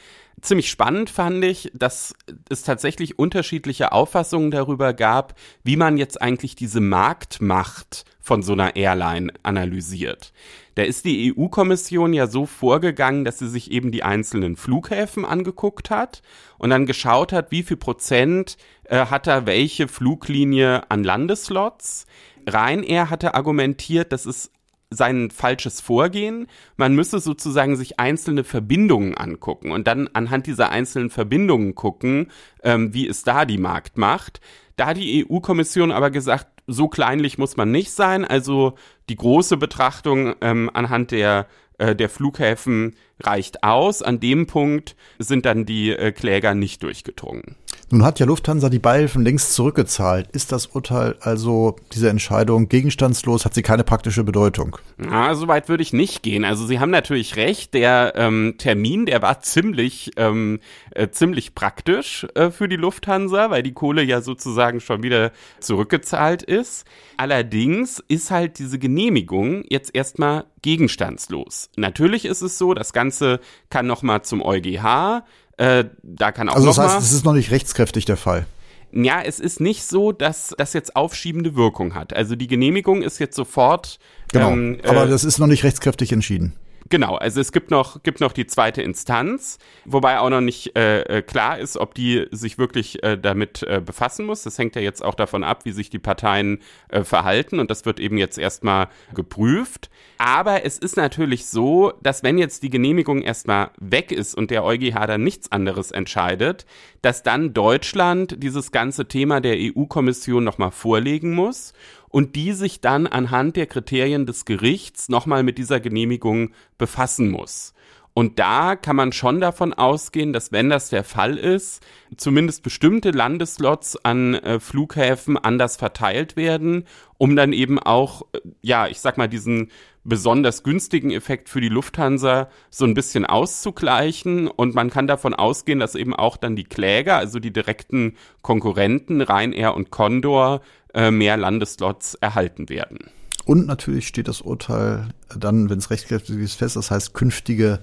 Ziemlich 0.43 0.69
spannend 0.69 1.09
fand 1.09 1.43
ich, 1.43 1.73
dass 1.73 2.15
es 2.51 2.63
tatsächlich 2.63 3.19
unterschiedliche 3.19 3.93
Auffassungen 3.93 4.51
darüber 4.51 4.93
gab, 4.93 5.35
wie 5.65 5.77
man 5.77 5.97
jetzt 5.97 6.21
eigentlich 6.21 6.57
diese 6.57 6.83
Marktmacht 6.83 8.05
von 8.21 8.43
so 8.43 8.53
einer 8.53 8.77
Airline 8.77 9.33
analysiert. 9.43 10.35
Da 10.75 10.83
ist 10.83 11.07
die 11.07 11.35
EU-Kommission 11.35 12.13
ja 12.13 12.27
so 12.27 12.45
vorgegangen, 12.45 13.25
dass 13.25 13.39
sie 13.39 13.49
sich 13.49 13.71
eben 13.71 13.93
die 13.93 14.03
einzelnen 14.03 14.57
Flughäfen 14.57 15.25
angeguckt 15.25 15.89
hat 15.89 16.21
und 16.59 16.69
dann 16.69 16.85
geschaut 16.85 17.33
hat, 17.33 17.51
wie 17.51 17.63
viel 17.63 17.79
Prozent 17.79 18.59
äh, 18.85 19.07
hat 19.07 19.27
da 19.27 19.47
welche 19.47 19.89
Fluglinie 19.89 20.91
an 20.91 21.03
Landeslots. 21.03 22.07
Ryanair 22.47 23.11
hatte 23.11 23.35
argumentiert, 23.35 24.13
das 24.13 24.27
ist 24.27 24.53
sein 24.91 25.31
falsches 25.31 25.81
Vorgehen. 25.81 26.47
Man 26.77 26.95
müsse 26.95 27.19
sozusagen 27.19 27.77
sich 27.77 27.99
einzelne 27.99 28.45
Verbindungen 28.45 29.15
angucken 29.17 29.71
und 29.71 29.87
dann 29.87 30.09
anhand 30.13 30.47
dieser 30.47 30.71
einzelnen 30.71 31.11
Verbindungen 31.11 31.75
gucken, 31.75 32.31
ähm, 32.63 32.93
wie 32.95 33.07
ist 33.07 33.27
da 33.27 33.45
die 33.45 33.59
Marktmacht. 33.59 34.41
Da 34.77 34.87
hat 34.89 34.97
die 34.97 35.27
EU-Kommission 35.27 35.93
aber 35.93 36.11
gesagt, 36.11 36.49
so 36.67 36.89
kleinlich 36.89 37.39
muss 37.39 37.57
man 37.57 37.71
nicht 37.71 37.93
sein. 37.93 38.25
Also 38.25 38.75
die 39.09 39.17
große 39.17 39.57
Betrachtung 39.57 40.35
ähm, 40.41 40.71
anhand 40.73 41.11
der, 41.11 41.47
äh, 41.79 41.95
der 41.95 42.09
Flughäfen 42.09 42.95
reicht 43.27 43.63
aus. 43.63 44.03
An 44.03 44.21
dem 44.21 44.47
Punkt 44.47 44.97
sind 45.19 45.47
dann 45.47 45.65
die 45.65 45.91
äh, 45.91 46.13
Kläger 46.13 46.55
nicht 46.55 46.83
durchgedrungen. 46.83 47.57
Nun 47.93 48.05
hat 48.05 48.19
ja 48.21 48.25
Lufthansa 48.25 48.71
die 48.71 48.79
Beihilfen 48.79 49.23
längst 49.23 49.53
zurückgezahlt. 49.53 50.31
Ist 50.33 50.51
das 50.51 50.65
Urteil 50.69 51.15
also, 51.21 51.77
diese 51.93 52.09
Entscheidung, 52.09 52.71
gegenstandslos? 52.71 53.45
Hat 53.45 53.53
sie 53.53 53.61
keine 53.61 53.85
praktische 53.85 54.25
Bedeutung? 54.25 54.79
Na, 54.97 55.35
so 55.35 55.47
weit 55.47 55.69
würde 55.69 55.83
ich 55.83 55.93
nicht 55.93 56.23
gehen. 56.23 56.47
Also 56.47 56.65
Sie 56.65 56.81
haben 56.81 56.91
natürlich 56.91 57.37
recht, 57.37 57.75
der 57.75 58.15
ähm, 58.17 58.55
Termin, 58.57 59.05
der 59.05 59.21
war 59.21 59.43
ziemlich, 59.43 60.13
ähm, 60.17 60.61
äh, 60.93 61.11
ziemlich 61.11 61.55
praktisch 61.55 62.27
äh, 62.35 62.51
für 62.51 62.67
die 62.67 62.77
Lufthansa, 62.77 63.51
weil 63.51 63.63
die 63.63 63.75
Kohle 63.75 64.03
ja 64.03 64.23
sozusagen 64.23 64.81
schon 64.81 65.03
wieder 65.03 65.31
zurückgezahlt 65.61 66.43
ist. 66.43 66.87
Allerdings 67.19 68.03
ist 68.09 68.31
halt 68.31 68.59
diese 68.59 68.79
Genehmigung 68.79 69.65
jetzt 69.69 69.95
erstmal 69.95 70.47
gegenstandslos. 70.63 71.69
Natürlich 71.77 72.25
ist 72.25 72.41
es 72.41 72.57
so, 72.57 72.73
das 72.73 72.93
Ganze 73.13 73.41
kann 73.71 73.87
nochmal 73.87 74.23
zum 74.23 74.43
EuGH 74.43 75.23
äh, 75.59 75.85
da 76.03 76.33
kann 76.33 76.49
auch 76.49 76.57
also 76.57 76.69
das 76.69 76.79
heißt, 76.79 76.99
es 76.99 77.13
ist 77.13 77.25
noch 77.25 77.35
nicht 77.35 77.51
rechtskräftig 77.51 78.07
der 78.07 78.17
Fall. 78.17 78.47
Ja, 78.91 79.23
es 79.23 79.39
ist 79.39 79.61
nicht 79.61 79.85
so, 79.85 80.13
dass 80.13 80.55
das 80.57 80.73
jetzt 80.73 80.97
aufschiebende 80.97 81.55
Wirkung 81.57 81.95
hat. 81.95 82.15
Also 82.15 82.37
die 82.37 82.47
Genehmigung 82.47 83.03
ist 83.03 83.19
jetzt 83.19 83.37
sofort. 83.37 83.99
Genau. 84.33 84.51
Ähm, 84.51 84.79
aber 84.87 85.05
äh, 85.05 85.09
das 85.09 85.25
ist 85.25 85.39
noch 85.39 85.47
nicht 85.47 85.63
rechtskräftig 85.63 86.13
entschieden. 86.13 86.55
Genau, 86.93 87.15
also 87.15 87.41
es 87.41 87.53
gibt 87.53 87.71
noch, 87.71 88.03
gibt 88.03 88.21
noch 88.21 88.33
die 88.33 88.47
zweite 88.47 88.83
Instanz, 88.83 89.59
wobei 89.87 90.19
auch 90.19 90.29
noch 90.29 90.43
nicht 90.43 90.77
äh, 90.77 91.01
äh, 91.05 91.23
klar 91.23 91.59
ist, 91.59 91.79
ob 91.79 91.95
die 91.95 92.27
sich 92.33 92.59
wirklich 92.59 93.03
äh, 93.03 93.17
damit 93.17 93.63
äh, 93.63 93.81
befassen 93.81 94.27
muss. 94.27 94.43
Das 94.43 94.59
hängt 94.59 94.77
ja 94.77 94.83
jetzt 94.83 95.03
auch 95.03 95.15
davon 95.15 95.43
ab, 95.43 95.65
wie 95.65 95.73
sich 95.73 95.89
die 95.89 95.99
Parteien 95.99 96.59
äh, 96.91 97.03
verhalten 97.03 97.61
und 97.61 97.71
das 97.71 97.87
wird 97.87 97.99
eben 97.99 98.19
jetzt 98.19 98.37
erstmal 98.37 98.89
geprüft. 99.15 99.89
Aber 100.19 100.67
es 100.67 100.77
ist 100.77 100.99
natürlich 100.99 101.47
so, 101.47 101.95
dass 102.03 102.23
wenn 102.23 102.37
jetzt 102.37 102.63
die 102.63 102.69
Genehmigung 102.69 103.23
erstmal 103.23 103.71
weg 103.79 104.13
ist 104.13 104.35
und 104.35 104.51
der 104.51 104.63
EuGH 104.63 105.07
dann 105.07 105.25
nichts 105.25 105.51
anderes 105.51 105.93
entscheidet, 105.93 106.67
dass 107.01 107.23
dann 107.23 107.55
Deutschland 107.55 108.43
dieses 108.43 108.71
ganze 108.71 109.09
Thema 109.09 109.41
der 109.41 109.57
EU-Kommission 109.59 110.45
nochmal 110.45 110.71
vorlegen 110.71 111.33
muss 111.33 111.73
und 112.13 112.37
die 112.37 112.53
sich 112.53 112.81
dann 112.81 113.09
anhand 113.09 113.57
der 113.57 113.67
Kriterien 113.67 114.27
des 114.27 114.45
Gerichts 114.45 115.09
nochmal 115.09 115.43
mit 115.43 115.59
dieser 115.59 115.81
Genehmigung 115.81 116.53
befassen 116.79 117.29
muss. 117.29 117.75
Und 118.15 118.39
da 118.39 118.77
kann 118.77 118.97
man 118.97 119.13
schon 119.13 119.41
davon 119.41 119.73
ausgehen, 119.73 120.35
dass 120.35 120.53
wenn 120.53 120.69
das 120.69 120.91
der 120.91 121.03
Fall 121.03 121.39
ist, 121.39 121.83
zumindest 122.19 122.63
bestimmte 122.63 123.11
Landeslots 123.11 124.05
an 124.05 124.35
äh, 124.35 124.61
Flughäfen 124.61 125.39
anders 125.39 125.77
verteilt 125.77 126.37
werden, 126.37 126.85
um 127.17 127.37
dann 127.37 127.55
eben 127.55 127.79
auch, 127.79 128.27
äh, 128.33 128.41
ja, 128.61 128.87
ich 128.87 129.01
sag 129.01 129.17
mal, 129.17 129.29
diesen 129.29 129.71
besonders 130.05 130.63
günstigen 130.63 131.11
Effekt 131.11 131.49
für 131.49 131.61
die 131.61 131.69
Lufthansa 131.69 132.51
so 132.71 132.85
ein 132.85 132.95
bisschen 132.95 133.25
auszugleichen. 133.25 134.49
Und 134.49 134.75
man 134.75 134.91
kann 134.91 135.07
davon 135.07 135.33
ausgehen, 135.33 135.79
dass 135.79 135.95
eben 135.95 136.15
auch 136.15 136.37
dann 136.37 136.57
die 136.57 136.65
Kläger, 136.65 137.17
also 137.17 137.39
die 137.39 137.53
direkten 137.53 138.17
Konkurrenten 138.43 139.23
Ryanair 139.23 139.75
und 139.75 139.91
Condor, 139.91 140.61
äh, 140.95 141.11
mehr 141.11 141.37
Landeslots 141.37 142.15
erhalten 142.17 142.69
werden. 142.69 143.11
Und 143.45 143.67
natürlich 143.67 144.07
steht 144.07 144.29
das 144.29 144.41
Urteil 144.41 145.09
dann, 145.37 145.69
wenn 145.69 145.79
es 145.79 145.91
rechtskräftig 145.91 146.39
ist, 146.39 146.55
fest. 146.55 146.77
Das 146.77 146.91
heißt, 146.91 147.13
künftige 147.15 147.81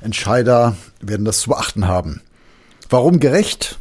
Entscheider 0.00 0.76
werden 1.00 1.24
das 1.24 1.40
zu 1.40 1.50
beachten 1.50 1.86
haben. 1.86 2.20
Warum 2.90 3.20
gerecht? 3.20 3.78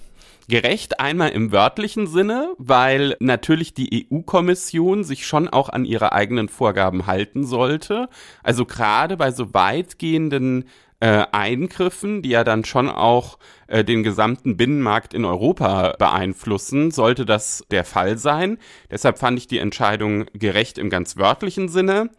Gerecht 0.49 1.01
einmal 1.01 1.31
im 1.31 1.51
wörtlichen 1.51 2.07
Sinne, 2.07 2.53
weil 2.57 3.17
natürlich 3.19 3.73
die 3.73 4.07
EU-Kommission 4.09 5.03
sich 5.03 5.27
schon 5.27 5.49
auch 5.49 5.67
an 5.67 5.83
ihre 5.83 6.13
eigenen 6.13 6.47
Vorgaben 6.47 7.05
halten 7.05 7.45
sollte. 7.45 8.07
Also 8.43 8.65
gerade 8.65 9.17
bei 9.17 9.31
so 9.31 9.53
weitgehenden 9.53 10.63
äh, 11.01 11.25
Eingriffen, 11.33 12.21
die 12.21 12.29
ja 12.29 12.45
dann 12.45 12.63
schon 12.63 12.89
auch 12.89 13.39
äh, 13.67 13.83
den 13.83 14.03
gesamten 14.03 14.57
Binnenmarkt 14.57 15.13
in 15.13 15.25
Europa 15.25 15.95
beeinflussen, 15.97 16.91
sollte 16.91 17.25
das 17.25 17.63
der 17.71 17.83
Fall 17.83 18.17
sein. 18.17 18.57
Deshalb 18.91 19.19
fand 19.19 19.37
ich 19.37 19.47
die 19.47 19.59
Entscheidung 19.59 20.25
gerecht 20.33 20.77
im 20.77 20.89
ganz 20.89 21.17
wörtlichen 21.17 21.69
Sinne. 21.69 22.09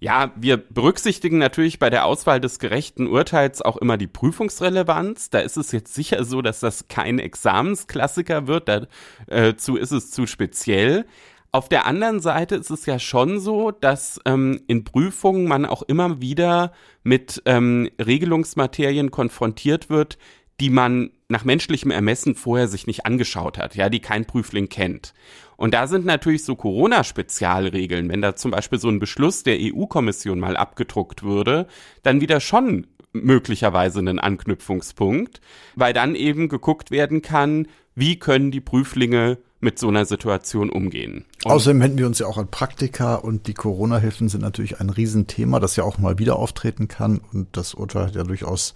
Ja, 0.00 0.32
wir 0.36 0.58
berücksichtigen 0.58 1.38
natürlich 1.38 1.78
bei 1.78 1.88
der 1.88 2.04
Auswahl 2.04 2.40
des 2.40 2.58
gerechten 2.58 3.06
Urteils 3.06 3.62
auch 3.62 3.76
immer 3.78 3.96
die 3.96 4.06
Prüfungsrelevanz. 4.06 5.30
Da 5.30 5.38
ist 5.38 5.56
es 5.56 5.72
jetzt 5.72 5.94
sicher 5.94 6.24
so, 6.24 6.42
dass 6.42 6.60
das 6.60 6.88
kein 6.88 7.18
Examensklassiker 7.18 8.46
wird. 8.46 8.68
Dazu 8.68 9.76
ist 9.76 9.92
es 9.92 10.10
zu 10.10 10.26
speziell. 10.26 11.06
Auf 11.54 11.68
der 11.68 11.86
anderen 11.86 12.18
Seite 12.18 12.56
ist 12.56 12.70
es 12.70 12.84
ja 12.84 12.98
schon 12.98 13.38
so, 13.38 13.70
dass 13.70 14.20
ähm, 14.24 14.60
in 14.66 14.82
Prüfungen 14.82 15.46
man 15.46 15.64
auch 15.64 15.82
immer 15.82 16.20
wieder 16.20 16.72
mit 17.04 17.42
ähm, 17.46 17.88
Regelungsmaterien 18.04 19.12
konfrontiert 19.12 19.88
wird, 19.88 20.18
die 20.60 20.70
man 20.70 21.10
nach 21.28 21.44
menschlichem 21.44 21.90
Ermessen 21.90 22.34
vorher 22.34 22.68
sich 22.68 22.86
nicht 22.86 23.06
angeschaut 23.06 23.58
hat, 23.58 23.74
ja, 23.74 23.88
die 23.88 24.00
kein 24.00 24.24
Prüfling 24.24 24.68
kennt. 24.68 25.14
Und 25.56 25.74
da 25.74 25.86
sind 25.86 26.04
natürlich 26.04 26.44
so 26.44 26.56
Corona-Spezialregeln, 26.56 28.08
wenn 28.08 28.22
da 28.22 28.36
zum 28.36 28.50
Beispiel 28.50 28.78
so 28.78 28.88
ein 28.88 28.98
Beschluss 28.98 29.42
der 29.42 29.58
EU-Kommission 29.60 30.38
mal 30.38 30.56
abgedruckt 30.56 31.22
würde, 31.22 31.66
dann 32.02 32.20
wieder 32.20 32.40
schon 32.40 32.86
möglicherweise 33.12 34.00
einen 34.00 34.18
Anknüpfungspunkt, 34.18 35.40
weil 35.76 35.92
dann 35.92 36.14
eben 36.14 36.48
geguckt 36.48 36.90
werden 36.90 37.22
kann, 37.22 37.68
wie 37.94 38.18
können 38.18 38.50
die 38.50 38.60
Prüflinge 38.60 39.38
mit 39.60 39.78
so 39.78 39.88
einer 39.88 40.04
Situation 40.04 40.68
umgehen. 40.68 41.24
Und 41.44 41.52
Außerdem 41.52 41.80
wenden 41.80 41.98
wir 41.98 42.06
uns 42.06 42.18
ja 42.18 42.26
auch 42.26 42.36
an 42.36 42.48
Praktika 42.48 43.14
und 43.14 43.46
die 43.46 43.54
Corona-Hilfen 43.54 44.28
sind 44.28 44.42
natürlich 44.42 44.80
ein 44.80 44.90
Riesenthema, 44.90 45.58
das 45.58 45.76
ja 45.76 45.84
auch 45.84 45.98
mal 45.98 46.18
wieder 46.18 46.36
auftreten 46.36 46.88
kann 46.88 47.20
und 47.32 47.56
das 47.56 47.72
Urteil 47.74 48.08
hat 48.08 48.16
ja 48.16 48.24
durchaus 48.24 48.74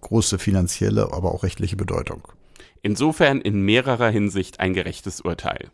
große 0.00 0.38
finanzielle, 0.38 1.12
aber 1.12 1.34
auch 1.34 1.42
rechtliche 1.42 1.76
Bedeutung. 1.76 2.22
Insofern 2.82 3.40
in 3.40 3.62
mehrerer 3.62 4.10
Hinsicht 4.10 4.60
ein 4.60 4.74
gerechtes 4.74 5.20
Urteil. 5.20 5.70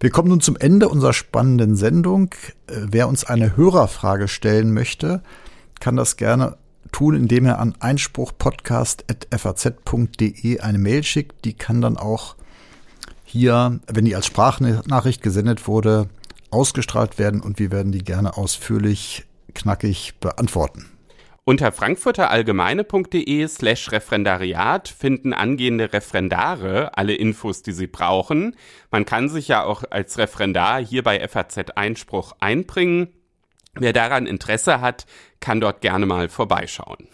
Wir 0.00 0.10
kommen 0.10 0.28
nun 0.28 0.40
zum 0.40 0.56
Ende 0.56 0.88
unserer 0.88 1.12
spannenden 1.12 1.74
Sendung. 1.74 2.30
Äh, 2.68 2.82
wer 2.90 3.08
uns 3.08 3.24
eine 3.24 3.56
Hörerfrage 3.56 4.28
stellen 4.28 4.72
möchte, 4.72 5.24
kann 5.80 5.96
das 5.96 6.16
gerne 6.16 6.56
tun, 6.92 7.16
indem 7.16 7.46
er 7.46 7.58
an 7.58 7.74
einspruchpodcast.faz.de 7.80 10.60
eine 10.60 10.78
Mail 10.78 11.02
schickt. 11.02 11.44
Die 11.44 11.54
kann 11.54 11.80
dann 11.80 11.96
auch 11.96 12.36
hier, 13.24 13.80
wenn 13.86 14.04
die 14.04 14.14
als 14.14 14.26
Sprachnachricht 14.26 15.20
gesendet 15.22 15.66
wurde, 15.66 16.08
ausgestrahlt 16.50 17.18
werden 17.18 17.40
und 17.40 17.58
wir 17.58 17.72
werden 17.72 17.92
die 17.92 18.04
gerne 18.04 18.36
ausführlich, 18.36 19.24
knackig 19.58 20.14
beantworten. 20.20 20.86
Unter 21.44 21.72
frankfurterallgemeine.de 21.72 23.48
slash 23.48 23.90
Referendariat 23.90 24.86
finden 24.86 25.32
angehende 25.32 25.92
Referendare 25.92 26.96
alle 26.96 27.14
Infos, 27.14 27.62
die 27.62 27.72
sie 27.72 27.86
brauchen. 27.86 28.54
Man 28.90 29.06
kann 29.06 29.30
sich 29.30 29.48
ja 29.48 29.64
auch 29.64 29.82
als 29.88 30.18
Referendar 30.18 30.84
hier 30.84 31.02
bei 31.02 31.26
FAZ 31.26 31.70
Einspruch 31.74 32.34
einbringen. 32.38 33.08
Wer 33.74 33.94
daran 33.94 34.26
Interesse 34.26 34.80
hat, 34.82 35.06
kann 35.40 35.60
dort 35.60 35.80
gerne 35.80 36.04
mal 36.04 36.28
vorbeischauen. 36.28 37.08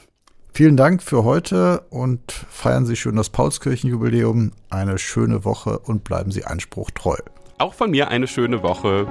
Vielen 0.52 0.76
Dank 0.76 1.02
für 1.02 1.24
heute 1.24 1.84
und 1.90 2.32
feiern 2.32 2.86
Sie 2.86 2.96
schön 2.96 3.16
das 3.16 3.30
Paulskirchenjubiläum. 3.30 4.52
Eine 4.68 4.98
schöne 4.98 5.44
Woche 5.44 5.78
und 5.78 6.04
bleiben 6.04 6.32
Sie 6.32 6.44
Einspruch 6.44 6.90
treu. 6.90 7.16
Auch 7.58 7.74
von 7.74 7.90
mir 7.92 8.08
eine 8.08 8.26
schöne 8.26 8.64
Woche. 8.64 9.06